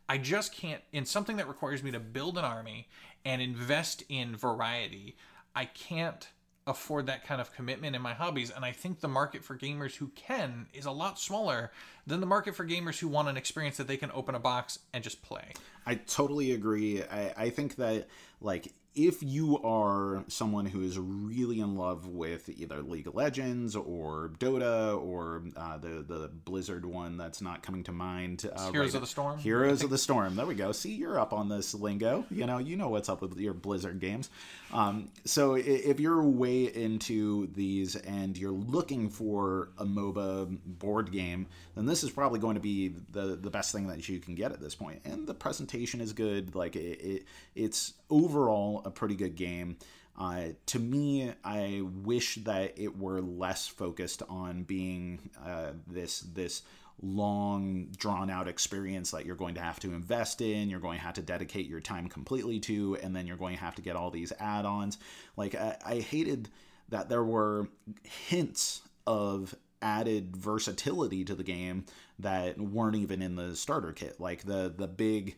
I 0.07 0.17
just 0.17 0.53
can't 0.53 0.81
in 0.91 1.05
something 1.05 1.37
that 1.37 1.47
requires 1.47 1.83
me 1.83 1.91
to 1.91 1.99
build 1.99 2.37
an 2.37 2.45
army 2.45 2.87
and 3.25 3.41
invest 3.41 4.03
in 4.09 4.35
variety. 4.35 5.15
I 5.55 5.65
can't 5.65 6.27
afford 6.65 7.07
that 7.07 7.25
kind 7.25 7.41
of 7.41 7.53
commitment 7.53 7.95
in 7.95 8.01
my 8.01 8.13
hobbies 8.13 8.49
and 8.49 8.63
I 8.63 8.71
think 8.71 9.01
the 9.01 9.07
market 9.09 9.43
for 9.43 9.57
gamers 9.57 9.95
who 9.95 10.07
can 10.15 10.67
is 10.73 10.85
a 10.85 10.91
lot 10.91 11.19
smaller 11.19 11.71
than 12.07 12.21
the 12.21 12.25
market 12.25 12.55
for 12.55 12.65
gamers 12.65 12.99
who 12.99 13.09
want 13.09 13.27
an 13.27 13.35
experience 13.35 13.75
that 13.77 13.87
they 13.87 13.97
can 13.97 14.09
open 14.13 14.33
a 14.33 14.39
box 14.39 14.79
and 14.93 15.03
just 15.03 15.21
play. 15.21 15.51
I 15.85 15.95
totally 15.95 16.53
agree. 16.53 17.03
I, 17.03 17.33
I 17.35 17.49
think 17.49 17.75
that 17.75 18.07
like 18.39 18.71
if 18.95 19.23
you 19.23 19.59
are 19.63 20.23
someone 20.27 20.65
who 20.65 20.83
is 20.83 20.99
really 20.99 21.59
in 21.59 21.75
love 21.75 22.07
with 22.07 22.49
either 22.49 22.81
League 22.81 23.07
of 23.07 23.15
Legends 23.15 23.75
or 23.75 24.31
Dota 24.39 25.01
or 25.01 25.43
uh, 25.57 25.77
the 25.77 26.03
the 26.07 26.29
Blizzard 26.45 26.85
one 26.85 27.17
that's 27.17 27.41
not 27.41 27.63
coming 27.63 27.83
to 27.85 27.91
mind, 27.91 28.49
uh, 28.55 28.71
Heroes 28.71 28.89
right 28.89 28.95
of 28.95 29.01
the 29.01 29.07
Storm. 29.07 29.39
Heroes 29.39 29.83
of 29.83 29.89
the 29.91 29.97
Storm. 29.97 30.35
There 30.35 30.45
we 30.45 30.55
go. 30.55 30.71
See, 30.71 30.93
you're 30.93 31.19
up 31.19 31.33
on 31.33 31.49
this 31.49 31.73
lingo. 31.73 32.25
You 32.29 32.45
know, 32.45 32.59
you 32.59 32.77
know 32.77 32.89
what's 32.89 33.09
up 33.09 33.21
with 33.21 33.37
your 33.37 33.53
Blizzard 33.53 33.99
games. 33.99 34.29
Um, 34.71 35.09
so 35.25 35.55
if 35.55 35.99
you're 35.99 36.23
way 36.23 36.65
into 36.65 37.47
these 37.53 37.95
and 37.95 38.37
you're 38.37 38.51
looking 38.51 39.09
for 39.09 39.69
a 39.77 39.85
MOBA 39.85 40.57
board 40.65 41.11
game, 41.11 41.47
then 41.75 41.85
this 41.85 42.03
is 42.03 42.11
probably 42.11 42.39
going 42.39 42.55
to 42.55 42.61
be 42.61 42.93
the 43.11 43.35
the 43.35 43.49
best 43.49 43.71
thing 43.71 43.87
that 43.87 44.07
you 44.07 44.19
can 44.19 44.35
get 44.35 44.51
at 44.51 44.61
this 44.61 44.75
point. 44.75 45.01
And 45.05 45.27
the 45.27 45.33
presentation 45.33 46.01
is 46.01 46.13
good. 46.13 46.55
Like 46.55 46.75
it, 46.75 46.99
it 47.01 47.25
it's 47.55 47.93
overall 48.13 48.83
a 48.85 48.91
pretty 48.91 49.15
good 49.15 49.35
game. 49.35 49.77
Uh, 50.17 50.49
to 50.67 50.77
me, 50.77 51.33
I 51.43 51.81
wish 52.03 52.35
that 52.35 52.73
it 52.77 52.97
were 52.97 53.19
less 53.19 53.67
focused 53.67 54.21
on 54.29 54.63
being 54.63 55.31
uh, 55.43 55.71
this 55.87 56.19
this 56.19 56.61
long 57.01 57.87
drawn 57.97 58.29
out 58.29 58.47
experience 58.47 59.11
that 59.11 59.25
you're 59.25 59.35
going 59.35 59.55
to 59.55 59.61
have 59.61 59.79
to 59.79 59.93
invest 59.93 60.41
in 60.41 60.69
you're 60.69 60.79
going 60.79 60.97
to 60.99 61.03
have 61.03 61.15
to 61.15 61.23
dedicate 61.23 61.67
your 61.67 61.81
time 61.81 62.07
completely 62.07 62.59
to 62.59 62.95
and 63.01 63.15
then 63.15 63.25
you're 63.25 63.35
going 63.35 63.55
to 63.55 63.61
have 63.61 63.75
to 63.75 63.81
get 63.81 63.95
all 63.95 64.11
these 64.11 64.31
add-ons 64.39 64.99
like 65.35 65.55
i, 65.55 65.75
I 65.83 65.95
hated 65.99 66.49
that 66.89 67.09
there 67.09 67.23
were 67.23 67.67
hints 68.03 68.83
of 69.07 69.55
added 69.81 70.37
versatility 70.37 71.25
to 71.25 71.35
the 71.35 71.43
game 71.43 71.83
that 72.19 72.57
weren't 72.57 72.95
even 72.95 73.21
in 73.21 73.35
the 73.35 73.55
starter 73.55 73.91
kit 73.91 74.19
like 74.19 74.43
the 74.43 74.73
the 74.77 74.87
big 74.87 75.35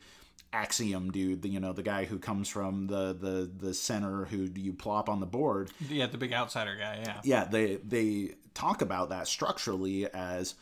axiom 0.55 1.11
dude 1.11 1.41
the, 1.41 1.49
you 1.49 1.59
know 1.59 1.73
the 1.73 1.83
guy 1.83 2.05
who 2.05 2.17
comes 2.17 2.47
from 2.47 2.87
the 2.87 3.13
the 3.13 3.49
the 3.57 3.73
center 3.73 4.25
who 4.25 4.47
do 4.47 4.61
you 4.61 4.73
plop 4.73 5.09
on 5.09 5.19
the 5.19 5.25
board 5.25 5.69
Yeah, 5.89 6.07
the 6.07 6.17
big 6.17 6.33
outsider 6.33 6.75
guy. 6.75 7.01
Yeah. 7.03 7.21
yeah 7.23 7.43
they 7.45 7.75
they 7.75 8.35
talk 8.53 8.81
about 8.81 9.09
that 9.09 9.27
structurally 9.27 10.07
as 10.13 10.55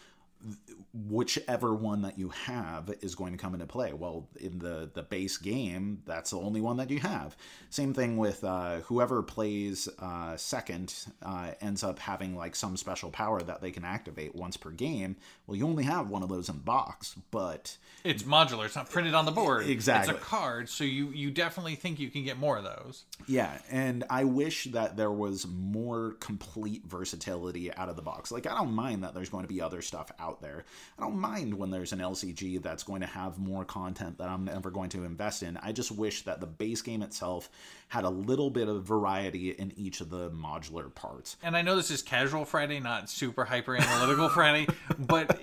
whichever 0.94 1.74
one 1.74 2.04
that 2.04 2.20
you 2.20 2.30
have 2.30 2.94
is 3.02 3.16
going 3.16 3.32
to 3.32 3.38
come 3.38 3.54
into 3.54 3.66
play 3.66 3.94
well 3.94 4.28
in 4.40 4.60
the 4.60 4.90
the 4.94 5.02
base 5.02 5.38
game 5.38 6.02
that's 6.06 6.30
the 6.32 6.38
only 6.38 6.62
one 6.62 6.78
that 6.78 6.90
you 6.90 7.00
have 7.00 7.36
same 7.70 7.94
thing 7.94 8.18
with 8.18 8.44
uh, 8.44 8.78
whoever 8.82 9.24
plays 9.24 9.90
uh, 10.00 10.38
second 10.38 10.94
uh, 11.24 11.52
ends 11.62 11.84
up 11.84 11.98
having 11.98 12.36
like 12.36 12.56
some 12.56 12.78
special 12.78 13.10
power 13.10 13.42
that 13.42 13.62
they 13.62 13.72
can 13.72 13.84
activate 13.84 14.36
once 14.36 14.56
per 14.56 14.70
game 14.70 15.16
well 15.48 15.58
you 15.58 15.66
only 15.66 15.84
have 15.84 16.10
one 16.10 16.22
of 16.22 16.30
those 16.30 16.50
in 16.50 16.56
the 16.58 16.62
box 16.62 17.16
but 17.32 17.78
It's 18.04 18.24
modular. 18.24 18.66
It's 18.66 18.76
not 18.76 18.90
printed 18.90 19.14
on 19.14 19.26
the 19.26 19.32
board. 19.32 19.68
Exactly. 19.68 20.14
It's 20.14 20.22
a 20.22 20.26
card, 20.26 20.70
so 20.70 20.84
you 20.84 21.10
you 21.10 21.32
definitely 21.32 21.76
think 21.76 22.00
you 22.00 22.10
can 22.10 22.24
get 22.24 22.38
more 22.38 22.58
of 22.58 22.64
those. 22.64 23.06
Yeah, 23.28 23.58
and 23.72 24.04
I 24.10 24.26
wish 24.26 24.66
that 24.66 24.98
there 24.98 25.12
was 25.12 25.48
more 25.48 26.16
complete 26.20 26.84
versatility 26.86 27.74
out 27.74 27.90
of 27.90 27.96
the 27.96 28.02
box. 28.02 28.32
Like, 28.32 28.46
I 28.46 28.56
don't 28.56 28.74
mind 28.74 29.04
that 29.04 29.14
there's 29.14 29.30
going 29.30 29.46
to 29.46 29.48
be 29.54 29.62
other 29.62 29.82
stuff 29.82 30.12
out 30.20 30.33
there. 30.42 30.66
I 30.98 31.02
don't 31.04 31.18
mind 31.18 31.54
when 31.54 31.72
there's 31.72 31.94
an 31.94 32.00
LCG 32.00 32.62
that's 32.62 32.84
going 32.84 33.02
to 33.02 33.08
have 33.08 33.40
more 33.40 33.66
content 33.66 34.18
that 34.18 34.30
I'm 34.30 34.46
never 34.46 34.72
going 34.72 34.90
to 34.92 35.04
invest 35.04 35.44
in. 35.44 35.58
I 35.58 35.72
just 35.72 35.92
wish 35.92 36.24
that 36.24 36.40
the 36.40 36.48
base 36.48 36.82
game 36.82 37.02
itself 37.02 37.50
had 37.90 38.04
a 38.04 38.10
little 38.10 38.50
bit 38.50 38.68
of 38.68 38.84
variety 38.84 39.52
in 39.52 39.74
each 39.78 40.02
of 40.02 40.10
the 40.10 40.30
modular 40.32 40.94
parts. 40.94 41.38
And 41.44 41.56
I 41.56 41.62
know 41.62 41.76
this 41.76 41.92
is 41.92 42.02
casual 42.02 42.46
Friday, 42.46 42.80
not 42.80 43.10
super 43.10 43.46
hyper 43.46 43.76
analytical 43.76 44.30
Friday, 44.30 44.68
but 44.98 45.40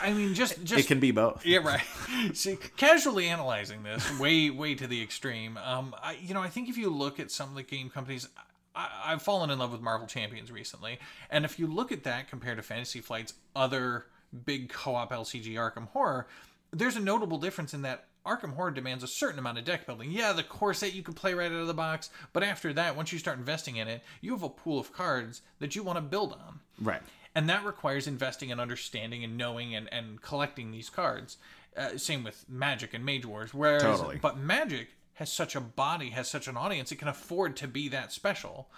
I 0.00 0.12
mean, 0.12 0.34
just 0.34 0.62
just 0.64 0.84
It 0.84 0.86
can 0.86 1.00
be 1.00 1.10
both. 1.10 1.44
Yeah, 1.44 1.58
right. 1.58 1.82
See, 2.34 2.58
casually 2.76 3.28
analyzing 3.28 3.82
this 3.82 4.18
way, 4.18 4.50
way 4.50 4.74
to 4.74 4.86
the 4.86 5.02
extreme. 5.02 5.56
Um, 5.56 5.94
I, 6.02 6.16
you 6.20 6.34
know, 6.34 6.42
I 6.42 6.48
think 6.48 6.68
if 6.68 6.76
you 6.76 6.90
look 6.90 7.20
at 7.20 7.30
some 7.30 7.50
of 7.50 7.54
the 7.54 7.62
game 7.62 7.90
companies, 7.90 8.28
I, 8.74 8.88
I've 9.06 9.22
fallen 9.22 9.50
in 9.50 9.58
love 9.58 9.72
with 9.72 9.80
Marvel 9.80 10.06
Champions 10.06 10.50
recently, 10.50 10.98
and 11.30 11.44
if 11.44 11.58
you 11.58 11.66
look 11.66 11.92
at 11.92 12.04
that 12.04 12.28
compared 12.28 12.56
to 12.56 12.62
Fantasy 12.62 13.00
Flight's 13.00 13.34
other 13.54 14.06
big 14.44 14.70
co-op 14.70 15.12
LCG 15.12 15.54
Arkham 15.54 15.88
Horror, 15.88 16.26
there's 16.72 16.96
a 16.96 17.00
notable 17.00 17.38
difference 17.38 17.74
in 17.74 17.82
that 17.82 18.06
Arkham 18.24 18.54
Horror 18.54 18.70
demands 18.70 19.02
a 19.02 19.08
certain 19.08 19.38
amount 19.38 19.58
of 19.58 19.64
deck 19.64 19.84
building. 19.84 20.10
Yeah, 20.10 20.32
the 20.32 20.42
core 20.42 20.74
set 20.74 20.94
you 20.94 21.02
can 21.02 21.14
play 21.14 21.34
right 21.34 21.50
out 21.50 21.58
of 21.60 21.66
the 21.66 21.74
box, 21.74 22.10
but 22.32 22.42
after 22.42 22.72
that, 22.72 22.96
once 22.96 23.12
you 23.12 23.18
start 23.18 23.38
investing 23.38 23.76
in 23.76 23.88
it, 23.88 24.02
you 24.20 24.32
have 24.32 24.42
a 24.42 24.48
pool 24.48 24.78
of 24.78 24.92
cards 24.92 25.42
that 25.58 25.74
you 25.74 25.82
want 25.82 25.96
to 25.96 26.02
build 26.02 26.32
on. 26.32 26.60
Right. 26.80 27.02
And 27.34 27.48
that 27.48 27.64
requires 27.64 28.06
investing 28.06 28.52
and 28.52 28.60
understanding 28.60 29.24
and 29.24 29.36
knowing 29.36 29.74
and, 29.74 29.92
and 29.92 30.20
collecting 30.20 30.70
these 30.70 30.88
cards. 30.90 31.38
Uh, 31.76 31.96
same 31.96 32.22
with 32.22 32.44
Magic 32.48 32.92
and 32.94 33.04
Mage 33.04 33.24
Wars. 33.24 33.54
Whereas, 33.54 33.82
Totally. 33.82 34.18
but 34.20 34.38
Magic 34.38 34.88
has 35.14 35.32
such 35.32 35.54
a 35.54 35.60
body, 35.60 36.10
has 36.10 36.28
such 36.28 36.48
an 36.48 36.56
audience, 36.56 36.92
it 36.92 36.96
can 36.96 37.08
afford 37.08 37.56
to 37.56 37.68
be 37.68 37.88
that 37.88 38.12
special. 38.12 38.68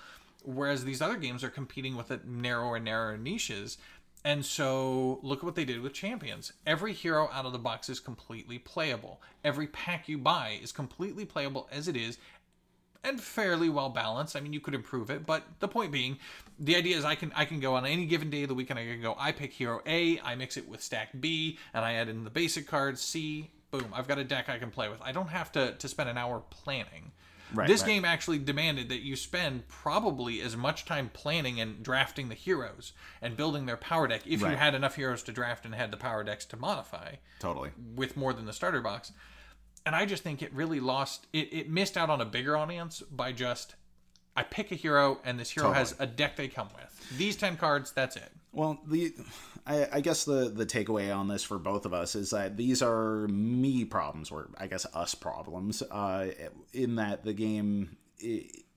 Whereas 0.45 0.85
these 0.85 1.01
other 1.01 1.17
games 1.17 1.43
are 1.43 1.51
competing 1.51 1.97
with 1.97 2.11
it 2.11 2.27
narrower 2.27 2.77
and 2.77 2.85
narrower 2.85 3.17
niches. 3.17 3.79
And 4.25 4.45
so 4.45 5.21
look 5.23 5.39
at 5.39 5.45
what 5.45 5.55
they 5.55 5.65
did 5.65 5.81
with 5.81 5.93
Champions. 5.93 6.53
Every 6.67 6.93
hero 6.93 7.29
out 7.33 7.45
of 7.45 7.53
the 7.53 7.59
box 7.59 7.89
is 7.89 8.01
completely 8.01 8.59
playable. 8.59 9.21
Every 9.43 9.67
pack 9.67 10.09
you 10.09 10.19
buy 10.19 10.59
is 10.63 10.73
completely 10.73 11.25
playable 11.25 11.69
as 11.71 11.89
it 11.89 11.97
is 11.97 12.19
and 13.05 13.21
fairly 13.21 13.69
well 13.69 13.91
balanced. 13.91 14.35
I 14.35 14.41
mean, 14.41 14.53
you 14.53 14.61
could 14.61 14.75
improve 14.75 15.11
it, 15.11 15.27
but 15.27 15.45
the 15.61 15.69
point 15.69 15.93
being, 15.93 16.19
the 16.59 16.75
idea 16.75 16.97
is 16.97 17.05
I 17.05 17.15
can 17.15 17.33
I 17.37 17.45
can 17.45 17.61
go 17.61 17.75
on 17.75 17.87
any 17.87 18.07
given 18.07 18.31
day 18.31 18.43
of 18.43 18.49
the 18.49 18.55
week 18.55 18.71
and 18.71 18.79
I 18.79 18.87
can 18.87 19.03
go. 19.03 19.15
I 19.19 19.31
pick 19.33 19.53
hero 19.53 19.83
A, 19.87 20.19
I 20.21 20.35
mix 20.35 20.57
it 20.57 20.69
with 20.69 20.83
stack 20.83 21.11
B, 21.21 21.59
and 21.75 21.85
I 21.85 21.93
add 21.93 22.09
in 22.09 22.25
the 22.25 22.31
basic 22.31 22.67
cards 22.67 23.03
C. 23.03 23.51
Boom! 23.79 23.91
I've 23.93 24.09
got 24.09 24.19
a 24.19 24.25
deck 24.25 24.49
I 24.49 24.59
can 24.59 24.71
play 24.71 24.89
with. 24.89 25.01
I 25.03 25.13
don't 25.13 25.29
have 25.29 25.53
to 25.53 25.73
to 25.73 25.89
spend 25.89 26.09
an 26.09 26.19
hour 26.19 26.43
planning. 26.51 27.13
Right, 27.53 27.69
this 27.69 27.83
right. 27.83 27.89
game 27.89 28.05
actually 28.05 28.39
demanded 28.39 28.89
that 28.89 29.03
you 29.03 29.17
spend 29.17 29.69
probably 29.69 30.41
as 30.41 30.57
much 30.57 30.85
time 30.85 31.11
planning 31.13 31.61
and 31.61 31.83
drafting 31.83 32.29
the 32.29 32.35
heroes 32.35 32.93
and 33.23 33.37
building 33.37 33.67
their 33.67 33.77
power 33.77 34.09
deck 34.09 34.23
if 34.27 34.41
you 34.41 34.47
had 34.47 34.75
enough 34.75 34.97
heroes 34.97 35.23
to 35.25 35.33
draft 35.33 35.65
and 35.65 35.75
had 35.75 35.91
the 35.91 35.97
power 35.97 36.25
decks 36.25 36.45
to 36.47 36.57
modify 36.57 37.17
Totally. 37.39 37.71
with 37.95 38.17
more 38.17 38.33
than 38.33 38.47
the 38.47 38.53
starter 38.53 38.81
box. 38.81 39.13
And 39.87 39.95
I 39.95 40.07
just 40.07 40.23
think 40.23 40.43
it 40.43 40.53
really 40.53 40.81
lost 40.81 41.27
it, 41.33 41.53
it 41.53 41.71
missed 41.71 41.97
out 41.97 42.11
on 42.11 42.21
a 42.21 42.25
bigger 42.25 42.57
audience 42.57 43.03
by 43.03 43.33
just 43.33 43.77
I 44.37 44.43
pick 44.43 44.73
a 44.73 44.75
hero 44.75 45.21
and 45.25 45.39
this 45.39 45.51
hero 45.51 45.73
has 45.73 45.95
a 45.99 46.07
deck 46.07 46.37
they 46.37 46.49
come 46.49 46.69
with. 46.75 47.19
These 47.19 47.37
ten 47.37 47.57
cards, 47.57 47.93
that's 47.93 48.17
it. 48.17 48.33
Well, 48.53 48.81
the 48.87 49.15
I, 49.67 49.89
I 49.93 50.01
guess 50.01 50.25
the 50.25 50.51
the 50.55 50.67
takeaway 50.67 51.15
on 51.15 51.29
this 51.29 51.43
for 51.43 51.59
both 51.59 51.87
of 51.87 51.95
us 51.95 52.15
is 52.15 52.31
that 52.31 52.57
these 52.57 52.83
are 52.83 53.27
me 53.29 53.85
problems, 53.85 54.31
or 54.31 54.51
I 54.59 54.67
guess 54.67 54.87
us 54.95 55.15
problems, 55.15 55.83
uh, 55.83 56.31
in 56.73 56.97
that 56.97 57.25
the 57.25 57.33
game 57.33 57.97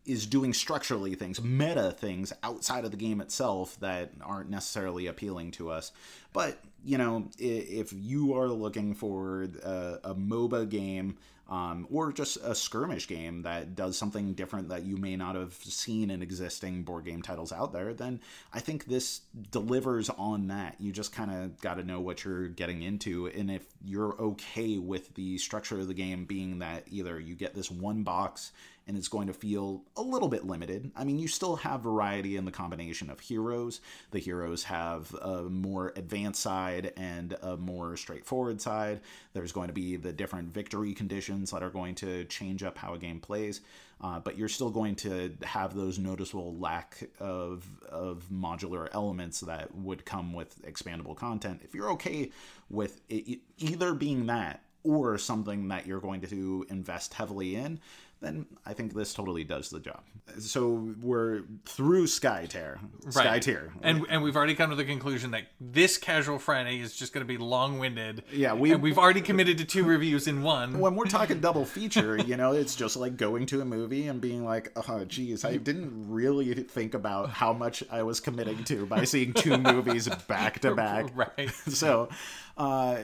is 0.06 0.26
doing 0.26 0.54
structurally 0.54 1.16
things, 1.16 1.42
meta 1.42 1.92
things 1.92 2.32
outside 2.42 2.86
of 2.86 2.92
the 2.92 2.98
game 2.98 3.20
itself 3.20 3.78
that 3.82 4.12
aren't 4.22 4.50
necessarily 4.50 5.08
appealing 5.08 5.52
to 5.52 5.70
us. 5.70 5.92
But 6.32 6.60
you 6.86 6.98
know, 6.98 7.28
if 7.38 7.92
you 7.92 8.38
are 8.38 8.48
looking 8.48 8.94
for 8.94 9.50
a, 9.64 10.00
a 10.06 10.16
MOBA 10.16 10.70
game 10.70 11.18
um, 11.50 11.88
or 11.90 12.12
just 12.12 12.38
a 12.44 12.54
skirmish 12.54 13.08
game 13.08 13.44
that 13.44 13.76
does 13.76 13.98
something 13.98 14.34
different 14.34 14.70
that 14.70 14.84
you 14.84 14.98
may 14.98 15.16
not 15.16 15.36
have 15.36 15.54
seen 15.54 16.10
in 16.10 16.22
existing 16.22 16.84
board 16.84 17.06
game 17.06 17.22
titles 17.22 17.52
out 17.52 17.72
there, 17.72 17.94
then 17.94 18.20
I 18.54 18.60
think 18.60 18.86
this 18.86 19.22
delivers 19.52 20.10
on 20.10 20.48
that. 20.48 20.76
You 20.80 20.92
just 20.92 21.14
kind 21.14 21.32
of 21.32 21.60
got 21.62 21.76
to 21.76 21.84
know 21.84 22.02
what 22.02 22.24
you're 22.26 22.48
getting 22.50 22.82
into. 22.84 23.28
And 23.28 23.50
if 23.50 23.66
you're 23.84 24.20
okay 24.20 24.78
with 24.78 25.14
the 25.16 25.38
structure 25.38 25.80
of 25.80 25.88
the 25.88 25.94
game 25.94 26.26
being 26.26 26.60
that 26.60 26.84
either 26.92 27.20
you 27.20 27.36
get 27.36 27.56
this 27.56 27.72
one 27.72 28.04
box 28.04 28.52
and 28.88 28.98
it's 28.98 29.08
going 29.08 29.28
to 29.28 29.34
feel 29.34 29.84
a 29.96 30.02
little 30.02 30.28
bit 30.28 30.46
limited. 30.46 30.92
I 30.96 31.04
mean, 31.04 31.20
you 31.20 31.28
still 31.28 31.58
have 31.58 31.82
variety 31.82 32.38
in 32.38 32.46
the 32.46 32.52
combination 32.52 33.10
of 33.10 33.20
heroes. 33.20 33.82
The 34.12 34.20
heroes 34.20 34.64
have 34.66 35.14
a 35.16 35.44
more 35.44 35.94
advanced 35.96 36.42
side 36.42 36.94
and 36.98 37.36
a 37.42 37.58
more 37.58 37.98
straightforward 37.98 38.62
side. 38.62 39.02
There's 39.34 39.52
going 39.52 39.68
to 39.68 39.74
be 39.74 39.98
the 39.98 40.14
different 40.14 40.54
victory 40.54 40.94
conditions 40.94 41.52
that 41.52 41.64
are 41.64 41.70
going 41.70 41.96
to 41.96 42.26
change 42.26 42.64
up 42.64 42.78
how 42.78 42.94
a 42.94 42.98
game 42.98 43.20
plays. 43.20 43.62
Uh, 44.00 44.20
but 44.20 44.38
you're 44.38 44.48
still 44.48 44.70
going 44.70 44.96
to 44.96 45.34
have 45.44 45.76
those 45.76 45.98
noticeable 45.98 46.56
lack 46.58 47.10
of 47.20 47.66
of 47.90 48.26
modular 48.32 48.88
elements 48.94 49.40
that 49.40 49.74
would 49.74 50.06
come 50.06 50.34
with 50.34 50.62
expandable 50.68 51.16
content. 51.16 51.62
If 51.64 51.74
you're 51.74 51.90
okay 51.94 52.30
with 52.70 53.02
it 53.10 53.40
either 53.58 53.96
being 53.96 54.28
that 54.28 54.62
or 54.84 55.18
something 55.18 55.68
that 55.70 55.88
you're 55.88 56.00
going 56.00 56.22
to 56.22 56.66
invest 56.70 57.16
heavily 57.16 57.56
in, 57.56 57.80
then 58.20 58.46
I 58.66 58.74
think 58.74 58.94
this 58.94 59.14
totally 59.14 59.44
does 59.44 59.70
the 59.70 59.80
job. 59.80 60.02
So 60.40 60.94
we're 61.02 61.44
through 61.66 62.08
Sky 62.08 62.46
Tier. 62.50 62.80
Sky 63.10 63.40
Tier. 63.40 63.72
And 63.82 64.06
and 64.10 64.24
we've 64.24 64.36
already 64.36 64.56
come 64.56 64.70
to 64.72 64.76
the 64.76 64.86
conclusion 64.86 65.32
that 65.32 65.44
this 65.62 65.98
casual 65.98 66.40
Friday 66.40 66.80
is 66.80 66.96
just 66.96 67.14
going 67.14 67.26
to 67.26 67.28
be 67.28 67.38
long 67.38 67.80
winded. 67.80 68.24
Yeah, 68.32 68.54
we- 68.54 68.72
and 68.72 68.82
we've 68.82 68.98
already 68.98 69.22
committed 69.22 69.58
to 69.60 69.66
two 69.66 69.84
reviews 69.84 70.28
in 70.28 70.42
one. 70.42 70.80
when 70.80 70.96
we're 70.96 71.06
talking 71.06 71.40
double 71.40 71.66
feature, 71.78 72.18
you 72.18 72.38
know, 72.38 72.54
it's 72.54 72.76
just 72.76 72.98
like 72.98 73.18
going 73.18 73.46
to 73.48 73.62
a 73.62 73.66
movie 73.66 74.08
and 74.08 74.20
being 74.20 74.44
like, 74.44 74.72
oh, 74.90 75.06
geez, 75.06 75.46
I 75.46 75.58
didn't 75.58 76.10
really 76.10 76.54
think 76.64 76.94
about 76.94 77.30
how 77.30 77.54
much 77.54 77.84
I 77.92 78.04
was 78.04 78.20
committing 78.20 78.64
to 78.66 78.86
by 78.86 79.04
seeing 79.04 79.34
two 79.34 79.58
movies 79.58 80.10
back 80.28 80.60
to 80.62 80.74
back. 80.76 81.16
Right. 81.16 81.52
So, 81.68 82.10
uh, 82.58 82.98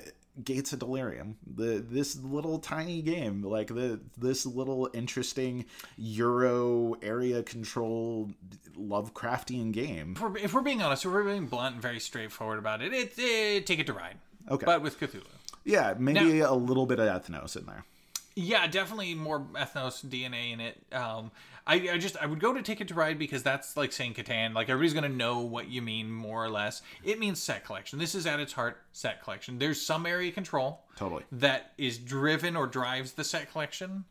Gates 0.43 0.74
of 0.74 0.80
Delirium. 0.80 1.38
The 1.46 1.84
this 1.86 2.15
little 2.15 2.60
tiny 2.60 3.02
game, 3.02 3.43
like 3.43 3.67
the 3.67 4.00
this 4.17 4.46
little 4.46 4.89
interesting 4.93 5.65
Euro 5.98 6.96
area 7.02 7.43
control 7.43 8.32
Lovecraftian 8.78 9.72
game. 9.72 10.13
If 10.15 10.22
we're, 10.22 10.38
if 10.38 10.54
we're 10.54 10.62
being 10.62 10.82
honest, 10.82 11.06
if 11.06 11.12
we're 11.12 11.24
being 11.24 11.48
blunt 11.48 11.76
and 11.76 11.82
very 11.82 12.00
straightforward 12.00 12.60
about 12.60 12.82
it, 12.82 12.93
it, 12.93 13.65
Ticket 13.65 13.88
to 13.88 13.93
Ride. 13.93 14.17
Okay. 14.50 14.65
But 14.65 14.82
with 14.82 15.00
Cthulhu. 15.00 15.24
Yeah, 15.65 15.93
maybe 15.98 16.39
a 16.39 16.54
little 16.54 16.86
bit 16.86 17.00
of 17.00 17.08
Ethnos 17.08 17.56
in 17.56 17.65
there. 17.65 17.86
Yeah, 18.36 18.65
definitely 18.67 19.13
more 19.15 19.41
ethnos 19.54 20.04
DNA 20.06 20.54
in 20.54 20.60
it. 20.60 20.82
Um, 20.91 21.32
I, 21.65 21.76
I 21.76 21.98
just 21.98 22.17
I 22.17 22.26
would 22.26 22.39
go 22.39 22.54
to 22.54 22.62
Ticket 22.62 22.88
to 22.89 22.93
Ride 22.93 23.17
because 23.17 23.43
that's 23.43 23.78
like 23.78 23.91
saying 23.93 24.15
Catan. 24.15 24.54
Like 24.54 24.69
everybody's 24.69 24.93
gonna 24.93 25.10
know 25.10 25.39
what 25.39 25.69
you 25.69 25.82
mean 25.82 26.12
more 26.12 26.43
or 26.43 26.50
less. 26.50 26.82
It 27.04 27.19
means 27.19 27.41
set 27.41 27.63
collection. 27.63 28.00
This 28.00 28.15
is 28.15 28.26
at 28.26 28.39
its 28.39 28.54
heart 28.54 28.82
set 28.91 29.24
collection. 29.24 29.60
There's 29.60 29.80
some 29.80 30.06
area 30.06 30.32
control 30.32 30.82
Totally. 30.96 31.24
that 31.32 31.72
is 31.78 31.98
driven 31.98 32.56
or 32.56 32.67
drives 32.67 33.13
the 33.13 33.24
set 33.24 33.52
collection. 33.52 34.06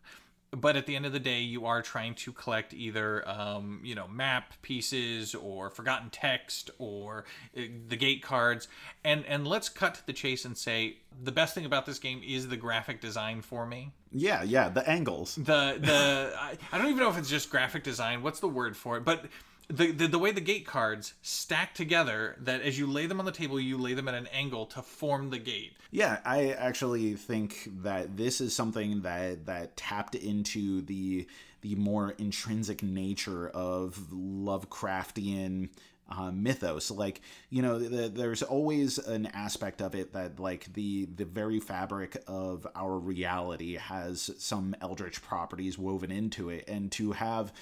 But 0.54 0.76
at 0.76 0.84
the 0.84 0.94
end 0.96 1.06
of 1.06 1.12
the 1.12 1.18
day, 1.18 1.40
you 1.40 1.64
are 1.64 1.80
trying 1.80 2.14
to 2.16 2.32
collect 2.32 2.74
either, 2.74 3.26
um, 3.26 3.80
you 3.82 3.94
know, 3.94 4.06
map 4.06 4.52
pieces 4.60 5.34
or 5.34 5.70
forgotten 5.70 6.10
text 6.10 6.70
or 6.78 7.24
uh, 7.56 7.62
the 7.88 7.96
gate 7.96 8.22
cards. 8.22 8.68
And 9.02 9.24
and 9.26 9.46
let's 9.46 9.70
cut 9.70 9.94
to 9.94 10.06
the 10.06 10.12
chase 10.12 10.44
and 10.44 10.56
say 10.56 10.98
the 11.22 11.32
best 11.32 11.54
thing 11.54 11.64
about 11.64 11.86
this 11.86 11.98
game 11.98 12.20
is 12.26 12.48
the 12.48 12.56
graphic 12.58 13.00
design 13.00 13.40
for 13.42 13.66
me 13.66 13.92
Yeah, 14.10 14.42
yeah, 14.42 14.68
the 14.68 14.88
angles. 14.88 15.36
the 15.36 15.78
the 15.80 16.32
I, 16.38 16.56
I 16.70 16.78
don't 16.78 16.88
even 16.88 16.98
know 16.98 17.08
if 17.10 17.18
it's 17.18 17.28
just 17.30 17.50
graphic 17.50 17.82
design 17.84 18.22
what's 18.22 18.40
the 18.40 18.48
word 18.48 18.76
for 18.76 18.96
it 18.96 19.04
but 19.04 19.26
the, 19.68 19.90
the 19.90 20.06
the 20.06 20.18
way 20.18 20.32
the 20.32 20.40
gate 20.40 20.66
cards 20.66 21.14
stack 21.22 21.74
together 21.74 22.36
that 22.40 22.62
as 22.62 22.78
you 22.78 22.86
lay 22.86 23.06
them 23.06 23.18
on 23.18 23.24
the 23.24 23.32
table 23.32 23.58
you 23.60 23.78
lay 23.78 23.94
them 23.94 24.08
at 24.08 24.14
an 24.14 24.26
angle 24.32 24.66
to 24.66 24.82
form 24.82 25.30
the 25.30 25.38
gate 25.38 25.72
Yeah, 25.90 26.20
I 26.24 26.52
actually 26.52 27.14
think 27.14 27.68
that 27.82 28.16
this 28.16 28.40
is 28.40 28.54
something 28.54 29.02
that 29.02 29.46
that 29.46 29.76
tapped 29.76 30.14
into 30.14 30.80
the 30.82 31.26
the 31.60 31.74
more 31.76 32.10
intrinsic 32.18 32.82
nature 32.82 33.48
of 33.48 34.08
Lovecraftian 34.12 35.68
uh, 36.08 36.30
mythos. 36.30 36.90
Like 36.90 37.20
you 37.50 37.62
know, 37.62 37.78
the, 37.78 38.08
there's 38.08 38.42
always 38.42 38.98
an 38.98 39.26
aspect 39.26 39.80
of 39.80 39.94
it 39.94 40.12
that 40.14 40.40
like 40.40 40.72
the 40.72 41.06
the 41.14 41.24
very 41.24 41.60
fabric 41.60 42.22
of 42.26 42.66
our 42.74 42.98
reality 42.98 43.76
has 43.76 44.30
some 44.38 44.74
eldritch 44.80 45.22
properties 45.22 45.78
woven 45.78 46.10
into 46.10 46.50
it, 46.50 46.64
and 46.68 46.90
to 46.92 47.12
have 47.12 47.52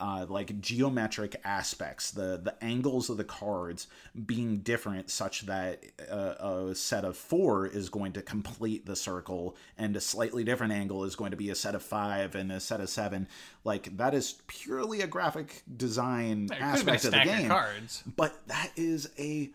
uh, 0.00 0.26
like 0.28 0.60
geometric 0.60 1.40
aspects, 1.44 2.10
the 2.10 2.40
the 2.42 2.54
angles 2.62 3.10
of 3.10 3.16
the 3.16 3.24
cards 3.24 3.86
being 4.26 4.58
different, 4.58 5.10
such 5.10 5.46
that 5.46 5.84
a, 6.08 6.68
a 6.70 6.74
set 6.74 7.04
of 7.04 7.16
four 7.16 7.66
is 7.66 7.88
going 7.88 8.12
to 8.12 8.22
complete 8.22 8.86
the 8.86 8.96
circle, 8.96 9.56
and 9.76 9.96
a 9.96 10.00
slightly 10.00 10.44
different 10.44 10.72
angle 10.72 11.04
is 11.04 11.16
going 11.16 11.30
to 11.30 11.36
be 11.36 11.50
a 11.50 11.54
set 11.54 11.74
of 11.74 11.82
five 11.82 12.34
and 12.34 12.52
a 12.52 12.60
set 12.60 12.80
of 12.80 12.88
seven. 12.88 13.28
Like 13.64 13.96
that 13.96 14.14
is 14.14 14.36
purely 14.46 15.00
a 15.00 15.06
graphic 15.06 15.62
design 15.76 16.48
it 16.50 16.58
could 16.58 16.58
have 16.58 16.84
been 16.84 16.94
a 16.94 16.96
aspect 16.96 17.04
of 17.04 17.12
the 17.12 17.24
game, 17.24 17.48
cards 17.48 18.04
but 18.16 18.46
that 18.46 18.70
is 18.76 19.10
a 19.18 19.50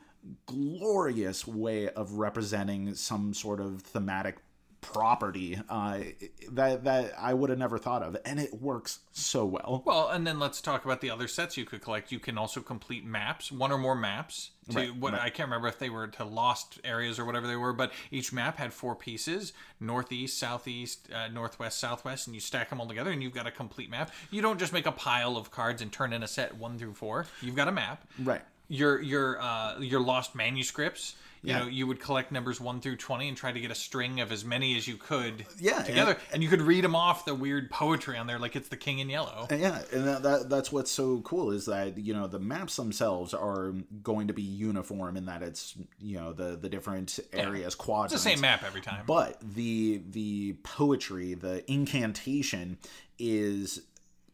glorious 0.45 1.45
way 1.45 1.89
of 1.89 2.13
representing 2.13 2.93
some 2.95 3.33
sort 3.33 3.59
of 3.59 3.81
thematic 3.81 4.37
property 4.83 5.59
uh, 5.69 5.99
that 6.51 6.83
that 6.83 7.13
I 7.17 7.33
would 7.33 7.49
have 7.49 7.57
never 7.57 7.77
thought 7.79 8.03
of, 8.03 8.15
and 8.25 8.39
it 8.39 8.53
works 8.61 8.99
so 9.11 9.45
well. 9.45 9.81
well 9.85 10.09
and 10.09 10.25
then 10.27 10.39
let's 10.39 10.59
talk 10.61 10.85
about 10.85 11.01
the 11.01 11.09
other 11.09 11.27
sets 11.27 11.55
you 11.57 11.65
could 11.65 11.81
collect 11.81 12.11
you 12.11 12.19
can 12.19 12.37
also 12.37 12.61
complete 12.61 13.05
maps 13.05 13.51
one 13.51 13.71
or 13.71 13.77
more 13.77 13.95
maps 13.95 14.51
to 14.69 14.77
Right, 14.77 14.95
what 14.95 15.13
right. 15.13 15.21
i 15.21 15.29
can't 15.29 15.47
remember 15.47 15.67
if 15.67 15.77
they 15.77 15.89
were 15.91 16.07
to 16.07 16.23
lost 16.25 16.79
areas 16.83 17.19
or 17.19 17.25
whatever 17.25 17.45
they 17.45 17.55
were 17.55 17.73
but 17.73 17.91
each 18.09 18.33
map 18.33 18.57
had 18.57 18.73
four 18.73 18.95
pieces 18.95 19.53
northeast 19.79 20.39
southeast 20.39 21.09
uh, 21.13 21.27
northwest 21.27 21.79
southwest 21.79 22.25
and 22.27 22.33
you 22.33 22.39
stack 22.39 22.69
them 22.71 22.81
all 22.81 22.87
together 22.87 23.11
and 23.11 23.21
you've 23.21 23.33
got 23.35 23.45
a 23.45 23.51
complete 23.51 23.89
map 23.91 24.09
you 24.31 24.41
don't 24.41 24.57
just 24.59 24.73
make 24.73 24.87
a 24.87 24.91
pile 24.91 25.37
of 25.37 25.51
cards 25.51 25.79
and 25.81 25.91
turn 25.91 26.11
in 26.11 26.23
a 26.23 26.27
set 26.27 26.57
one 26.57 26.79
through 26.79 26.93
four 26.93 27.27
you've 27.41 27.55
got 27.55 27.67
a 27.67 27.71
map 27.71 28.03
Right. 28.23 28.41
Your 28.67 29.01
your 29.01 29.41
uh 29.41 29.79
your 29.79 29.99
lost 29.99 30.35
manuscripts 30.35 31.15
you 31.41 31.49
Yeah. 31.51 31.59
know 31.59 31.65
you 31.67 31.85
would 31.87 31.99
collect 31.99 32.31
numbers 32.31 32.61
1 32.61 32.79
through 32.79 32.95
20 32.95 33.27
and 33.27 33.35
try 33.35 33.51
to 33.51 33.59
get 33.59 33.69
a 33.69 33.75
string 33.75 34.21
of 34.21 34.31
as 34.31 34.45
many 34.45 34.77
as 34.77 34.87
you 34.87 34.95
could 34.95 35.45
Yeah, 35.59 35.83
together 35.83 36.17
and, 36.31 36.41
you 36.41 36.47
could 36.47 36.61
read 36.61 36.85
them 36.85 36.95
off 36.95 37.25
the 37.25 37.35
weird 37.35 37.69
poetry 37.69 38.17
on 38.17 38.25
there 38.27 38.39
like 38.39 38.55
it's 38.55 38.69
the 38.69 38.77
king 38.77 38.99
in 38.99 39.09
yellow 39.09 39.47
And 39.49 39.59
yeah, 39.59 39.81
and 39.91 40.07
that, 40.07 40.23
that 40.23 40.49
that's 40.49 40.71
what's 40.71 40.89
so 40.89 41.19
cool 41.21 41.51
is 41.51 41.65
that 41.65 41.97
you 41.97 42.13
know 42.13 42.27
the 42.27 42.39
maps 42.39 42.77
themselves 42.77 43.33
are 43.33 43.73
going 44.01 44.27
to 44.27 44.33
be 44.33 44.41
uniform 44.41 45.17
in 45.17 45.25
that 45.25 45.43
it's 45.43 45.75
you 45.99 46.17
know 46.17 46.31
the 46.31 46.55
the 46.55 46.69
different 46.69 47.19
areas 47.33 47.75
quadrants. 47.75 48.13
it's 48.13 48.23
the 48.23 48.29
same 48.29 48.39
map 48.41 48.63
every 48.63 48.79
time 48.81 49.03
But 49.05 49.37
the 49.41 50.01
the 50.09 50.53
poetry, 50.63 51.33
the 51.33 51.69
incantation 51.69 52.77
is 53.19 53.81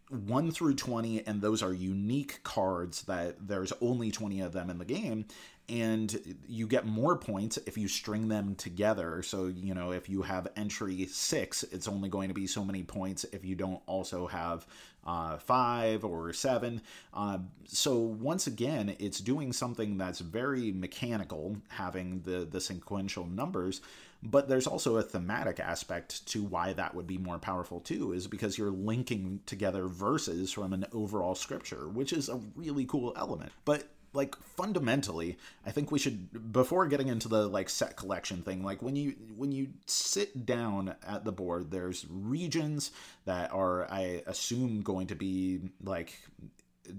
1 0.09 0.51
through 0.51 0.75
20 0.75 1.25
and 1.27 1.41
those 1.41 1.61
are 1.61 1.73
unique 1.73 2.41
cards 2.43 3.03
that 3.03 3.47
there's 3.47 3.73
only 3.81 4.11
20 4.11 4.41
of 4.41 4.53
them 4.53 4.69
in 4.69 4.77
the 4.77 4.85
game. 4.85 5.25
And 5.67 6.35
you 6.47 6.65
get 6.65 6.87
more 6.87 7.15
points 7.15 7.57
if 7.67 7.77
you 7.77 7.87
string 7.87 8.27
them 8.27 8.55
together. 8.55 9.21
So 9.21 9.45
you 9.45 9.75
know 9.75 9.91
if 9.91 10.09
you 10.09 10.23
have 10.23 10.47
entry 10.55 11.05
6 11.05 11.63
it's 11.63 11.87
only 11.87 12.09
going 12.09 12.27
to 12.29 12.33
be 12.33 12.47
so 12.47 12.65
many 12.65 12.83
points 12.83 13.23
if 13.31 13.45
you 13.45 13.55
don't 13.55 13.81
also 13.85 14.27
have 14.27 14.65
uh, 15.05 15.37
5 15.37 16.03
or 16.03 16.33
7 16.33 16.81
uh, 17.13 17.37
so 17.65 17.97
once 17.97 18.47
again 18.47 18.95
it's 18.99 19.19
doing 19.19 19.53
something 19.53 19.97
that's 19.97 20.19
very 20.19 20.71
mechanical 20.71 21.55
having 21.69 22.21
the 22.25 22.45
the 22.45 22.59
sequential 22.59 23.25
numbers 23.25 23.81
but 24.21 24.49
there's 24.49 24.67
also 24.67 24.97
a 24.97 25.03
thematic 25.03 25.59
aspect 25.59 26.25
to 26.27 26.43
why 26.43 26.73
that 26.73 26.93
would 26.93 27.07
be 27.07 27.17
more 27.17 27.39
powerful 27.39 27.79
too 27.79 28.11
is 28.13 28.27
because 28.27 28.57
you're 28.57 28.69
linking 28.69 29.39
together 29.45 29.87
verses 29.87 30.51
from 30.51 30.73
an 30.73 30.85
overall 30.91 31.35
scripture 31.35 31.87
which 31.87 32.11
is 32.13 32.29
a 32.29 32.39
really 32.55 32.85
cool 32.85 33.13
element. 33.17 33.51
But 33.65 33.87
like 34.13 34.35
fundamentally 34.37 35.37
i 35.65 35.71
think 35.71 35.91
we 35.91 35.99
should 35.99 36.51
before 36.51 36.87
getting 36.87 37.07
into 37.07 37.27
the 37.27 37.47
like 37.47 37.69
set 37.69 37.95
collection 37.95 38.41
thing 38.41 38.63
like 38.63 38.81
when 38.81 38.95
you 38.95 39.13
when 39.35 39.51
you 39.51 39.67
sit 39.85 40.45
down 40.45 40.95
at 41.07 41.23
the 41.23 41.31
board 41.31 41.69
there's 41.69 42.05
regions 42.09 42.91
that 43.25 43.51
are 43.53 43.89
i 43.91 44.23
assume 44.25 44.81
going 44.81 45.07
to 45.07 45.15
be 45.15 45.59
like 45.83 46.17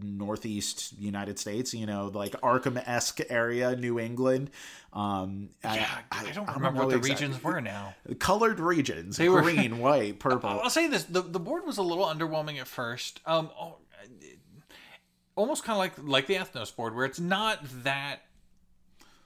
northeast 0.03 0.99
United 0.99 1.39
States, 1.39 1.75
you 1.75 1.87
know, 1.87 2.11
like 2.13 2.33
Arkham 2.41 2.83
esque 2.87 3.21
area, 3.29 3.77
New 3.77 3.99
England. 3.99 4.51
Um, 4.93 5.51
yeah, 5.63 5.87
I, 6.11 6.31
don't 6.33 6.49
remember 6.55 6.85
what 6.85 6.91
the 6.91 6.99
regions 6.99 7.43
were 7.43 7.61
now. 7.61 7.95
Colored 8.19 8.59
regions: 8.61 9.17
They 9.17 9.29
were- 9.29 9.43
green, 9.43 9.79
white, 9.79 10.19
purple. 10.19 10.49
I'll 10.51 10.71
say 10.71 10.89
this: 10.89 11.05
the 11.05 11.23
the 11.23 11.41
board 11.41 11.65
was 11.67 11.79
a 11.79 11.83
little 11.83 12.07
underwhelming 12.07 12.59
at 12.61 12.67
first. 12.67 13.21
Um, 13.27 13.51
oh, 13.59 13.77
almost 15.37 15.65
kind 15.65 15.75
of 15.75 15.79
like 15.79 15.93
like 16.09 16.27
the 16.27 16.35
Ethnos 16.35 16.75
board, 16.75 16.95
where 16.95 17.05
it's 17.05 17.21
not 17.21 17.61
that 17.85 18.23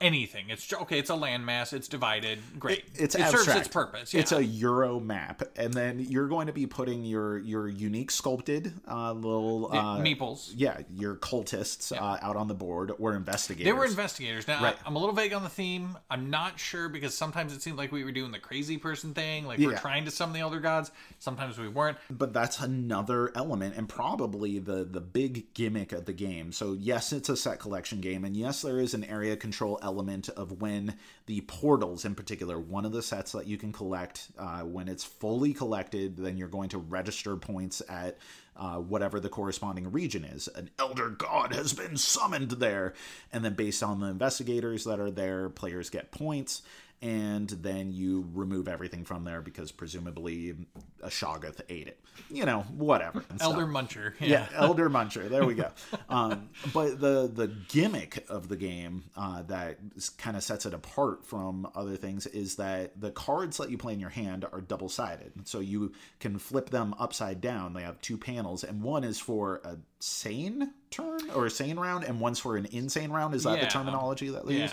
anything. 0.04 0.50
It's 0.50 0.72
okay. 0.72 0.98
It's 0.98 1.10
a 1.10 1.14
landmass. 1.14 1.72
It's 1.72 1.88
divided. 1.88 2.38
Great. 2.58 2.84
it's 2.94 3.14
it 3.14 3.22
abstract. 3.22 3.44
serves 3.46 3.58
its 3.58 3.68
purpose. 3.68 4.14
Yeah. 4.14 4.20
It's 4.20 4.32
a 4.32 4.44
Euro 4.44 5.00
map, 5.00 5.42
and 5.56 5.72
then 5.72 5.98
you're 5.98 6.28
going 6.28 6.46
to 6.46 6.52
be 6.52 6.66
putting 6.66 7.04
your 7.04 7.38
your 7.38 7.68
unique 7.68 8.10
sculpted 8.10 8.72
uh, 8.88 9.12
little 9.12 9.70
uh, 9.72 9.98
meeples. 9.98 10.52
Yeah, 10.54 10.80
your 10.94 11.16
cultists 11.16 11.90
uh, 11.90 12.18
out 12.22 12.36
on 12.36 12.48
the 12.48 12.54
board 12.54 12.92
or 12.98 13.14
investigators. 13.14 13.64
They 13.64 13.72
were 13.72 13.86
investigators. 13.86 14.46
Now 14.46 14.62
Right. 14.62 14.76
I, 14.84 14.88
am 14.88 14.96
a 14.96 14.98
little 14.98 15.14
vague 15.14 15.32
on 15.32 15.42
the 15.42 15.48
theme. 15.48 15.96
I'm 16.10 16.30
not 16.30 16.58
sure 16.60 16.88
because 16.88 17.14
sometimes 17.14 17.54
it 17.54 17.62
seemed 17.62 17.78
like 17.78 17.90
we 17.92 18.04
were 18.04 18.12
doing 18.12 18.30
the 18.32 18.38
crazy 18.38 18.76
person 18.78 19.14
thing, 19.14 19.46
like 19.46 19.58
we're 19.58 19.76
trying 19.78 20.04
to 20.04 20.10
summon 20.10 20.34
the 20.34 20.40
elder 20.40 20.60
gods. 20.60 20.90
Sometimes 21.18 21.58
we 21.58 21.68
weren't. 21.68 21.96
but 22.10 22.32
that's 22.32 22.60
another 22.60 23.32
element 23.34 23.74
and 23.76 23.88
probably 23.88 24.58
the 24.58 24.84
the 24.84 25.00
big 25.00 25.52
gimmick 25.54 25.92
of 25.92 26.04
the 26.04 26.12
game 26.12 26.52
so 26.52 26.72
yes 26.72 27.12
it's 27.12 27.28
a 27.28 27.36
set 27.36 27.58
collection 27.58 28.00
game 28.00 28.24
and 28.24 28.36
yes 28.36 28.62
there 28.62 28.78
is 28.80 28.92
an 28.94 29.04
area 29.04 29.36
control 29.36 29.78
element 29.82 29.93
of 30.30 30.60
when 30.60 30.96
the 31.26 31.40
portals 31.42 32.04
in 32.04 32.14
particular 32.14 32.58
one 32.58 32.84
of 32.84 32.92
the 32.92 33.02
sets 33.02 33.32
that 33.32 33.46
you 33.46 33.56
can 33.56 33.72
collect 33.72 34.28
uh, 34.38 34.60
when 34.60 34.88
it's 34.88 35.04
fully 35.04 35.52
collected 35.52 36.16
then 36.16 36.36
you're 36.36 36.48
going 36.48 36.68
to 36.68 36.78
register 36.78 37.36
points 37.36 37.82
at 37.88 38.18
uh, 38.56 38.76
whatever 38.76 39.18
the 39.18 39.28
corresponding 39.28 39.90
region 39.90 40.24
is. 40.24 40.48
An 40.54 40.70
elder 40.78 41.10
god 41.10 41.52
has 41.52 41.72
been 41.72 41.96
summoned 41.96 42.52
there. 42.52 42.94
And 43.32 43.44
then, 43.44 43.54
based 43.54 43.82
on 43.82 44.00
the 44.00 44.06
investigators 44.06 44.84
that 44.84 45.00
are 45.00 45.10
there, 45.10 45.48
players 45.48 45.90
get 45.90 46.12
points. 46.12 46.62
And 47.04 47.50
then 47.50 47.92
you 47.92 48.26
remove 48.32 48.66
everything 48.66 49.04
from 49.04 49.24
there 49.24 49.42
because 49.42 49.70
presumably 49.70 50.54
a 51.02 51.08
Shoggoth 51.08 51.60
ate 51.68 51.86
it. 51.86 52.00
You 52.30 52.46
know, 52.46 52.62
whatever. 52.74 53.22
Elder 53.40 53.66
Muncher. 53.66 54.14
Yeah, 54.20 54.46
Elder 54.54 54.88
Muncher. 54.88 55.28
There 55.28 55.44
we 55.44 55.54
go. 55.54 55.68
Um, 56.08 56.48
but 56.72 56.98
the 57.00 57.30
the 57.30 57.48
gimmick 57.68 58.24
of 58.30 58.48
the 58.48 58.56
game 58.56 59.04
uh, 59.18 59.42
that 59.42 59.78
kind 60.16 60.34
of 60.34 60.42
sets 60.42 60.64
it 60.64 60.72
apart 60.72 61.26
from 61.26 61.68
other 61.74 61.96
things 61.96 62.26
is 62.26 62.56
that 62.56 62.98
the 62.98 63.10
cards 63.10 63.58
that 63.58 63.68
you 63.70 63.76
play 63.76 63.92
in 63.92 64.00
your 64.00 64.08
hand 64.08 64.46
are 64.50 64.62
double 64.62 64.88
sided, 64.88 65.32
so 65.44 65.60
you 65.60 65.92
can 66.20 66.38
flip 66.38 66.70
them 66.70 66.94
upside 66.98 67.42
down. 67.42 67.74
They 67.74 67.82
have 67.82 68.00
two 68.00 68.16
panels, 68.16 68.64
and 68.64 68.80
one 68.82 69.04
is 69.04 69.18
for 69.20 69.60
a 69.64 69.76
sane 69.98 70.72
turn 70.90 71.18
or 71.34 71.44
a 71.44 71.50
sane 71.50 71.78
round, 71.78 72.04
and 72.04 72.18
one's 72.18 72.38
for 72.38 72.56
an 72.56 72.66
insane 72.70 73.10
round. 73.10 73.34
Is 73.34 73.42
that 73.42 73.58
Yeah. 73.58 73.64
the 73.66 73.70
terminology 73.70 74.30
that 74.30 74.46
they 74.46 74.62
use? 74.62 74.72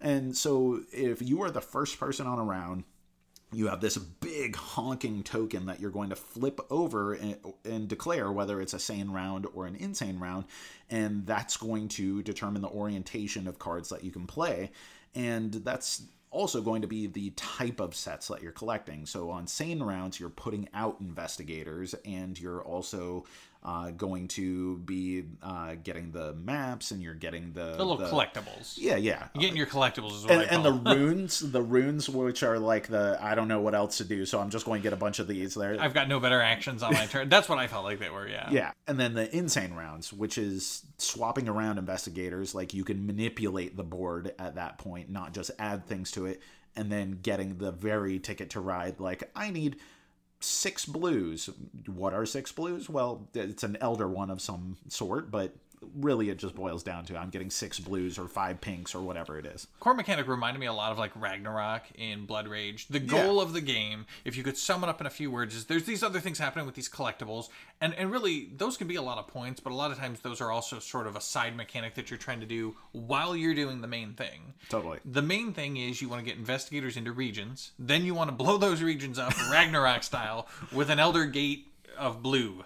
And 0.00 0.36
so 0.36 0.80
if 0.92 1.22
you 1.22 1.42
are 1.42 1.50
the 1.50 1.60
first 1.60 1.98
person 1.98 2.26
on 2.26 2.38
a 2.38 2.44
round, 2.44 2.84
you 3.52 3.68
have 3.68 3.80
this 3.80 3.96
big 3.96 4.56
honking 4.56 5.22
token 5.22 5.66
that 5.66 5.80
you're 5.80 5.90
going 5.90 6.10
to 6.10 6.16
flip 6.16 6.60
over 6.70 7.14
and, 7.14 7.36
and, 7.64 7.88
declare 7.88 8.32
whether 8.32 8.60
it's 8.60 8.74
a 8.74 8.78
sane 8.78 9.10
round 9.10 9.46
or 9.54 9.66
an 9.66 9.76
insane 9.76 10.18
round, 10.18 10.44
and 10.90 11.24
that's 11.26 11.56
going 11.56 11.88
to 11.88 12.22
determine 12.22 12.62
the 12.62 12.68
orientation 12.68 13.46
of 13.46 13.58
cards 13.58 13.88
that 13.90 14.02
you 14.02 14.10
can 14.10 14.26
play. 14.26 14.72
And 15.14 15.52
that's 15.52 16.02
also 16.30 16.60
going 16.60 16.82
to 16.82 16.88
be 16.88 17.06
the 17.06 17.30
type 17.30 17.78
of 17.78 17.94
sets 17.94 18.26
that 18.28 18.42
you're 18.42 18.52
collecting. 18.52 19.06
So 19.06 19.30
on 19.30 19.46
sane 19.46 19.82
rounds, 19.82 20.18
you're 20.18 20.28
putting 20.28 20.68
out 20.74 21.00
investigators, 21.00 21.94
and 22.04 22.38
you're 22.38 22.62
also 22.62 23.24
uh, 23.64 23.90
going 23.90 24.28
to 24.28 24.76
be 24.78 25.24
uh, 25.42 25.74
getting 25.82 26.10
the 26.12 26.34
maps 26.34 26.90
and 26.90 27.02
you're 27.02 27.14
getting 27.14 27.52
the, 27.54 27.76
the 27.76 27.84
little 27.84 27.96
the, 27.96 28.06
collectibles. 28.06 28.74
Yeah, 28.76 28.96
yeah. 28.96 29.28
You're 29.34 29.40
getting 29.40 29.56
your 29.56 29.66
collectibles 29.66 30.18
as 30.18 30.26
well. 30.26 30.40
And, 30.40 30.50
and 30.50 30.64
the 30.64 30.72
runes, 30.94 31.40
the 31.40 31.62
runes, 31.62 32.08
which 32.08 32.42
are 32.42 32.58
like 32.58 32.88
the 32.88 33.18
I 33.20 33.34
don't 33.34 33.48
know 33.48 33.62
what 33.62 33.74
else 33.74 33.96
to 33.98 34.04
do, 34.04 34.26
so 34.26 34.38
I'm 34.38 34.50
just 34.50 34.66
going 34.66 34.80
to 34.80 34.82
get 34.82 34.92
a 34.92 34.96
bunch 34.96 35.18
of 35.18 35.26
these 35.28 35.54
there. 35.54 35.78
I've 35.80 35.94
got 35.94 36.08
no 36.08 36.20
better 36.20 36.42
actions 36.42 36.82
on 36.82 36.92
my 36.92 37.06
turn. 37.06 37.30
That's 37.30 37.48
what 37.48 37.58
I 37.58 37.66
felt 37.66 37.84
like 37.84 38.00
they 38.00 38.10
were. 38.10 38.28
Yeah. 38.28 38.50
Yeah, 38.50 38.72
and 38.86 39.00
then 39.00 39.14
the 39.14 39.34
insane 39.34 39.72
rounds, 39.72 40.12
which 40.12 40.36
is 40.36 40.84
swapping 40.98 41.48
around 41.48 41.78
investigators. 41.78 42.54
Like 42.54 42.74
you 42.74 42.84
can 42.84 43.06
manipulate 43.06 43.78
the 43.78 43.84
board 43.84 44.34
at 44.38 44.56
that 44.56 44.76
point, 44.76 45.08
not 45.08 45.32
just 45.32 45.50
add 45.58 45.86
things 45.86 46.10
to 46.12 46.26
it, 46.26 46.42
and 46.76 46.92
then 46.92 47.20
getting 47.22 47.56
the 47.56 47.72
very 47.72 48.18
ticket 48.18 48.50
to 48.50 48.60
ride. 48.60 49.00
Like 49.00 49.30
I 49.34 49.50
need 49.50 49.76
six 50.44 50.84
blues. 50.84 51.50
What 51.86 52.14
are 52.14 52.26
six 52.26 52.52
blues? 52.52 52.88
Well, 52.88 53.28
it's 53.34 53.62
an 53.62 53.76
elder 53.80 54.08
one 54.08 54.30
of 54.30 54.40
some 54.40 54.76
sort, 54.88 55.30
but 55.30 55.54
really 55.94 56.30
it 56.30 56.38
just 56.38 56.54
boils 56.54 56.82
down 56.82 57.04
to 57.06 57.16
I'm 57.16 57.30
getting 57.30 57.50
six 57.50 57.78
blues 57.78 58.18
or 58.18 58.28
five 58.28 58.60
pinks 58.60 58.94
or 58.94 59.00
whatever 59.00 59.38
it 59.38 59.46
is. 59.46 59.66
Core 59.80 59.94
mechanic 59.94 60.28
reminded 60.28 60.60
me 60.60 60.66
a 60.66 60.72
lot 60.72 60.92
of 60.92 60.98
like 60.98 61.12
Ragnarok 61.14 61.82
in 61.94 62.26
Blood 62.26 62.48
Rage. 62.48 62.88
The 62.88 63.00
goal 63.00 63.36
yeah. 63.36 63.42
of 63.42 63.52
the 63.52 63.60
game, 63.60 64.06
if 64.24 64.36
you 64.36 64.42
could 64.42 64.56
sum 64.56 64.82
it 64.84 64.88
up 64.88 65.00
in 65.00 65.06
a 65.06 65.10
few 65.10 65.30
words, 65.30 65.54
is 65.54 65.66
there's 65.66 65.84
these 65.84 66.02
other 66.02 66.20
things 66.20 66.38
happening 66.38 66.66
with 66.66 66.74
these 66.74 66.88
collectibles, 66.88 67.48
and 67.80 67.94
and 67.94 68.10
really 68.10 68.50
those 68.56 68.76
can 68.76 68.88
be 68.88 68.96
a 68.96 69.02
lot 69.02 69.18
of 69.18 69.26
points, 69.26 69.60
but 69.60 69.72
a 69.72 69.76
lot 69.76 69.90
of 69.90 69.98
times 69.98 70.20
those 70.20 70.40
are 70.40 70.50
also 70.50 70.78
sort 70.78 71.06
of 71.06 71.16
a 71.16 71.20
side 71.20 71.56
mechanic 71.56 71.94
that 71.94 72.10
you're 72.10 72.18
trying 72.18 72.40
to 72.40 72.46
do 72.46 72.76
while 72.92 73.36
you're 73.36 73.54
doing 73.54 73.80
the 73.80 73.88
main 73.88 74.14
thing. 74.14 74.54
Totally. 74.68 74.98
The 75.04 75.22
main 75.22 75.52
thing 75.52 75.76
is 75.76 76.00
you 76.00 76.08
want 76.08 76.24
to 76.24 76.30
get 76.30 76.38
investigators 76.38 76.96
into 76.96 77.12
regions, 77.12 77.72
then 77.78 78.04
you 78.04 78.14
want 78.14 78.28
to 78.30 78.36
blow 78.36 78.58
those 78.58 78.82
regions 78.82 79.18
up 79.18 79.32
Ragnarok 79.50 80.02
style 80.02 80.48
with 80.72 80.90
an 80.90 80.98
Elder 80.98 81.26
Gate 81.26 81.68
of 81.96 82.22
blue 82.22 82.64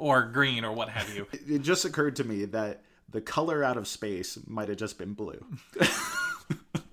or 0.00 0.22
green 0.22 0.64
or 0.64 0.72
what 0.72 0.88
have 0.88 1.14
you. 1.14 1.26
It 1.32 1.62
just 1.62 1.84
occurred 1.84 2.16
to 2.16 2.24
me 2.24 2.46
that 2.46 2.82
the 3.10 3.20
color 3.20 3.62
out 3.62 3.76
of 3.76 3.86
space 3.86 4.38
might 4.46 4.68
have 4.68 4.78
just 4.78 4.98
been 4.98 5.12
blue. 5.14 5.44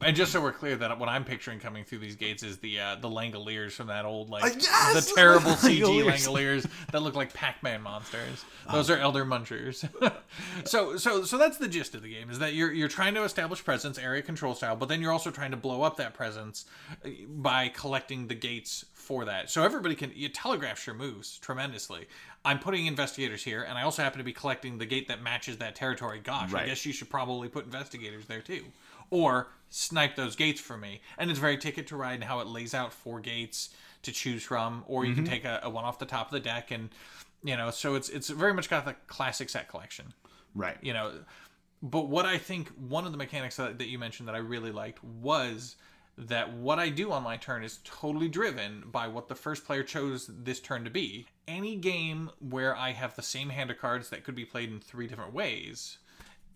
and 0.02 0.16
just 0.16 0.32
so 0.32 0.40
we're 0.42 0.52
clear, 0.52 0.76
that 0.76 1.00
what 1.00 1.10
I'm 1.10 1.24
picturing 1.24 1.60
coming 1.60 1.84
through 1.84 2.00
these 2.00 2.16
gates 2.16 2.44
is 2.44 2.58
the 2.58 2.80
uh, 2.80 2.96
the 2.96 3.10
Langoliers 3.10 3.72
from 3.72 3.88
that 3.88 4.06
old 4.06 4.30
like 4.30 4.44
uh, 4.44 4.50
yes! 4.60 5.08
the 5.08 5.16
terrible 5.16 5.52
CG 5.52 5.82
Langoliers 5.82 6.70
that 6.92 7.02
look 7.02 7.16
like 7.16 7.34
Pac-Man 7.34 7.82
monsters. 7.82 8.46
Those 8.72 8.90
are 8.90 8.98
Elder 8.98 9.26
Munchers. 9.26 9.90
so 10.66 10.98
so 10.98 11.24
so 11.24 11.38
that's 11.38 11.58
the 11.58 11.68
gist 11.68 11.96
of 11.96 12.04
the 12.04 12.14
game: 12.14 12.30
is 12.30 12.40
that 12.40 12.54
you're 12.54 12.72
you're 12.72 12.88
trying 12.88 13.16
to 13.16 13.24
establish 13.24 13.64
presence, 13.64 13.98
area 13.98 14.22
control 14.22 14.54
style, 14.54 14.76
but 14.76 14.88
then 14.88 15.02
you're 15.02 15.12
also 15.12 15.32
trying 15.32 15.52
to 15.52 15.58
blow 15.58 15.82
up 15.82 15.98
that 15.98 16.14
presence 16.14 16.66
uh, 17.04 17.10
by 17.28 17.70
collecting 17.70 18.28
the 18.28 18.36
gates 18.36 18.86
for 18.94 19.26
that. 19.26 19.50
So 19.50 19.64
everybody 19.64 19.96
can 19.96 20.12
you 20.14 20.30
telegraph 20.30 20.86
your 20.86 20.96
moves 20.96 21.40
tremendously. 21.40 22.08
I'm 22.46 22.60
putting 22.60 22.86
investigators 22.86 23.44
here, 23.44 23.64
and 23.64 23.78
I 23.78 23.82
also 23.82 24.04
happen 24.04 24.20
to 24.20 24.24
be 24.24 24.32
collecting 24.32 24.78
the 24.78 24.86
gate 24.86 25.08
that 25.08 25.22
matches 25.22 25.58
that 25.58 25.76
territory. 25.76 26.20
Gosh, 26.24 26.52
right. 26.52 26.64
I 26.64 26.68
guess 26.68 26.86
you 26.86 26.94
should 26.94 27.10
probably 27.10 27.50
put 27.50 27.66
investigators 27.66 28.26
there 28.28 28.42
too. 28.42 28.64
Or 29.10 29.50
snipe 29.70 30.16
those 30.16 30.36
gates 30.36 30.62
for 30.62 30.78
me. 30.78 31.02
And 31.18 31.30
it's 31.30 31.40
very 31.40 31.58
ticket 31.58 31.88
to 31.88 31.98
ride 31.98 32.16
and 32.16 32.24
how 32.24 32.40
it 32.40 32.48
lays 32.48 32.74
out 32.74 32.94
four 32.94 33.20
gates 33.20 33.70
to 34.04 34.12
choose 34.12 34.44
from, 34.44 34.84
or 34.88 35.06
you 35.06 35.14
mm-hmm. 35.14 35.24
can 35.24 35.32
take 35.32 35.46
a, 35.46 35.60
a, 35.64 35.70
one 35.70 35.84
off 35.84 36.00
the 36.00 36.06
top 36.06 36.28
of 36.28 36.32
the 36.32 36.40
deck 36.40 36.72
and 36.72 36.90
you 37.44 37.56
know, 37.56 37.70
so 37.72 37.96
it's 37.96 38.10
it's 38.10 38.30
very 38.30 38.54
much 38.54 38.70
got 38.70 38.86
the 38.86 38.96
classic 39.08 39.50
set 39.50 39.70
collection. 39.70 40.14
Right. 40.56 40.78
You 40.82 40.94
know, 40.94 41.14
but 41.82 42.08
what 42.08 42.26
I 42.26 42.38
think 42.38 42.70
one 42.70 43.06
of 43.06 43.12
the 43.12 43.18
mechanics 43.18 43.58
that, 43.58 43.78
that 43.78 43.88
you 43.88 44.00
mentioned 44.00 44.28
that 44.28 44.36
I 44.36 44.40
really 44.40 44.72
liked 44.72 45.04
was 45.04 45.76
that 46.18 46.52
what 46.52 46.80
I 46.80 46.90
do 46.90 47.12
on 47.12 47.22
my 47.22 47.38
turn 47.38 47.64
is 47.64 47.80
totally 47.84 48.28
driven 48.28 48.84
by 48.92 49.08
what 49.08 49.28
the 49.28 49.36
first 49.36 49.66
player 49.66 49.84
chose 49.84 50.28
this 50.28 50.60
turn 50.60 50.84
to 50.84 50.90
be. 50.90 51.28
Any 51.48 51.76
game 51.76 52.32
where 52.40 52.76
I 52.76 52.92
have 52.92 53.16
the 53.16 53.22
same 53.22 53.50
hand 53.50 53.70
of 53.70 53.78
cards 53.78 54.10
that 54.10 54.24
could 54.24 54.36
be 54.36 54.46
played 54.46 54.72
in 54.72 54.80
three 54.80 55.06
different 55.06 55.34
ways 55.34 56.00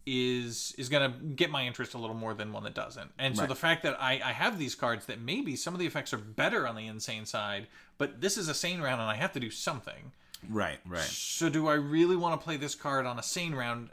is 0.05 0.73
is 0.77 0.89
going 0.89 1.11
to 1.11 1.17
get 1.19 1.49
my 1.51 1.65
interest 1.65 1.93
a 1.93 1.97
little 1.97 2.15
more 2.15 2.33
than 2.33 2.51
one 2.51 2.63
that 2.63 2.73
doesn't. 2.73 3.11
And 3.19 3.35
so 3.35 3.43
right. 3.43 3.49
the 3.49 3.55
fact 3.55 3.83
that 3.83 4.01
I, 4.01 4.13
I 4.13 4.31
have 4.31 4.57
these 4.57 4.75
cards 4.75 5.05
that 5.05 5.21
maybe 5.21 5.55
some 5.55 5.73
of 5.73 5.79
the 5.79 5.85
effects 5.85 6.13
are 6.13 6.17
better 6.17 6.67
on 6.67 6.75
the 6.75 6.87
insane 6.87 7.25
side, 7.25 7.67
but 7.97 8.21
this 8.21 8.37
is 8.37 8.47
a 8.49 8.53
sane 8.53 8.81
round 8.81 9.01
and 9.01 9.09
I 9.09 9.15
have 9.15 9.33
to 9.33 9.39
do 9.39 9.51
something. 9.51 10.11
Right, 10.49 10.79
right. 10.87 11.01
So 11.01 11.49
do 11.49 11.67
I 11.67 11.75
really 11.75 12.15
want 12.15 12.39
to 12.39 12.43
play 12.43 12.57
this 12.57 12.73
card 12.73 13.05
on 13.05 13.19
a 13.19 13.23
sane 13.23 13.53
round 13.53 13.89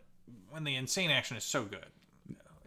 when 0.51 0.65
the 0.65 0.77
insane 0.77 1.11
action 1.11 1.37
is 1.37 1.45
so 1.45 1.65
good? 1.65 1.87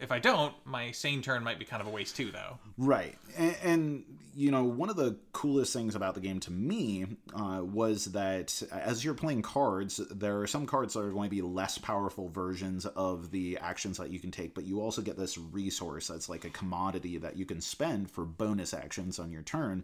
If 0.01 0.11
I 0.11 0.19
don't, 0.19 0.53
my 0.65 0.91
sane 0.91 1.21
turn 1.21 1.43
might 1.43 1.59
be 1.59 1.65
kind 1.65 1.81
of 1.81 1.87
a 1.87 1.91
waste 1.91 2.15
too, 2.15 2.31
though. 2.31 2.57
Right, 2.77 3.15
and, 3.37 3.55
and 3.63 4.03
you 4.35 4.49
know, 4.49 4.63
one 4.63 4.89
of 4.89 4.95
the 4.95 5.17
coolest 5.33 5.73
things 5.73 5.93
about 5.95 6.15
the 6.15 6.21
game 6.21 6.39
to 6.41 6.51
me 6.51 7.05
uh, 7.33 7.61
was 7.63 8.05
that 8.05 8.63
as 8.71 9.03
you're 9.03 9.13
playing 9.13 9.41
cards, 9.41 9.97
there 10.09 10.39
are 10.41 10.47
some 10.47 10.65
cards 10.65 10.93
that 10.93 11.01
are 11.01 11.11
going 11.11 11.29
to 11.29 11.35
be 11.35 11.41
less 11.41 11.77
powerful 11.77 12.29
versions 12.29 12.85
of 12.85 13.31
the 13.31 13.57
actions 13.61 13.97
that 13.97 14.09
you 14.09 14.19
can 14.19 14.31
take, 14.31 14.55
but 14.55 14.63
you 14.63 14.81
also 14.81 15.01
get 15.01 15.17
this 15.17 15.37
resource 15.37 16.07
that's 16.07 16.29
like 16.29 16.45
a 16.45 16.49
commodity 16.49 17.17
that 17.17 17.35
you 17.35 17.45
can 17.45 17.61
spend 17.61 18.09
for 18.09 18.25
bonus 18.25 18.73
actions 18.73 19.19
on 19.19 19.31
your 19.31 19.43
turn 19.43 19.83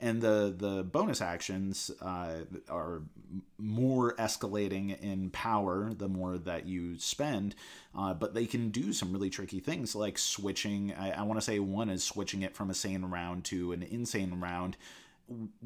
and 0.00 0.20
the 0.20 0.54
the 0.56 0.82
bonus 0.84 1.20
actions 1.20 1.90
uh, 2.00 2.34
are 2.68 3.02
more 3.58 4.14
escalating 4.16 5.00
in 5.00 5.30
power 5.30 5.92
the 5.94 6.08
more 6.08 6.38
that 6.38 6.66
you 6.66 6.98
spend 6.98 7.54
uh, 7.96 8.12
but 8.12 8.34
they 8.34 8.46
can 8.46 8.70
do 8.70 8.92
some 8.92 9.12
really 9.12 9.30
tricky 9.30 9.58
things 9.58 9.94
like 9.94 10.18
switching. 10.18 10.92
I, 10.92 11.12
I 11.12 11.22
want 11.22 11.40
to 11.40 11.44
say 11.44 11.58
one 11.58 11.88
is 11.88 12.04
switching 12.04 12.42
it 12.42 12.54
from 12.54 12.70
a 12.70 12.74
sane 12.74 13.04
round 13.06 13.44
to 13.46 13.72
an 13.72 13.82
insane 13.82 14.40
round 14.40 14.76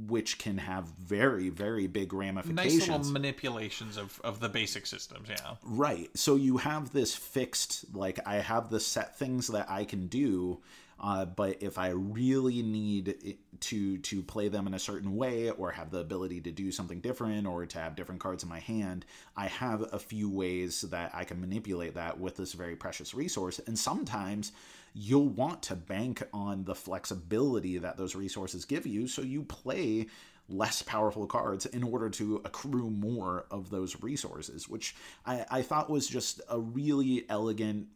which 0.06 0.38
can 0.38 0.56
have 0.56 0.84
very 0.84 1.50
very 1.50 1.86
big 1.86 2.14
ramifications 2.14 2.88
nice 2.88 2.88
little 2.88 3.12
manipulations 3.12 3.98
of, 3.98 4.18
of 4.24 4.40
the 4.40 4.48
basic 4.48 4.86
systems 4.86 5.28
yeah. 5.28 5.56
Right. 5.62 6.08
So 6.16 6.36
you 6.36 6.56
have 6.56 6.92
this 6.92 7.14
fixed 7.14 7.84
like 7.94 8.18
i 8.24 8.36
have 8.36 8.70
the 8.70 8.80
set 8.80 9.18
things 9.18 9.48
that 9.48 9.70
i 9.70 9.84
can 9.84 10.06
do 10.06 10.60
uh, 11.00 11.24
but 11.24 11.62
if 11.62 11.78
I 11.78 11.88
really 11.88 12.62
need 12.62 13.38
to 13.60 13.98
to 13.98 14.22
play 14.22 14.48
them 14.48 14.66
in 14.66 14.74
a 14.74 14.78
certain 14.78 15.16
way, 15.16 15.50
or 15.50 15.70
have 15.70 15.90
the 15.90 15.98
ability 15.98 16.40
to 16.42 16.52
do 16.52 16.70
something 16.70 17.00
different, 17.00 17.46
or 17.46 17.64
to 17.66 17.78
have 17.78 17.96
different 17.96 18.20
cards 18.20 18.42
in 18.42 18.48
my 18.48 18.60
hand, 18.60 19.06
I 19.36 19.46
have 19.46 19.92
a 19.92 19.98
few 19.98 20.28
ways 20.28 20.82
that 20.82 21.10
I 21.14 21.24
can 21.24 21.40
manipulate 21.40 21.94
that 21.94 22.20
with 22.20 22.36
this 22.36 22.52
very 22.52 22.76
precious 22.76 23.14
resource. 23.14 23.60
And 23.66 23.78
sometimes 23.78 24.52
you'll 24.92 25.28
want 25.28 25.62
to 25.62 25.76
bank 25.76 26.22
on 26.32 26.64
the 26.64 26.74
flexibility 26.74 27.78
that 27.78 27.96
those 27.96 28.14
resources 28.14 28.64
give 28.64 28.86
you, 28.86 29.08
so 29.08 29.22
you 29.22 29.42
play 29.44 30.06
less 30.48 30.82
powerful 30.82 31.26
cards 31.26 31.64
in 31.66 31.82
order 31.82 32.10
to 32.10 32.42
accrue 32.44 32.90
more 32.90 33.46
of 33.50 33.70
those 33.70 34.02
resources, 34.02 34.68
which 34.68 34.96
I, 35.24 35.46
I 35.48 35.62
thought 35.62 35.88
was 35.88 36.08
just 36.08 36.40
a 36.48 36.58
really 36.58 37.24
elegant 37.28 37.86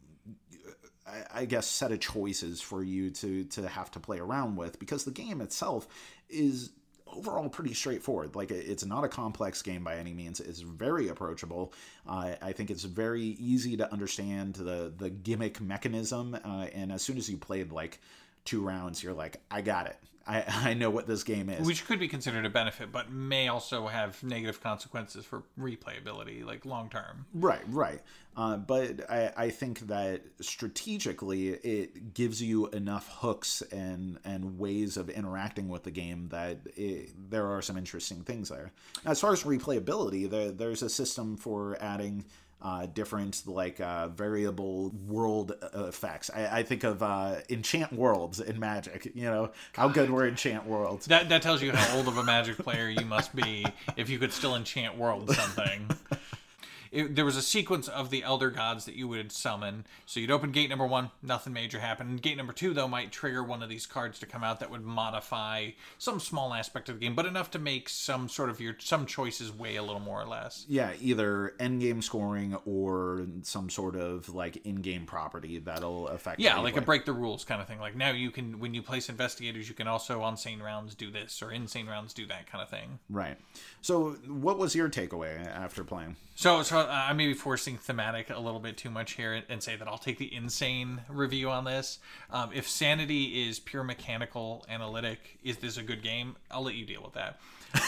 I 1.33 1.45
guess 1.45 1.67
set 1.67 1.93
of 1.93 2.01
choices 2.01 2.61
for 2.61 2.83
you 2.83 3.11
to 3.11 3.45
to 3.45 3.69
have 3.69 3.91
to 3.93 4.01
play 4.01 4.19
around 4.19 4.57
with 4.57 4.79
because 4.79 5.05
the 5.05 5.11
game 5.11 5.41
itself 5.41 5.87
is 6.31 6.71
overall 7.07 7.49
pretty 7.49 7.75
straightforward. 7.75 8.35
Like 8.35 8.51
it's 8.51 8.85
not 8.85 9.05
a 9.05 9.09
complex 9.09 9.63
game 9.63 9.85
by 9.85 9.97
any 9.97 10.15
means. 10.15 10.41
It's 10.41 10.61
very 10.61 11.09
approachable. 11.09 11.73
Uh, 12.09 12.35
I 12.41 12.53
think 12.53 12.71
it's 12.71 12.85
very 12.85 13.23
easy 13.23 13.77
to 13.77 13.93
understand 13.93 14.55
the 14.55 14.93
the 14.97 15.11
gimmick 15.11 15.61
mechanism. 15.61 16.39
Uh, 16.45 16.67
and 16.75 16.91
as 16.91 17.03
soon 17.03 17.19
as 17.19 17.29
you 17.29 17.37
played 17.37 17.73
like 17.73 18.01
two 18.45 18.63
rounds, 18.63 19.03
you're 19.03 19.15
like, 19.15 19.41
I 19.51 19.61
got 19.61 19.87
it. 19.87 19.97
I, 20.27 20.45
I 20.71 20.75
know 20.75 20.91
what 20.91 21.07
this 21.07 21.23
game 21.23 21.49
is. 21.49 21.67
Which 21.67 21.87
could 21.87 21.99
be 21.99 22.09
considered 22.09 22.47
a 22.47 22.51
benefit, 22.51 22.93
but 22.93 23.11
may 23.11 23.49
also 23.49 23.87
have 23.87 24.23
negative 24.23 24.61
consequences 24.61 25.25
for 25.25 25.43
replayability, 25.59 26.45
like 26.45 26.65
long 26.65 26.89
term. 26.89 27.27
Right, 27.35 27.63
right. 27.69 28.01
Uh, 28.37 28.57
but 28.57 29.09
I, 29.09 29.33
I 29.37 29.51
think 29.51 29.81
that 29.87 30.23
strategically, 30.41 31.51
it 31.51 32.15
gives 32.15 32.43
you 32.43 32.67
enough 32.69 33.09
hooks 33.21 33.63
and, 33.71 34.19
and 34.25 34.59
ways 34.59 34.97
of 34.97 35.09
interacting 35.09 35.69
with 35.69 35.85
the 35.85 35.93
game 35.93 36.29
that 36.31 36.59
it, 36.77 37.31
there 37.31 37.47
are 37.47 37.63
some 37.63 37.77
interesting 37.77 38.23
things 38.23 38.49
there. 38.49 38.73
As 39.05 39.21
far 39.21 39.33
as 39.33 39.45
replayability, 39.45 40.29
there, 40.29 40.51
there's 40.51 40.83
a 40.83 40.89
system 40.89 41.37
for 41.37 41.77
adding 41.81 42.25
uh, 42.65 42.87
different 42.87 43.43
like 43.47 43.79
uh, 43.81 44.09
variable 44.09 44.91
world 45.07 45.53
uh, 45.63 45.85
effects. 45.85 46.31
I, 46.35 46.61
I 46.61 46.63
think 46.63 46.83
of 46.83 47.03
uh, 47.03 47.37
enchant 47.51 47.93
worlds 47.93 48.41
in 48.41 48.59
Magic. 48.59 49.13
You 49.15 49.25
know 49.25 49.51
how 49.75 49.89
good 49.89 50.11
were 50.11 50.27
enchant 50.27 50.67
worlds. 50.67 51.07
That 51.07 51.29
that 51.29 51.43
tells 51.43 51.63
you 51.63 51.73
how 51.73 51.97
old 51.97 52.09
of 52.09 52.17
a 52.17 52.25
Magic 52.25 52.57
player 52.57 52.89
you 52.89 53.05
must 53.05 53.37
be 53.37 53.67
if 53.97 54.09
you 54.09 54.19
could 54.19 54.33
still 54.33 54.57
enchant 54.57 54.97
world 54.97 55.31
something. 55.31 55.91
it, 56.95 57.17
there 57.17 57.25
was 57.25 57.37
a 57.37 57.43
sequence 57.43 57.89
of 57.89 58.11
the 58.11 58.23
elder 58.23 58.51
gods 58.51 58.85
that 58.85 58.95
you 58.95 59.09
would 59.09 59.33
summon. 59.33 59.85
So 60.07 60.21
you'd 60.21 60.31
open 60.31 60.53
gate 60.53 60.71
number 60.71 60.87
one, 60.87 61.11
nothing 61.23 61.53
major 61.53 61.81
happened. 61.81 62.23
Gate 62.23 62.37
number 62.37 62.53
two, 62.53 62.73
though, 62.73 62.87
might 62.87 63.11
trigger 63.11 63.43
one 63.43 63.63
of 63.63 63.69
these 63.69 63.85
cards 63.85 64.21
to 64.21 64.27
come 64.27 64.45
out 64.45 64.61
that 64.61 64.71
would 64.71 64.85
modify 64.85 65.71
some 65.99 66.21
small 66.21 66.55
aspect 66.55 66.89
of 66.89 67.01
the 67.01 67.07
game, 67.07 67.17
but 67.17 67.27
enough 67.27 67.51
to 67.51 67.59
make 67.59 67.89
some 67.89 68.29
sort 68.29 68.49
of 68.49 68.61
your 68.61 68.77
some 68.79 69.07
choices 69.07 69.53
weigh 69.53 69.77
a 69.77 69.83
little 69.83 70.01
more 70.01 70.21
or 70.21 70.27
less. 70.27 70.65
Yeah, 70.69 70.93
either 71.01 71.55
end 71.59 71.81
game 71.81 72.01
scoring 72.01 72.57
or 72.65 73.27
some 73.43 73.69
sort 73.71 73.97
of 73.97 74.33
like 74.33 74.65
in 74.65 74.77
game 74.77 75.05
property 75.05 75.59
that'll 75.59 76.09
affect. 76.09 76.41
Yeah, 76.41 76.59
like 76.61 76.77
a 76.77 76.81
break 76.81 77.05
the 77.07 77.13
rules 77.13 77.45
kind 77.45 77.61
of 77.61 77.67
thing. 77.67 77.81
Like 77.81 77.97
now 77.97 78.13
you 78.13 78.31
can 78.31 78.61
when 78.61 78.73
you 78.73 78.83
place 78.83 79.09
investigators, 79.09 79.69
you 79.69 79.75
can 79.75 79.89
also 79.89 80.23
on 80.23 80.37
sane 80.37 80.61
rounds 80.61 80.95
do 80.95 81.11
this 81.11 81.43
or 81.43 81.51
insane 81.51 81.89
rounds 81.89 82.15
do 82.15 82.27
that 82.27 82.51
kind 82.51 82.63
of 82.63 82.71
thing. 82.71 83.01
Right. 83.11 83.37
So, 83.83 84.13
what 84.29 84.59
was 84.59 84.75
your 84.75 84.89
takeaway 84.89 85.45
after 85.47 85.83
playing? 85.83 86.17
So, 86.37 86.63
so 86.63 86.81
uh, 86.81 86.87
I 86.91 87.13
may 87.13 87.29
be 87.29 87.35
forcing 87.35 87.79
thematic 87.79 88.29
a 88.29 88.41
little 88.41 88.59
bit 88.59 88.77
too 88.77 88.91
much 88.91 89.13
here 89.13 89.43
and 89.49 89.63
say 89.63 89.77
that 89.77 89.87
I'll 89.87 89.99
take 89.99 90.19
the 90.19 90.35
insane 90.35 91.03
review 91.09 91.49
on 91.49 91.65
this. 91.65 92.01
Um, 92.31 92.51
if 92.53 92.69
sanity 92.69 93.49
is 93.49 93.61
pure 93.61 93.85
mechanical 93.85 94.67
analytic, 94.69 95.39
is 95.45 95.59
this 95.59 95.77
a 95.77 95.83
good 95.83 96.03
game? 96.03 96.37
I'll 96.51 96.65
let 96.65 96.75
you 96.75 96.85
deal 96.85 97.03
with 97.03 97.15
that. 97.15 97.39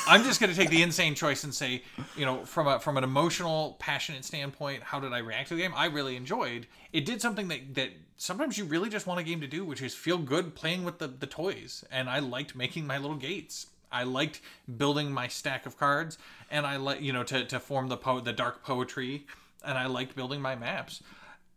I'm 0.07 0.25
just 0.25 0.41
going 0.41 0.51
to 0.51 0.57
take 0.57 0.71
the 0.71 0.83
insane 0.83 1.15
choice 1.15 1.45
and 1.45 1.55
say, 1.55 1.83
you 2.17 2.25
know, 2.25 2.45
from 2.45 2.67
a 2.67 2.81
from 2.81 2.97
an 2.97 3.05
emotional, 3.05 3.77
passionate 3.79 4.25
standpoint, 4.25 4.83
how 4.83 5.01
did 5.01 5.13
I 5.13 5.19
react 5.19 5.49
to 5.49 5.55
the 5.55 5.63
game? 5.63 5.73
I 5.77 5.87
really 5.87 6.17
enjoyed. 6.17 6.67
It 6.93 7.05
did 7.05 7.21
something 7.21 7.49
that 7.49 7.75
that 7.75 7.91
sometimes 8.17 8.59
you 8.59 8.65
really 8.65 8.89
just 8.89 9.07
want 9.07 9.21
a 9.21 9.23
game 9.23 9.41
to 9.41 9.47
do, 9.47 9.65
which 9.65 9.83
is 9.83 9.95
feel 9.95 10.19
good 10.19 10.55
playing 10.55 10.85
with 10.85 10.99
the 10.99 11.09
the 11.09 11.27
toys. 11.27 11.85
And 11.91 12.09
I 12.09 12.19
liked 12.19 12.57
making 12.57 12.87
my 12.87 12.99
little 12.99 13.17
gates. 13.17 13.67
I 13.91 14.03
liked 14.03 14.41
building 14.76 15.12
my 15.12 15.28
stack 15.28 15.66
of 15.66 15.78
cards, 15.78 16.18
and 16.51 16.66
I 16.66 16.76
like 16.76 17.01
you 17.01 17.12
know 17.12 17.22
to 17.24 17.45
to 17.45 17.61
form 17.61 17.89
the 17.89 17.97
po- 17.97 18.20
the 18.20 18.32
dark 18.32 18.62
poetry, 18.64 19.26
and 19.64 19.78
I 19.78 19.87
liked 19.87 20.16
building 20.16 20.41
my 20.41 20.55
maps 20.55 21.03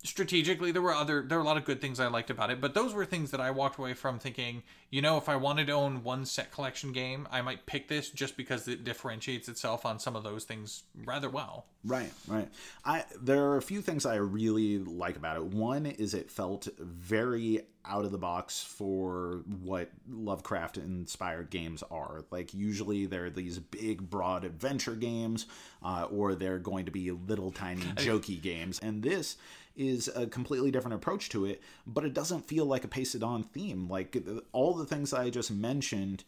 strategically 0.04 0.72
there 0.72 0.82
were 0.82 0.94
other 0.94 1.24
there 1.24 1.38
were 1.38 1.44
a 1.44 1.48
lot 1.48 1.58
of 1.58 1.66
good 1.66 1.82
things 1.82 2.00
i 2.00 2.08
liked 2.08 2.30
about 2.30 2.50
it 2.50 2.62
but 2.62 2.74
those 2.74 2.94
were 2.94 3.06
things 3.06 3.32
that 3.32 3.42
i 3.42 3.52
walked 3.52 3.78
away 3.78 3.94
from 3.94 4.18
thinking 4.18 4.64
you 4.90 5.02
know 5.02 5.18
if 5.18 5.28
i 5.28 5.36
wanted 5.36 5.68
to 5.68 5.74
own 5.74 6.04
one 6.04 6.26
set 6.26 6.52
collection 6.52 6.94
game 6.94 7.28
i 7.32 7.42
might 7.42 7.66
pick 7.66 7.90
this 7.90 8.10
just 8.10 8.38
because 8.38 8.68
it 8.70 8.86
differentiates 8.86 9.50
itself 9.50 9.86
on 9.86 10.00
some 10.00 10.16
of 10.16 10.24
those 10.24 10.46
things 10.46 10.84
rather 11.06 11.30
well. 11.30 11.66
Right 11.86 12.12
right. 12.28 12.50
I 12.84 13.06
there 13.22 13.44
are 13.46 13.58
a 13.58 13.62
few 13.62 13.82
things 13.82 14.06
i 14.06 14.16
really 14.16 14.80
like 14.80 15.16
about 15.16 15.38
it. 15.38 15.44
One 15.44 15.86
is 15.86 16.14
it 16.14 16.30
felt 16.30 16.68
very 16.78 17.62
out 17.86 18.06
of 18.06 18.12
the 18.12 18.18
box 18.18 18.62
for 18.62 19.44
what 19.64 19.90
lovecraft 20.10 20.78
inspired 20.78 21.50
games 21.50 21.84
are. 21.90 22.26
Like 22.30 22.54
usually 22.54 23.06
they're 23.06 23.30
these 23.30 23.60
big 23.60 24.10
broad 24.10 24.44
adventure 24.44 24.96
games 24.96 25.46
uh, 25.82 26.08
or 26.12 26.36
they're 26.36 26.60
going 26.60 26.86
to 26.86 26.92
be 26.92 27.12
little 27.12 27.52
tiny 27.52 27.82
jokey 27.96 28.42
games. 28.42 28.80
And 28.82 29.02
this 29.02 29.38
is 29.80 30.10
a 30.14 30.28
completely 30.28 30.70
different 30.70 30.96
approach 30.96 31.30
to 31.30 31.46
it, 31.46 31.62
but 31.88 32.04
it 32.04 32.14
doesn't 32.14 32.46
feel 32.46 32.66
like 32.66 32.84
a 32.84 32.88
pasted 32.88 33.24
on 33.24 33.42
theme. 33.42 33.88
Like 33.88 34.18
all 34.52 34.76
the 34.76 34.86
things 34.86 35.14
I 35.14 35.30
just 35.30 35.50
mentioned 35.50 36.26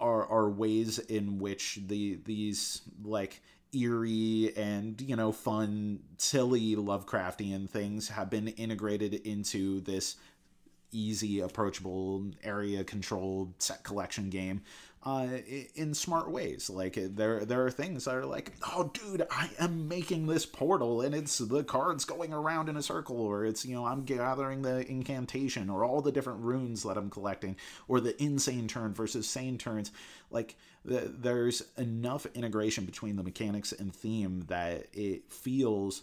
are 0.00 0.26
are 0.26 0.50
ways 0.50 0.98
in 0.98 1.38
which 1.38 1.78
the 1.86 2.18
these 2.24 2.82
like 3.04 3.40
eerie 3.72 4.52
and 4.56 5.00
you 5.00 5.14
know 5.14 5.30
fun 5.30 6.00
silly 6.16 6.74
lovecraftian 6.74 7.68
things 7.68 8.08
have 8.08 8.30
been 8.30 8.48
integrated 8.48 9.14
into 9.14 9.80
this 9.82 10.16
easy 10.90 11.40
approachable 11.40 12.24
area 12.42 12.82
controlled 12.82 13.52
set 13.58 13.84
collection 13.84 14.30
game 14.30 14.62
uh, 15.04 15.28
in 15.74 15.94
smart 15.94 16.30
ways. 16.30 16.68
Like 16.68 16.98
there, 16.98 17.44
there 17.44 17.64
are 17.64 17.70
things 17.70 18.04
that 18.04 18.14
are 18.14 18.26
like, 18.26 18.52
oh, 18.74 18.90
dude, 18.92 19.26
I 19.30 19.50
am 19.58 19.88
making 19.88 20.26
this 20.26 20.44
portal, 20.44 21.00
and 21.00 21.14
it's 21.14 21.38
the 21.38 21.64
cards 21.64 22.04
going 22.04 22.32
around 22.32 22.68
in 22.68 22.76
a 22.76 22.82
circle, 22.82 23.20
or 23.20 23.44
it's 23.44 23.64
you 23.64 23.74
know 23.74 23.86
I'm 23.86 24.04
gathering 24.04 24.62
the 24.62 24.88
incantation, 24.90 25.70
or 25.70 25.84
all 25.84 26.00
the 26.00 26.12
different 26.12 26.40
runes 26.40 26.82
that 26.82 26.96
I'm 26.96 27.10
collecting, 27.10 27.56
or 27.86 28.00
the 28.00 28.20
insane 28.22 28.68
turn 28.68 28.92
versus 28.92 29.28
sane 29.28 29.58
turns. 29.58 29.92
Like 30.30 30.56
the, 30.84 31.12
there's 31.16 31.62
enough 31.76 32.26
integration 32.34 32.84
between 32.84 33.16
the 33.16 33.22
mechanics 33.22 33.72
and 33.72 33.94
theme 33.94 34.44
that 34.48 34.86
it 34.92 35.32
feels 35.32 36.02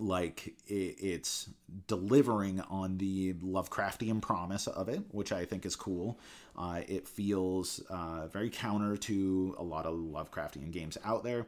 like 0.00 0.54
it's 0.66 1.48
delivering 1.86 2.60
on 2.62 2.98
the 2.98 3.34
Lovecraftian 3.34 4.20
promise 4.20 4.66
of 4.66 4.88
it, 4.88 5.02
which 5.10 5.32
I 5.32 5.44
think 5.44 5.66
is 5.66 5.76
cool. 5.76 6.18
Uh, 6.56 6.80
it 6.88 7.06
feels 7.06 7.80
uh, 7.90 8.26
very 8.28 8.50
counter 8.50 8.96
to 8.96 9.54
a 9.58 9.62
lot 9.62 9.86
of 9.86 9.94
Lovecraftian 9.94 10.70
games 10.70 10.96
out 11.04 11.22
there. 11.22 11.46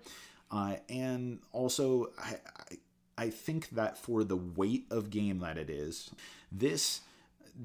Uh, 0.50 0.76
and 0.88 1.40
also, 1.52 2.12
I, 2.18 2.36
I, 2.56 3.24
I 3.24 3.30
think 3.30 3.70
that 3.70 3.96
for 3.98 4.22
the 4.22 4.36
weight 4.36 4.84
of 4.90 5.10
game 5.10 5.38
that 5.40 5.56
it 5.56 5.70
is, 5.70 6.10
this 6.50 7.00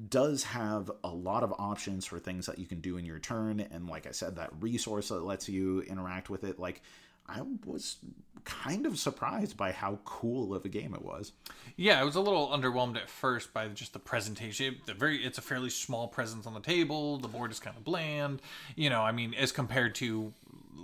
does 0.08 0.44
have 0.44 0.90
a 1.04 1.08
lot 1.08 1.42
of 1.42 1.52
options 1.58 2.04
for 2.06 2.18
things 2.18 2.46
that 2.46 2.58
you 2.58 2.66
can 2.66 2.80
do 2.80 2.96
in 2.96 3.04
your 3.04 3.18
turn. 3.18 3.60
And 3.60 3.88
like 3.88 4.06
I 4.06 4.10
said, 4.12 4.36
that 4.36 4.50
resource 4.60 5.08
that 5.08 5.24
lets 5.24 5.48
you 5.48 5.82
interact 5.82 6.30
with 6.30 6.44
it, 6.44 6.58
like 6.58 6.82
I 7.28 7.42
was 7.66 7.96
kind 8.44 8.86
of 8.86 8.98
surprised 8.98 9.56
by 9.56 9.72
how 9.72 9.98
cool 10.04 10.54
of 10.54 10.64
a 10.64 10.68
game 10.68 10.94
it 10.94 11.02
was. 11.02 11.32
Yeah, 11.76 12.00
I 12.00 12.04
was 12.04 12.16
a 12.16 12.20
little 12.20 12.48
underwhelmed 12.48 12.96
at 12.96 13.10
first 13.10 13.52
by 13.52 13.68
just 13.68 13.92
the 13.92 13.98
presentation. 13.98 14.76
The 14.86 14.94
very 14.94 15.24
it's 15.24 15.38
a 15.38 15.42
fairly 15.42 15.70
small 15.70 16.08
presence 16.08 16.46
on 16.46 16.54
the 16.54 16.60
table. 16.60 17.18
The 17.18 17.28
board 17.28 17.50
is 17.50 17.60
kind 17.60 17.76
of 17.76 17.84
bland. 17.84 18.40
You 18.74 18.88
know, 18.88 19.02
I 19.02 19.12
mean, 19.12 19.34
as 19.34 19.52
compared 19.52 19.94
to 19.96 20.32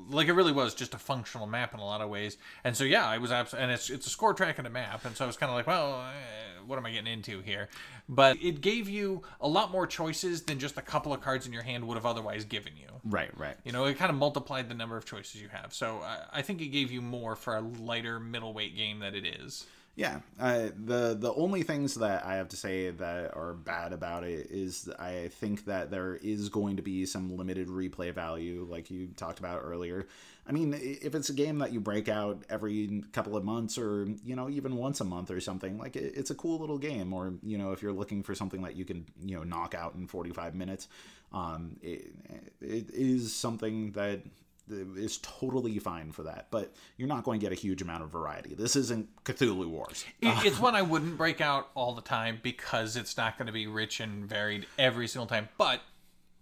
like 0.09 0.29
it 0.29 0.33
really 0.33 0.53
was 0.53 0.75
just 0.75 0.95
a 0.95 0.99
functional 0.99 1.47
map 1.47 1.75
in 1.75 1.81
a 1.81 1.85
lot 1.85 2.01
of 2.01 2.09
ways. 2.11 2.37
And 2.65 2.77
so 2.77 2.85
yeah, 2.85 3.07
I 3.07 3.19
was 3.19 3.33
abs- 3.33 3.55
and 3.55 3.71
it's 3.71 3.91
it's 3.91 4.07
a 4.07 4.11
score 4.11 4.35
track 4.35 4.59
and 4.59 4.67
a 4.67 4.71
map, 4.71 5.05
and 5.05 5.17
so 5.17 5.25
I 5.25 5.27
was 5.27 5.37
kind 5.37 5.51
of 5.51 5.57
like, 5.57 5.67
well, 5.67 6.01
eh, 6.01 6.61
what 6.67 6.79
am 6.79 6.87
I 6.87 6.93
getting 6.93 7.13
into 7.13 7.41
here? 7.41 7.69
But 8.09 8.37
it 8.43 8.61
gave 8.61 8.89
you 8.89 9.23
a 9.41 9.49
lot 9.49 9.71
more 9.71 9.87
choices 9.87 10.43
than 10.43 10.59
just 10.59 10.77
a 10.77 10.83
couple 10.83 11.13
of 11.13 11.21
cards 11.21 11.47
in 11.47 11.53
your 11.53 11.63
hand 11.63 11.87
would 11.87 11.97
have 11.97 12.07
otherwise 12.07 12.45
given 12.45 12.73
you. 12.77 12.89
Right, 13.05 13.37
right. 13.39 13.57
You 13.65 13.73
know, 13.73 13.85
it 13.85 13.97
kind 13.99 14.11
of 14.11 14.17
multiplied 14.17 14.69
the 14.69 14.75
number 14.75 14.97
of 14.97 15.05
choices 15.05 15.41
you 15.41 15.49
have. 15.49 15.73
So 15.73 16.01
I, 16.03 16.39
I 16.39 16.43
think 16.43 16.61
it 16.61 16.69
gave 16.69 16.91
you 16.91 17.01
more 17.01 17.37
for 17.37 17.57
a 17.57 17.61
lighter 17.61 18.19
middleweight 18.21 18.77
game 18.77 19.01
that 19.01 19.15
it 19.15 19.27
is. 19.27 19.67
Yeah, 19.97 20.21
uh, 20.41 20.71
the 20.85 21.15
the 21.17 21.33
only 21.37 21.63
things 21.63 21.95
that 21.95 22.27
I 22.27 22.35
have 22.35 22.49
to 22.49 22.57
say 22.57 22.91
that 22.91 23.33
are 23.37 23.55
bad 23.55 23.93
about 23.93 24.25
it 24.25 24.49
is 24.51 24.89
I 24.99 25.29
think 25.29 25.67
that 25.67 25.93
there 25.93 26.17
is 26.17 26.49
going 26.49 26.77
to 26.79 26.83
be 26.83 27.07
some 27.07 27.37
limited 27.37 27.69
replay 27.69 28.13
value, 28.13 28.67
like 28.69 28.91
you 28.91 29.07
talked 29.17 29.39
about 29.39 29.61
earlier. 29.63 30.09
I 30.49 30.53
mean, 30.53 30.75
if 30.77 31.15
it's 31.15 31.29
a 31.29 31.33
game 31.33 31.59
that 31.61 31.73
you 31.73 31.79
break 31.79 32.09
out 32.09 32.43
every 32.51 33.05
couple 33.13 33.37
of 33.37 33.45
months, 33.45 33.79
or 33.79 34.09
you 34.25 34.35
know, 34.35 34.51
even 34.51 34.75
once 34.77 35.01
a 35.01 35.05
month 35.05 35.31
or 35.31 35.41
something, 35.41 35.79
like 35.79 35.95
it's 35.95 36.31
a 36.31 36.35
cool 36.35 36.59
little 36.59 36.79
game. 36.79 37.13
Or 37.13 37.33
you 37.45 37.57
know, 37.57 37.71
if 37.71 37.81
you're 37.81 37.93
looking 37.93 38.25
for 38.25 38.35
something 38.35 38.63
that 38.63 38.75
you 38.75 38.85
can 38.85 39.07
you 39.25 39.37
know 39.37 39.45
knock 39.45 39.77
out 39.77 39.95
in 39.95 40.09
45 40.09 40.57
minutes, 40.57 40.89
um, 41.33 41.77
it, 41.83 42.11
it 42.61 42.91
is 42.93 43.33
something 43.33 43.93
that 43.93 44.23
is 44.69 45.19
totally 45.19 45.79
fine 45.79 46.13
for 46.13 46.23
that, 46.25 46.47
but 46.51 46.73
you're 46.97 47.09
not 47.09 47.25
going 47.25 47.39
to 47.39 47.45
get 47.45 47.53
a 47.53 47.61
huge 47.61 47.83
amount 47.83 48.03
of 48.03 48.11
variety. 48.11 48.55
This 48.55 48.77
isn't 48.77 49.09
Cthulhu 49.25 49.69
Wars. 49.69 50.05
It, 50.21 50.29
uh, 50.29 50.41
it's 50.45 50.59
one 50.59 50.75
I 50.75 50.83
wouldn't 50.83 51.17
break 51.17 51.41
out 51.41 51.69
all 51.75 51.95
the 51.95 52.03
time 52.03 52.41
because 52.43 52.97
it's 52.97 53.17
not 53.17 53.37
going 53.39 53.47
to 53.47 53.53
be 53.53 53.67
rich 53.67 54.01
and 54.01 54.25
varied 54.27 54.67
every 54.79 55.09
single 55.09 55.27
time. 55.27 55.49
But 55.59 55.81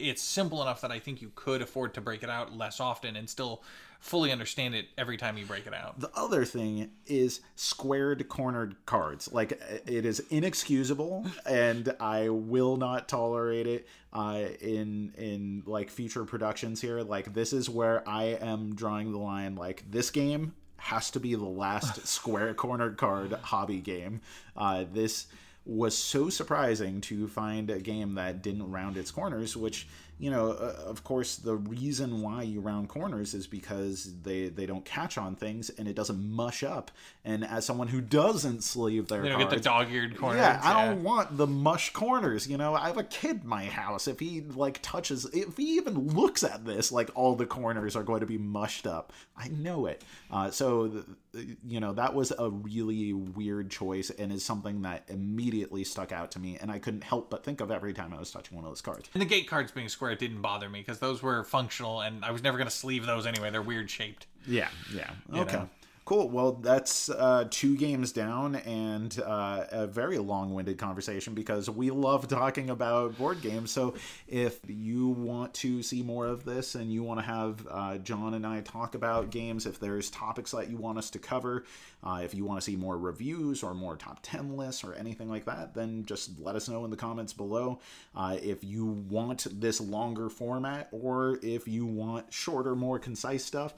it's 0.02 0.22
simple 0.22 0.60
enough 0.62 0.80
that 0.82 0.90
I 0.90 0.98
think 0.98 1.22
you 1.22 1.30
could 1.34 1.62
afford 1.62 1.94
to 1.94 2.00
break 2.00 2.22
it 2.22 2.30
out 2.30 2.56
less 2.56 2.80
often 2.80 3.16
and 3.16 3.28
still 3.28 3.62
fully 4.02 4.32
understand 4.32 4.74
it 4.74 4.86
every 4.98 5.16
time 5.16 5.38
you 5.38 5.46
break 5.46 5.64
it 5.64 5.72
out. 5.72 6.00
The 6.00 6.10
other 6.16 6.44
thing 6.44 6.90
is 7.06 7.40
squared 7.54 8.28
cornered 8.28 8.74
cards. 8.84 9.32
Like 9.32 9.52
it 9.86 10.04
is 10.04 10.20
inexcusable 10.28 11.26
and 11.46 11.94
I 12.00 12.28
will 12.28 12.76
not 12.76 13.08
tolerate 13.08 13.68
it 13.68 13.86
uh, 14.12 14.40
in 14.60 15.12
in 15.16 15.62
like 15.66 15.88
future 15.88 16.24
productions 16.24 16.80
here. 16.80 17.02
Like 17.02 17.32
this 17.32 17.52
is 17.52 17.70
where 17.70 18.06
I 18.08 18.24
am 18.24 18.74
drawing 18.74 19.12
the 19.12 19.18
line 19.18 19.54
like 19.54 19.84
this 19.88 20.10
game 20.10 20.54
has 20.78 21.12
to 21.12 21.20
be 21.20 21.36
the 21.36 21.44
last 21.44 22.04
square 22.08 22.52
cornered 22.54 22.96
card 22.96 23.32
hobby 23.32 23.78
game. 23.78 24.20
Uh, 24.56 24.84
this 24.92 25.28
was 25.64 25.96
so 25.96 26.28
surprising 26.28 27.00
to 27.02 27.28
find 27.28 27.70
a 27.70 27.78
game 27.78 28.14
that 28.16 28.42
didn't 28.42 28.70
round 28.70 28.96
its 28.96 29.10
corners, 29.10 29.56
which 29.56 29.86
you 30.22 30.30
know, 30.30 30.52
uh, 30.52 30.76
of 30.86 31.02
course, 31.02 31.34
the 31.34 31.56
reason 31.56 32.22
why 32.22 32.42
you 32.42 32.60
round 32.60 32.88
corners 32.88 33.34
is 33.34 33.48
because 33.48 34.08
they 34.22 34.48
they 34.50 34.66
don't 34.66 34.84
catch 34.84 35.18
on 35.18 35.34
things 35.34 35.68
and 35.68 35.88
it 35.88 35.96
doesn't 35.96 36.30
mush 36.30 36.62
up. 36.62 36.92
And 37.24 37.44
as 37.44 37.64
someone 37.64 37.88
who 37.88 38.00
doesn't 38.00 38.62
sleeve 38.62 39.08
their, 39.08 39.22
don't 39.22 39.32
cards, 39.32 39.50
get 39.50 39.56
the 39.56 39.60
dog-eared 39.60 40.16
corners. 40.16 40.40
Yeah, 40.40 40.60
I 40.62 40.86
don't 40.86 41.02
want 41.02 41.36
the 41.36 41.48
mush 41.48 41.92
corners. 41.92 42.46
You 42.46 42.56
know, 42.56 42.72
I 42.72 42.86
have 42.86 42.98
a 42.98 43.02
kid 43.02 43.40
in 43.42 43.48
my 43.48 43.64
house. 43.64 44.06
If 44.06 44.20
he 44.20 44.42
like 44.42 44.78
touches, 44.80 45.24
if 45.32 45.56
he 45.56 45.74
even 45.74 46.14
looks 46.14 46.44
at 46.44 46.64
this, 46.64 46.92
like 46.92 47.10
all 47.16 47.34
the 47.34 47.46
corners 47.46 47.96
are 47.96 48.04
going 48.04 48.20
to 48.20 48.26
be 48.26 48.38
mushed 48.38 48.86
up. 48.86 49.12
I 49.36 49.48
know 49.48 49.86
it. 49.86 50.04
Uh, 50.30 50.52
so, 50.52 51.02
you 51.34 51.80
know, 51.80 51.92
that 51.94 52.14
was 52.14 52.32
a 52.38 52.50
really 52.50 53.12
weird 53.12 53.70
choice 53.70 54.10
and 54.10 54.32
is 54.32 54.44
something 54.44 54.82
that 54.82 55.04
immediately 55.08 55.84
stuck 55.84 56.12
out 56.12 56.30
to 56.32 56.38
me, 56.38 56.58
and 56.60 56.70
I 56.70 56.78
couldn't 56.78 57.04
help 57.04 57.30
but 57.30 57.44
think 57.44 57.60
of 57.60 57.70
every 57.70 57.92
time 57.92 58.12
I 58.12 58.18
was 58.18 58.30
touching 58.30 58.56
one 58.56 58.64
of 58.64 58.70
those 58.70 58.82
cards. 58.82 59.08
And 59.14 59.20
the 59.20 59.26
gate 59.26 59.48
cards 59.48 59.72
being 59.72 59.88
square 59.88 60.14
didn't 60.14 60.42
bother 60.42 60.68
me 60.68 60.80
because 60.80 60.98
those 60.98 61.22
were 61.22 61.44
functional 61.44 62.00
and 62.00 62.24
I 62.24 62.30
was 62.30 62.42
never 62.42 62.58
going 62.58 62.68
to 62.68 62.74
sleeve 62.74 63.06
those 63.06 63.26
anyway. 63.26 63.50
They're 63.50 63.62
weird 63.62 63.90
shaped. 63.90 64.26
Yeah, 64.46 64.68
yeah. 64.94 65.10
Okay. 65.34 65.62
Cool. 66.04 66.30
Well, 66.30 66.52
that's 66.54 67.08
uh, 67.10 67.46
two 67.48 67.76
games 67.76 68.10
down 68.10 68.56
and 68.56 69.20
uh, 69.24 69.66
a 69.70 69.86
very 69.86 70.18
long 70.18 70.52
winded 70.52 70.76
conversation 70.76 71.32
because 71.32 71.70
we 71.70 71.90
love 71.90 72.26
talking 72.26 72.70
about 72.70 73.16
board 73.16 73.40
games. 73.40 73.70
So, 73.70 73.94
if 74.26 74.58
you 74.66 75.10
want 75.10 75.54
to 75.54 75.80
see 75.80 76.02
more 76.02 76.26
of 76.26 76.44
this 76.44 76.74
and 76.74 76.92
you 76.92 77.04
want 77.04 77.20
to 77.20 77.26
have 77.26 77.68
uh, 77.70 77.98
John 77.98 78.34
and 78.34 78.44
I 78.44 78.62
talk 78.62 78.96
about 78.96 79.30
games, 79.30 79.64
if 79.64 79.78
there's 79.78 80.10
topics 80.10 80.50
that 80.50 80.68
you 80.68 80.76
want 80.76 80.98
us 80.98 81.08
to 81.10 81.20
cover, 81.20 81.64
uh, 82.02 82.20
if 82.24 82.34
you 82.34 82.44
want 82.44 82.60
to 82.60 82.64
see 82.64 82.74
more 82.74 82.98
reviews 82.98 83.62
or 83.62 83.72
more 83.72 83.96
top 83.96 84.18
10 84.22 84.56
lists 84.56 84.82
or 84.82 84.94
anything 84.94 85.30
like 85.30 85.44
that, 85.44 85.72
then 85.72 86.04
just 86.04 86.40
let 86.40 86.56
us 86.56 86.68
know 86.68 86.84
in 86.84 86.90
the 86.90 86.96
comments 86.96 87.32
below. 87.32 87.78
Uh, 88.16 88.36
if 88.42 88.64
you 88.64 88.86
want 88.86 89.46
this 89.60 89.80
longer 89.80 90.28
format 90.28 90.88
or 90.90 91.38
if 91.44 91.68
you 91.68 91.86
want 91.86 92.32
shorter, 92.32 92.74
more 92.74 92.98
concise 92.98 93.44
stuff, 93.44 93.74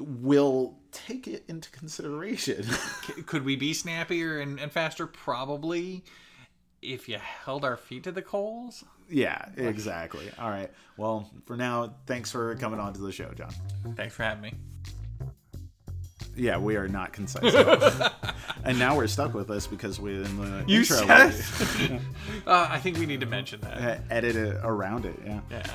we'll 0.00 0.76
take 0.92 1.26
it 1.28 1.44
into 1.48 1.70
consideration. 1.70 2.64
Could 3.26 3.44
we 3.44 3.56
be 3.56 3.72
snappier 3.74 4.38
and, 4.40 4.58
and 4.58 4.70
faster? 4.72 5.06
Probably. 5.06 6.04
If 6.80 7.08
you 7.08 7.18
held 7.18 7.64
our 7.64 7.76
feet 7.76 8.04
to 8.04 8.12
the 8.12 8.22
coals? 8.22 8.84
yeah, 9.10 9.46
exactly. 9.56 10.30
All 10.38 10.48
right. 10.50 10.70
Well, 10.96 11.28
for 11.46 11.56
now, 11.56 11.94
thanks 12.06 12.30
for 12.30 12.54
coming 12.56 12.78
on 12.78 12.92
to 12.92 13.00
the 13.00 13.10
show, 13.10 13.30
John. 13.34 13.50
Thanks 13.96 14.14
for 14.14 14.22
having 14.22 14.42
me. 14.42 14.54
Yeah, 16.36 16.58
we 16.58 16.76
are 16.76 16.86
not 16.86 17.12
concise 17.12 17.52
and 18.64 18.78
now 18.78 18.96
we're 18.96 19.08
stuck 19.08 19.34
with 19.34 19.48
this 19.48 19.66
because 19.66 19.98
we 19.98 20.14
in 20.14 20.36
the 20.40 20.64
You 20.68 20.80
intro 20.80 20.98
said- 20.98 22.00
Uh, 22.46 22.68
I 22.70 22.78
think 22.78 22.96
we 22.98 23.06
need 23.06 23.18
to 23.20 23.26
mention 23.26 23.60
that. 23.62 24.02
edit 24.08 24.36
it 24.36 24.56
around 24.62 25.04
it. 25.04 25.18
Yeah. 25.26 25.40
Yeah. 25.50 25.66